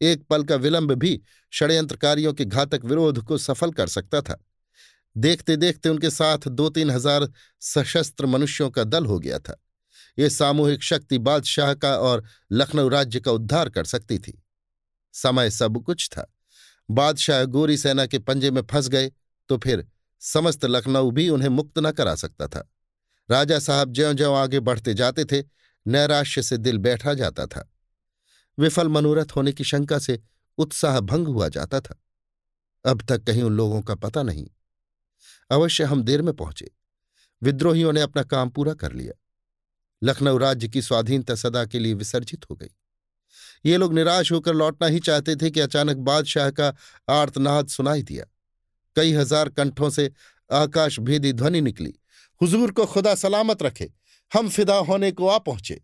एक 0.00 0.22
पल 0.22 0.44
का 0.44 0.56
विलंब 0.56 0.92
भी 0.92 1.20
षड्यंत्रकारियों 1.52 2.32
के 2.32 2.44
घातक 2.44 2.84
विरोध 2.84 3.18
को 3.18 3.38
सफल 3.38 3.70
कर 3.70 3.86
सकता 3.86 4.20
था। 4.20 4.36
देखते 5.16 5.56
देखते 5.56 5.88
उनके 5.88 6.10
साथ 6.10 6.48
दो 6.48 6.68
तीन 6.68 6.90
हज़ार 6.90 7.28
सशस्त्र 7.62 8.26
मनुष्यों 8.26 8.70
का 8.70 8.84
दल 8.84 9.06
हो 9.06 9.18
गया 9.18 9.38
था। 9.38 9.56
ये 10.18 10.30
सामूहिक 10.30 10.82
शक्ति 10.82 11.18
बादशाह 11.18 11.74
का 11.74 11.96
और 11.98 12.24
लखनऊ 12.52 12.88
राज्य 12.88 13.20
का 13.20 13.32
उद्धार 13.32 13.68
कर 13.68 13.84
सकती 13.84 14.18
थी। 14.18 14.42
समय 15.14 15.50
सब 15.50 15.82
कुछ 15.82 16.08
था। 16.08 16.30
बादशाह 16.88 17.44
गोरी 17.44 17.76
सेना 17.76 18.06
के 18.06 18.18
पंजे 18.18 18.50
में 18.50 18.62
फंस 18.62 18.88
गए 18.88 19.10
तो 19.48 19.58
फिर 19.58 19.88
समस्त 20.20 20.64
लखनऊ 20.64 21.10
भी 21.10 21.28
उन्हें 21.28 21.48
मुक्त 21.48 21.78
न 21.78 21.90
करा 21.90 22.14
सकता 22.14 22.48
था। 22.48 22.72
राजा 23.30 23.58
साहब 23.58 23.92
ज्यो 23.92 24.12
ज्यो 24.12 24.32
आगे 24.32 24.60
बढ़ते 24.60 24.94
जाते 24.94 25.24
थे, 25.24 25.44
नैराश्य 25.86 26.42
से 26.42 26.56
दिल 26.56 26.78
बैठा 26.78 27.14
जाता 27.14 27.46
था। 27.46 27.72
विफल 28.58 28.88
मनोरथ 28.88 29.26
होने 29.36 29.52
की 29.52 29.64
शंका 29.64 29.98
से 29.98 30.22
उत्साह 30.58 31.00
भंग 31.00 31.26
हुआ 31.26 31.48
जाता 31.48 31.80
था। 31.80 32.02
अब 32.86 33.02
तक 33.02 33.24
कहीं 33.24 33.42
उन 33.42 33.52
लोगों 33.52 33.82
का 33.82 33.94
पता 33.94 34.22
नहीं। 34.22 34.50
अवश्य 35.50 35.84
हम 35.84 36.02
देर 36.02 36.22
में 36.22 36.34
पहुँचे। 36.34 36.70
विद्रोहियों 37.42 37.92
ने 37.92 38.00
अपना 38.00 38.22
काम 38.22 38.50
पूरा 38.50 38.74
कर 38.74 38.92
लिया। 38.92 39.12
लखनऊ 40.02 40.38
राज्य 40.38 40.68
की 40.68 40.82
स्वाधीनता 40.82 41.34
सदा 41.34 41.64
के 41.64 41.78
लिए 41.78 41.94
विसर्जित 41.94 42.50
हो 42.50 42.56
गई। 42.56 42.70
ये 43.66 43.76
लोग 43.76 43.94
निराश 43.94 44.32
होकर 44.32 44.54
लौटना 44.54 44.86
ही 44.86 45.00
चाहते 45.00 45.36
थे 45.36 45.50
कि 45.50 45.60
अचानक 45.60 45.96
बादशाह 45.96 46.50
का 46.50 46.76
आर्तनाद 47.08 47.68
सुनाई 47.68 48.02
दिया। 48.02 48.24
कई 48.96 49.12
हज़ार 49.12 49.48
कंठों 49.48 49.90
से 49.90 50.10
आकाश 50.50 50.98
भेदी 51.00 51.32
ध्वनि 51.32 51.60
निकली। 51.60 51.94
हुजूर 52.40 52.70
को 52.70 52.86
खुदा 52.86 53.14
सलामत 53.14 53.62
रखे, 53.62 53.90
हम 54.32 54.48
फिदा 54.48 54.76
होने 54.78 55.10
को 55.12 55.28
आ 55.28 55.38
पहुँचे। 55.38 55.80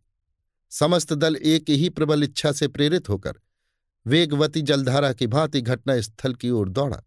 समस्त 0.73 1.13
दल 1.13 1.37
एक 1.37 1.71
ही 1.71 1.89
प्रबल 1.89 2.23
इच्छा 2.23 2.53
से 2.53 2.69
प्रेरित 2.69 3.09
होकर 3.09 3.41
वेगवती 4.07 4.63
जलधारा 4.63 5.13
की 5.13 5.27
भांति 5.27 5.61
घटना 5.61 6.01
स्थल 6.01 6.35
की 6.35 6.51
ओर 6.51 6.69
दौड़ा। 6.69 7.03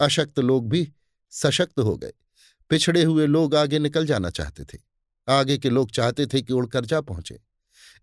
अशक्त 0.00 0.38
लोग 0.38 0.68
भी 0.68 0.88
सशक्त 1.32 1.80
हो 1.80 1.96
गए। 1.96 2.12
पिछड़े 2.70 3.02
हुए 3.02 3.26
लोग 3.26 3.54
आगे 3.54 3.78
निकल 3.78 4.06
जाना 4.06 4.30
चाहते 4.30 4.64
थे। 4.64 4.78
आगे 5.28 5.58
के 5.58 5.70
लोग 5.70 5.90
चाहते 5.90 6.26
थे 6.26 6.42
कि 6.42 6.52
उड़कर 6.52 6.84
जा 6.84 7.00
पहुँचे। 7.00 7.38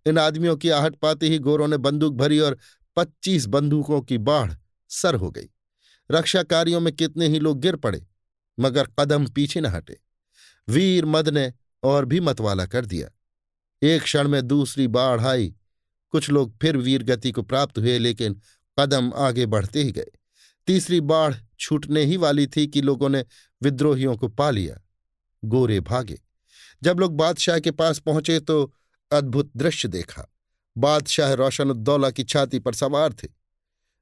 इन 0.05 0.17
आदमियों 0.17 0.55
की 0.55 0.69
आहट 0.69 0.95
पाते 0.95 1.27
ही 1.27 1.39
गोरों 1.39 1.67
ने 1.67 1.77
बंदूक 1.77 2.13
भरी 2.13 2.39
और 2.39 2.57
पच्चीस 2.97 3.45
बंदूकों 3.45 4.01
की 4.01 4.17
बाढ़ 4.17 4.53
सर 4.89 5.15
हो 5.15 5.31
गई। 5.31 5.49
रक्षा 6.11 6.43
कार्यों 6.43 6.79
में 6.79 6.93
कितने 6.93 7.27
ही 7.27 7.39
लोग 7.39 7.59
गिर 7.59 7.75
पड़े, 7.75 8.05
मगर 8.59 8.87
कदम 8.99 9.25
पीछे 9.27 9.61
न 9.61 9.65
हटे। 9.65 9.97
वीर 10.67 11.05
मद 11.05 11.29
ने 11.29 11.53
और 11.83 12.05
भी 12.05 12.19
मतवाला 12.19 12.65
कर 12.65 12.85
दिया। 12.85 13.09
एक 13.81 14.01
क्षण 14.01 14.27
में 14.27 14.47
दूसरी 14.47 14.87
बाढ़ 14.87 15.21
आई। 15.21 15.55
कुछ 16.09 16.29
लोग 16.29 16.57
फिर 16.61 16.77
वीर 16.77 17.03
गति 17.03 17.31
को 17.31 17.41
प्राप्त 17.41 17.77
हुए, 17.77 17.97
लेकिन 17.99 18.41
कदम 18.79 19.11
आगे 19.13 19.45
बढ़ते 19.45 19.83
ही 19.83 19.91
गए। 19.91 20.11
तीसरी 20.67 21.01
बाढ़ 21.01 21.33
छूटने 21.59 22.03
ही 22.03 22.17
वाली 22.17 22.47
थी 22.47 22.67
कि 22.67 22.81
लोगों 22.81 23.09
ने 23.09 23.25
विद्रोहियों 23.61 24.17
को 24.17 24.27
पा 24.27 24.49
लिया। 24.49 24.79
गोरे 25.43 25.79
भागे। 25.79 26.21
जब 26.83 26.99
लोग 26.99 27.17
बादशाह 27.17 27.59
के 27.59 27.71
पास 27.71 27.99
पहुँचे 27.99 28.39
तो 28.39 28.73
अद्भुत 29.11 29.51
दृश्य 29.57 29.87
देखा। 29.87 30.33
बादशाह 30.77 31.33
रोशनुद्दौला 31.33 32.11
की 32.11 32.23
छाती 32.23 32.59
पर 32.59 32.73
सवार 32.73 33.13
थे। 33.13 33.27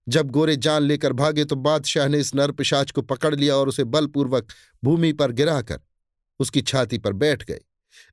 जब 0.10 0.30
गोरे 0.32 0.56
जान 0.58 0.84
लेकर 0.84 1.14
भागे 1.14 1.46
तो 1.46 1.56
बादशाह 1.58 2.08
ने 2.08 2.20
इस 2.20 2.34
नरपिशाच 2.36 2.92
को 2.92 3.02
पकड़ 3.04 3.34
लिया 3.36 3.56
और 3.56 3.70
उसे 3.70 3.84
बलपूर्वक 3.86 4.48
भूमि 4.84 5.12
पर 5.14 5.32
गिराकर 5.32 5.80
उसकी 6.40 6.62
छाती 6.64 6.98
पर 6.98 7.14
बैठ 7.16 7.44
गए। 7.44 7.60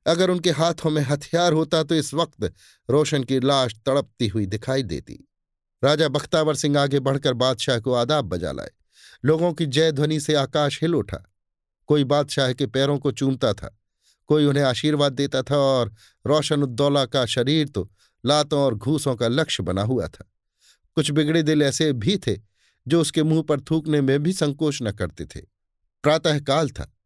अगर 0.05 0.29
उनके 0.29 0.51
हाथों 0.51 0.89
में 0.89 1.01
हथियार 1.03 1.53
होता 1.53 1.81
तो 1.83 1.95
इस 1.95 2.13
वक्त 2.13 2.53
रोशन 2.89 3.23
की 3.23 3.39
लाश 3.39 3.75
तड़पती 3.85 4.27
हुई 4.27 4.45
दिखाई 4.47 4.83
देती। 4.85 5.23
राजा 5.83 6.07
बख्तावर 6.09 6.55
सिंह 6.55 6.79
आगे 6.79 6.99
बढ़कर 7.01 7.33
बादशाह 7.35 7.79
को 7.79 7.93
आदाब 7.93 8.25
बजा 8.25 8.51
लाए। 8.51 8.71
लोगों 9.23 9.51
की 9.53 9.65
जय 9.67 9.91
ध्वनि 9.91 10.19
से 10.19 10.35
आकाश 10.35 10.81
हिल 10.81 10.95
उठा। 10.95 11.23
कोई 11.89 12.03
बादशाह 12.05 12.53
के 12.53 12.65
पैरों 12.67 12.97
को 12.99 13.11
चूमता 13.11 13.53
था, 13.53 13.77
कोई 14.29 14.45
उन्हें 14.45 14.63
आशीर्वाद 14.63 15.13
देता 15.13 15.41
था 15.41 15.57
और 15.57 15.93
रोशन 16.25 16.63
उद्दौला 16.63 17.05
का 17.07 17.25
शरीर 17.27 17.67
तो 17.67 17.89
लातों 18.23 18.59
और 18.59 18.75
घूसों 18.75 19.15
का 19.15 19.27
लक्ष्य 19.27 19.63
बना 19.63 19.81
हुआ 19.83 20.07
था। 20.07 20.31
कुछ 20.97 21.11
बिगड़े 21.11 21.43
दिल 21.43 21.61
ऐसे 21.61 21.93
भी 21.93 22.17
थे, 22.17 22.37
जो 22.87 23.01
उसके 23.01 23.23
मुँह 23.23 23.41
पर 23.41 23.61
थूकने 23.61 24.01
में 24.01 24.23
भी 24.23 24.33
संकोच 24.33 24.79
न 24.81 24.91
करते 24.91 25.25
थे। 25.25 25.39
प्रातःकाल 26.03 26.69
था। 26.69 26.97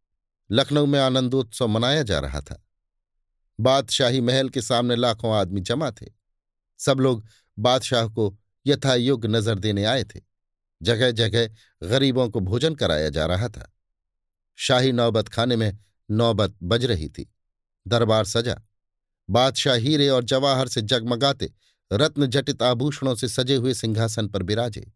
लखनऊ 0.52 0.86
में 0.86 1.00
आनंदोत्सव 1.00 1.68
मनाया 1.68 2.04
जा 2.04 2.20
रहा 2.20 2.42
था। 2.42 2.68
बादशाही 3.60 4.22
महल 4.22 4.50
के 4.50 4.62
सामने 4.62 4.96
लाखों 4.96 5.36
आदमी 5.36 5.62
जमा 5.62 5.92
थे। 5.92 6.06
सब 6.78 7.00
लोग 7.00 7.26
बादशाह 7.60 8.08
को 8.08 8.38
यथायोग्य 8.68 9.28
नज़र 9.28 9.60
देने 9.60 9.86
आए 9.86 10.04
थे। 10.04 10.22
जगह 10.82 11.12
जगह 11.12 11.48
गरीबों 11.84 12.30
को 12.30 12.40
भोजन 12.40 12.76
कराया 12.76 13.10
जा 13.10 13.26
रहा 13.26 13.50
था। 13.50 13.74
शाही 14.56 14.92
नौबत 14.92 15.30
खाने 15.30 15.56
में 15.56 15.80
नौबत 16.12 16.56
बज 16.64 16.86
रही 16.86 17.10
थी। 17.10 17.34
दरबार 17.88 18.26
सजा। 18.26 18.62
बादशाह 19.30 19.76
हीरे 19.76 20.10
और 20.10 20.24
जवाहर 20.24 20.68
से 20.68 20.82
जगमगाते 20.82 21.54
रत्न 21.92 22.26
जटित 22.28 22.62
आभूषणों 22.64 23.16
से 23.16 23.28
सजे 23.28 23.56
हुए 23.56 23.74
सिंहासन 23.74 24.28
पर 24.28 24.44
बिराजे। 24.44 24.92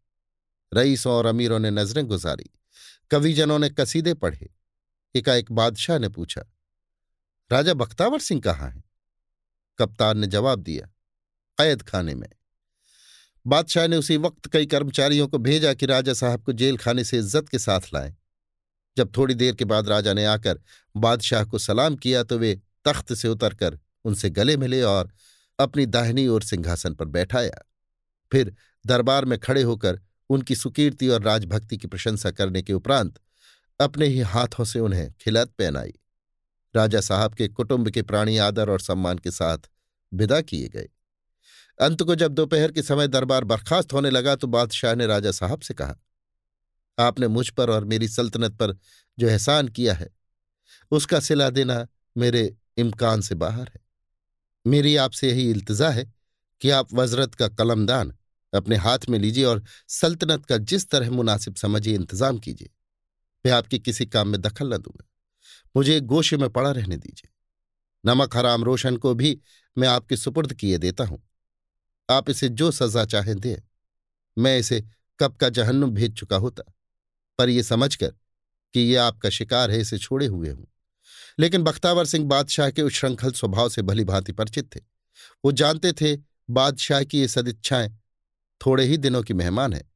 रईसों 0.72 1.14
और 1.14 1.26
अमीरों 1.26 1.60
ने 1.60 1.72
नज़रें 1.72 2.06
गुजारी। 2.08 2.50
कविजनों 3.12 3.60
ने 3.60 3.70
कसीदे 3.70 4.14
पढ़े। 4.16 4.50
एकाएक 5.16 5.52
बादशाह 5.52 6.00
ने 6.00 6.10
पूछा, 6.10 6.42
राजा 7.52 7.74
बख्तावर 7.74 8.20
सिंह 8.20 8.42
कहाँ 8.42 8.70
है? 8.70 8.84
कप्तान 9.80 10.18
ने 10.18 10.28
जवाब 10.28 10.60
दिया, 10.60 10.88
कैद 11.58 11.82
खाने 11.82 12.16
में। 12.16 12.30
बादशाह 13.46 13.88
ने 13.88 13.98
उसी 13.98 14.18
वक्त 14.18 14.48
कई 14.48 14.66
कर्मचारियों 14.66 15.28
को 15.28 15.38
भेजा 15.40 15.74
कि 15.74 15.86
राजा 15.86 16.14
साहब 16.14 16.44
को 16.44 16.54
जेल 16.54 16.78
खाने 16.78 17.04
से 17.04 17.18
इज़्ज़त 17.18 17.50
के 17.50 17.60
साथ 17.60 17.94
लाएँ। 17.94 18.16
जब 18.98 19.12
थोड़ी 19.18 19.34
देर 19.34 19.56
के 19.56 19.66
बाद 19.66 19.90
राजा 19.90 20.14
ने 20.14 20.26
आकर 20.26 20.60
बादशाह 20.96 21.44
को 21.44 21.58
सलाम 21.60 21.96
किया 21.96 22.24
तो 22.24 22.38
वे 22.38 22.54
तख्त 22.86 23.14
से 23.14 23.28
उतरकर 23.28 23.80
उनसे 24.06 24.30
गले 24.30 24.56
मिले 24.58 24.82
और 24.84 25.12
अपनी 25.60 25.86
दाहिनी 25.86 26.28
ओर 26.28 26.44
सिंहासन 26.44 26.94
पर 26.94 27.06
बैठाया 27.08 27.62
फिर 28.32 28.54
दरबार 28.86 29.26
में 29.26 29.38
खड़े 29.40 29.62
होकर 29.62 30.00
उनकी 30.30 30.56
सुकीर्ति 30.56 31.08
और 31.08 31.22
राजभक्ति 31.22 31.78
की 31.78 31.88
प्रशंसा 31.88 32.32
करने 32.32 32.62
के 32.62 32.74
उपरांत 32.74 33.20
अपने 33.80 34.06
ही 34.06 34.20
हाथों 34.22 34.64
से 34.64 34.80
उन्हें 34.80 35.12
खिलत 35.14 35.50
पहनाई। 35.50 35.94
राजा 36.76 37.02
साहब 37.02 37.34
के 37.34 37.48
कुटुंब 37.48 37.90
के 37.90 38.02
प्राणी 38.02 38.38
आदर 38.38 38.70
और 38.70 38.82
सम्मान 38.82 39.18
के 39.18 39.32
साथ 39.32 39.70
विदा 40.12 40.42
किए 40.42 40.68
गए। 40.68 40.90
अंत 41.80 42.04
को 42.04 42.16
जब 42.16 42.34
दोपहर 42.34 42.72
के 42.72 42.82
समय 42.82 43.08
दरबार 43.08 43.44
बर्खास्त 43.44 43.94
होने 43.94 44.10
लगा 44.10 44.36
तो 44.36 44.48
बादशाह 44.48 44.96
ने 44.96 45.08
राजा 45.08 45.32
साहब 45.32 45.62
से 45.62 45.74
कहा, 45.74 45.96
आपने 46.98 47.28
मुझ 47.28 47.50
पर 47.50 47.70
और 47.70 47.86
मेरी 47.86 48.08
सल्तनत 48.08 48.54
पर 48.54 48.78
जो 49.18 49.28
एहसान 49.28 49.68
किया 49.68 49.94
है, 49.94 50.10
उसका 50.92 51.20
सिला 51.20 51.50
देना 51.50 51.86
मेरे 52.18 52.56
इम्कान 52.78 53.22
से 53.22 53.36
बाहर 53.36 53.68
है। 53.68 53.85
मेरी 54.68 54.96
आपसे 54.96 55.30
यही 55.30 55.50
इल्तजा 55.50 55.90
है 55.90 56.14
कि 56.62 56.70
आप 56.70 56.94
वजरत 56.94 57.36
का 57.36 57.48
कलमदान 57.48 58.14
अपने 58.54 58.76
हाथ 58.76 59.00
में 59.10 59.20
लीजिए 59.20 59.44
और 59.44 59.64
सल्तनत 59.88 60.46
का 60.46 60.58
जिस 60.58 60.90
तरह 60.90 61.12
मुनासिब 61.12 61.56
समझिए, 61.56 61.96
इंतज़ाम 61.96 62.38
कीजिए। 62.38 62.70
मैं 63.46 63.52
आपके 63.52 63.80
किसी 63.80 64.06
काम 64.06 64.28
में 64.28 64.42
दखल 64.42 64.74
न 64.74 64.78
दूँगा। 64.78 65.08
मुझे 65.76 66.00
गोशे 66.00 66.38
में 66.38 66.50
पड़ा 66.50 66.72
रहने 66.72 66.98
दीजिए। 66.98 67.30
नमक 68.06 68.38
हराम 68.38 68.64
रोशन 68.64 68.98
को 68.98 69.14
भी 69.14 69.40
मैं 69.78 69.88
आपके 69.88 70.18
सुपुर्द 70.18 70.54
किए 70.54 70.78
देता 70.78 71.04
हूँ। 71.04 71.30
आप 72.10 72.30
इसे 72.30 72.50
जो 72.50 72.72
सजा 72.72 73.06
चाहें 73.06 73.40
दें। 73.40 73.58
मैं 74.38 74.58
इसे 74.58 74.86
कब 75.20 75.36
का 75.36 75.50
जहन्नुम 75.50 75.92
भेज 75.92 76.16
चुका 76.16 76.36
होता। 76.36 76.64
पर 77.38 77.50
यह 77.50 77.62
समझकर 77.62 78.14
कि 78.74 78.80
ये 78.80 78.96
आपका 78.96 79.30
शिकार 79.30 79.72
है, 79.72 79.80
इसे 79.80 79.98
छोड़े 79.98 80.26
हुए 80.26 80.50
हूँ। 80.50 80.68
लेकिन 81.40 81.64
बख्तावर 81.64 82.06
सिंह 82.06 82.26
बादशाह 82.26 82.70
के 82.70 82.82
उच्छृंखल 82.82 83.32
स्वभाव 83.32 83.70
से 83.70 83.82
भली 83.82 84.04
भांति 84.04 84.32
परिचित 84.32 84.76
थे। 84.76 84.80
वो 85.46 85.52
जानते 85.52 85.92
थे 85.92 86.18
बादशाह 86.50 87.04
की 87.04 87.20
ये 87.20 87.28
सदिच्छाएँ 87.28 88.00
थोड़े 88.66 88.86
ही 88.86 88.98
दिनों 88.98 89.24
की 89.24 89.34
मेहमान 89.34 89.74
है। 89.74 89.92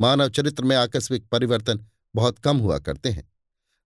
मानव 0.00 0.28
चरित्र 0.28 0.64
में 0.64 0.76
आकस्मिक 0.76 1.28
परिवर्तन 1.28 1.86
बहुत 2.14 2.38
कम 2.38 2.56
हुआ 2.56 2.78
करते 2.78 3.08
हैं। 3.08 3.32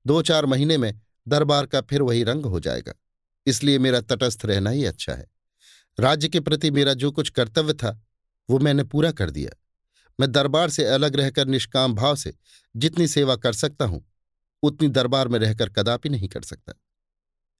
दो 0.07 0.23
चार 0.23 0.47
महीने 0.47 0.79
में 0.79 1.01
दरबार 1.29 1.67
का 1.67 1.81
फिर 1.81 2.03
वही 2.03 2.23
रंग 2.23 2.47
हो 2.47 2.61
जाएगा। 2.61 2.93
इसलिए 3.47 3.79
मेरा 3.79 4.01
तटस्थ 4.01 4.45
रहना 4.45 4.71
ही 4.71 4.85
अच्छा 4.85 5.13
है। 5.13 5.31
राज्य 6.01 6.29
के 6.29 6.41
प्रति 6.41 6.71
मेरा 6.71 6.95
जो 6.95 7.11
कुछ 7.13 7.31
कर्तव्य 7.31 7.73
था, 7.73 8.03
वो 8.51 8.59
मैंने 8.59 8.85
पूरा 8.85 9.13
कर 9.13 9.31
दिया। 9.31 9.51
मैं 10.21 10.33
दरबार 10.33 10.71
से 10.71 10.85
अलग 10.85 11.17
रहकर 11.17 11.47
निष्काम 11.47 11.95
भाव 11.95 12.17
से 12.17 12.35
जितनी 12.77 13.09
सेवा 13.09 13.37
कर 13.37 13.53
सकता 13.53 13.85
हूँ 13.85 14.07
उतनी 14.63 14.89
दरबार 14.89 15.29
में 15.29 15.39
रहकर 15.39 15.69
कदापि 15.69 16.09
नहीं 16.09 16.29
कर 16.29 16.43
सकता। 16.43 16.73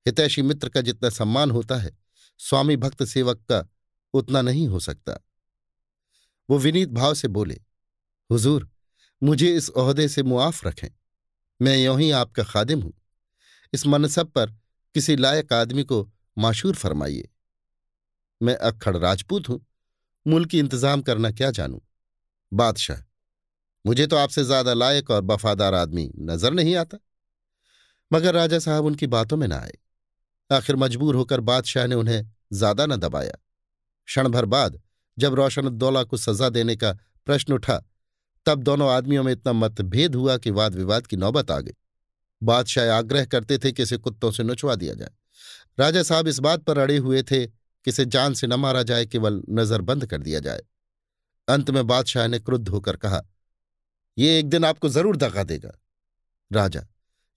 हितैषी 0.07 0.43
मित्र 0.43 0.69
का 0.69 0.81
जितना 0.81 1.11
सम्मान 1.11 1.51
होता 1.51 1.77
है, 1.77 1.99
स्वामी 2.39 2.77
भक्त 2.77 3.05
सेवक 3.05 3.37
का 3.39 3.69
उतना 4.15 4.43
नहीं 4.43 4.69
हो 4.69 4.81
सकता। 4.81 5.25
वो 6.51 6.59
विनीत 6.59 6.89
भाव 6.89 7.15
से 7.15 7.29
बोले, 7.29 7.61
हुजूर, 8.31 8.71
मुझे 9.23 9.57
इस 9.57 9.71
ओहदे 9.71 10.09
से 10.09 10.23
मुआफ 10.23 10.67
रखें। 10.67 10.89
मैं 11.63 11.77
यों 11.77 12.01
ही 12.01 12.11
आपका 12.11 12.45
खादिम 12.45 12.81
हूँ। 12.81 12.93
इस 13.73 13.87
मनसब 13.87 14.27
पर 14.27 14.51
किसी 14.95 15.17
लायक 15.17 15.53
आदमी 15.53 15.85
को 15.85 16.13
माशूर 16.39 16.75
फरमाइए। 16.75 17.29
मैं 18.43 18.57
अक्खड़ 18.57 18.97
राजपूत 18.97 19.49
हूँ। 19.49 19.67
मुल्क 20.27 20.49
की 20.49 20.59
इंतज़ाम 20.59 21.03
करना 21.03 21.31
क्या 21.31 21.51
जानूं? 21.51 21.79
बादशाह 22.53 23.08
मुझे 23.89 24.07
तो 24.07 24.17
आपसे 24.17 24.45
ज़्यादा 24.45 24.73
लायक 24.75 25.11
और 25.11 25.23
वफादार 25.25 25.75
आदमी 25.75 26.11
नज़र 26.21 26.53
नहीं 26.53 26.75
आता। 26.77 26.99
मगर 28.11 28.35
राजा 28.35 28.59
साहब 28.59 28.85
उनकी 28.85 29.07
बातों 29.07 29.37
में 29.37 29.47
न 29.49 29.53
आए। 29.53 29.73
आखिर 30.51 30.77
मजबूर 30.77 31.15
होकर 31.15 31.41
बादशाह 31.41 31.87
ने 31.87 31.95
उन्हें 31.95 32.31
ज़्यादा 32.53 32.87
न 32.87 32.97
दबाया। 32.97 33.39
क्षण 34.09 34.29
भर 34.29 34.45
बाद 34.45 34.81
जब 35.19 35.35
रोशनुद्दौला 35.35 36.03
को 36.05 36.17
सजा 36.17 36.49
देने 36.49 36.77
का 36.77 36.93
प्रश्न 37.27 37.53
उठा, 37.53 37.83
तब 38.47 38.63
दोनों 38.63 38.91
आदमियों 38.91 39.23
में 39.25 39.33
इतना 39.33 39.53
मतभेद 39.53 40.15
हुआ 40.15 40.37
कि 40.37 40.51
वाद 40.51 40.75
विवाद 40.75 41.07
की 41.07 41.17
नौबत 41.17 41.51
आ 41.51 41.59
गई। 41.61 41.75
बादशाह 42.43 42.93
आग्रह 42.93 43.25
करते 43.25 43.59
थे 43.59 43.73
कि 43.73 43.83
इसे 43.83 43.97
कुत्तों 43.99 44.31
से 44.31 44.43
नुचवा 44.43 44.75
दिया 44.75 44.95
जाए। 44.95 45.11
राजा 45.81 46.03
साहब 46.03 46.29
इस 46.29 46.39
बात 46.41 46.63
पर 46.63 46.79
अड़े 46.79 46.97
हुए 46.99 47.23
थे 47.23 47.47
कि 47.47 47.91
इसे 47.91 48.05
जान 48.07 48.35
से 48.35 48.47
न 48.47 48.55
मारा 48.57 48.83
जाए, 48.83 49.07
केवल 49.07 49.43
नज़र 49.51 49.81
बंद 49.83 50.07
कर 50.07 50.19
दिया 50.19 50.41
जाए। 50.41 50.63
अंत 51.49 51.71
में 51.71 51.87
बादशाह 51.87 52.29
ने 52.29 52.39
क्रुद्ध 52.39 52.69
होकर 52.69 52.97
कहा 52.97 53.25
ये 54.19 54.39
एक 54.39 54.49
दिन 54.49 54.65
आपको 54.65 54.89
ज़रूर 54.89 55.17
दगा 55.17 55.43
देगा। 55.43 55.71
राजा, 56.51 56.87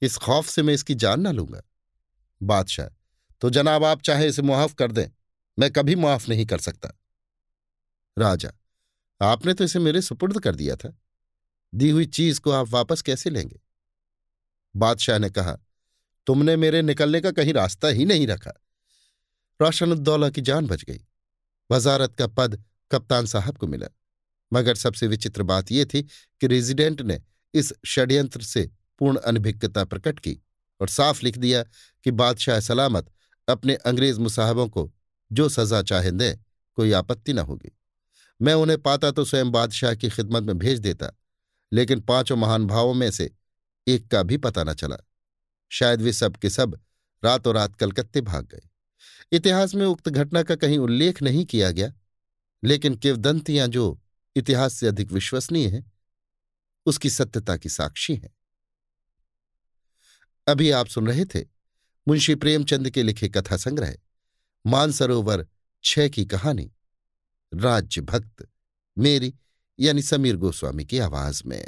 इस 0.01 0.17
खौफ 0.17 0.47
से 0.47 0.63
मैं 0.63 0.73
इसकी 0.73 0.95
जान 0.95 1.21
ना 1.21 1.31
लूँगा। 1.31 1.61
बादशाह 2.41 2.87
तो 3.41 3.49
जनाब 3.49 3.83
आप 3.83 4.01
चाहे 4.01 4.27
इसे 4.27 4.41
मुआफ 4.41 4.73
कर 4.73 4.91
दें। 4.91 5.07
मैं 5.57 5.71
कभी 5.71 5.95
मुआफ 5.95 6.27
नहीं 6.29 6.45
कर 6.45 6.59
सकता। 6.59 6.91
राजा, 8.17 8.51
आपने 9.21 9.53
तो 9.53 9.63
इसे 9.63 9.79
मेरे 9.79 10.01
सुपुर्द 10.01 10.39
कर 10.39 10.55
दिया 10.55 10.75
था। 10.75 10.93
दी 11.73 11.89
हुई 11.89 12.05
चीज़ 12.05 12.39
को 12.41 12.51
आप 12.51 12.67
वापस 12.67 13.01
कैसे 13.01 13.29
लेंगे? 13.29 13.59
बादशाह 14.75 15.19
ने 15.19 15.29
कहा, 15.29 15.57
तुमने 16.27 16.55
मेरे 16.55 16.81
निकलने 16.81 17.21
का 17.21 17.31
कहीं 17.31 17.53
रास्ता 17.53 17.87
ही 17.87 18.05
नहीं 18.05 18.27
रखा। 18.27 18.51
रोशनुद्दौला 19.59 20.29
की 20.29 20.41
जान 20.41 20.67
बच 20.67 20.83
गई। 20.83 20.99
वजारत 21.71 22.15
का 22.15 22.27
पद 22.27 22.63
कप्तान 22.91 23.25
साहब 23.25 23.57
को 23.57 23.67
मिला। 23.67 23.87
मगर 24.53 24.75
सबसे 24.75 25.07
विचित्र 25.07 25.43
बात 25.43 25.71
यह 25.71 25.85
थी 25.85 26.01
कि 26.01 26.47
रेजिडेंट 26.47 27.01
ने 27.01 27.21
इस 27.53 27.73
षड्यंत्र 27.85 28.41
से 28.41 28.69
पूर्ण 28.99 29.17
अनभिज्ञता 29.17 29.83
प्रकट 29.83 30.19
की 30.19 30.37
और 30.81 30.87
साफ़ 30.87 31.23
लिख 31.23 31.37
दिया 31.37 31.63
कि 32.05 32.11
बादशाह 32.11 32.59
सलामत 32.59 33.11
अपने 33.47 33.75
अंग्रेज़ 33.75 34.19
मुसाहबों 34.19 34.67
को 34.67 34.91
जो 35.31 35.49
सजा 35.49 35.81
चाहे 35.81 36.11
दें, 36.11 36.37
कोई 36.75 36.91
आपत्ति 36.91 37.33
न 37.33 37.39
होगी। 37.39 37.71
मैं 38.41 38.53
उन्हें 38.53 38.81
पाता 38.81 39.11
तो 39.11 39.25
स्वयं 39.25 39.51
बादशाह 39.51 39.95
की 39.95 40.09
खिदमत 40.09 40.43
में 40.43 40.57
भेज 40.57 40.79
देता, 40.79 41.11
लेकिन 41.71 41.99
पाँचों 41.99 42.35
महान 42.35 42.65
भावों 42.67 42.93
में 42.93 43.11
से 43.11 43.31
एक 43.87 44.07
का 44.07 44.23
भी 44.23 44.37
पता 44.37 44.63
न 44.63 44.73
चला। 44.73 44.97
शायद 45.71 46.01
वे 46.01 46.13
सब 46.13 46.35
के 46.35 46.49
सब 46.49 46.79
रातों 47.23 47.53
रात 47.55 47.75
कलकत्ते 47.75 48.21
भाग 48.21 48.45
गए। 48.45 48.61
इतिहास 49.31 49.75
में 49.75 49.85
उक्त 49.85 50.09
घटना 50.09 50.43
का 50.43 50.55
कहीं 50.55 50.77
उल्लेख 50.77 51.21
नहीं 51.21 51.45
किया 51.45 51.71
गया, 51.71 51.93
लेकिन 52.63 52.95
किवदंतियाँ 52.95 53.67
जो 53.67 54.00
इतिहास 54.35 54.73
से 54.73 54.87
अधिक 54.87 55.11
विश्वसनीय 55.11 55.67
है। 55.67 55.91
उसकी 56.85 57.09
सत्यता 57.09 57.57
की 57.57 57.69
साक्षी 57.69 58.15
है। 58.15 58.29
अभी 60.47 60.71
आप 60.71 60.87
सुन 60.87 61.07
रहे 61.07 61.25
थे 61.25 61.41
मुंशी 62.07 62.35
प्रेमचंद 62.35 62.89
के 62.89 63.03
लिखे 63.03 63.29
कथा 63.29 63.57
संग्रह, 63.57 63.95
मानसरोवर 64.65 65.47
छह 65.83 66.07
की 66.09 66.25
कहानी 66.25 66.71
राज्य 67.53 68.01
भक्त 68.01 68.49
मेरी 68.97 69.35
यानी 69.79 70.01
समीर 70.01 70.35
गोस्वामी 70.35 70.85
की 70.85 70.99
आवाज़ 70.99 71.43
में। 71.45 71.67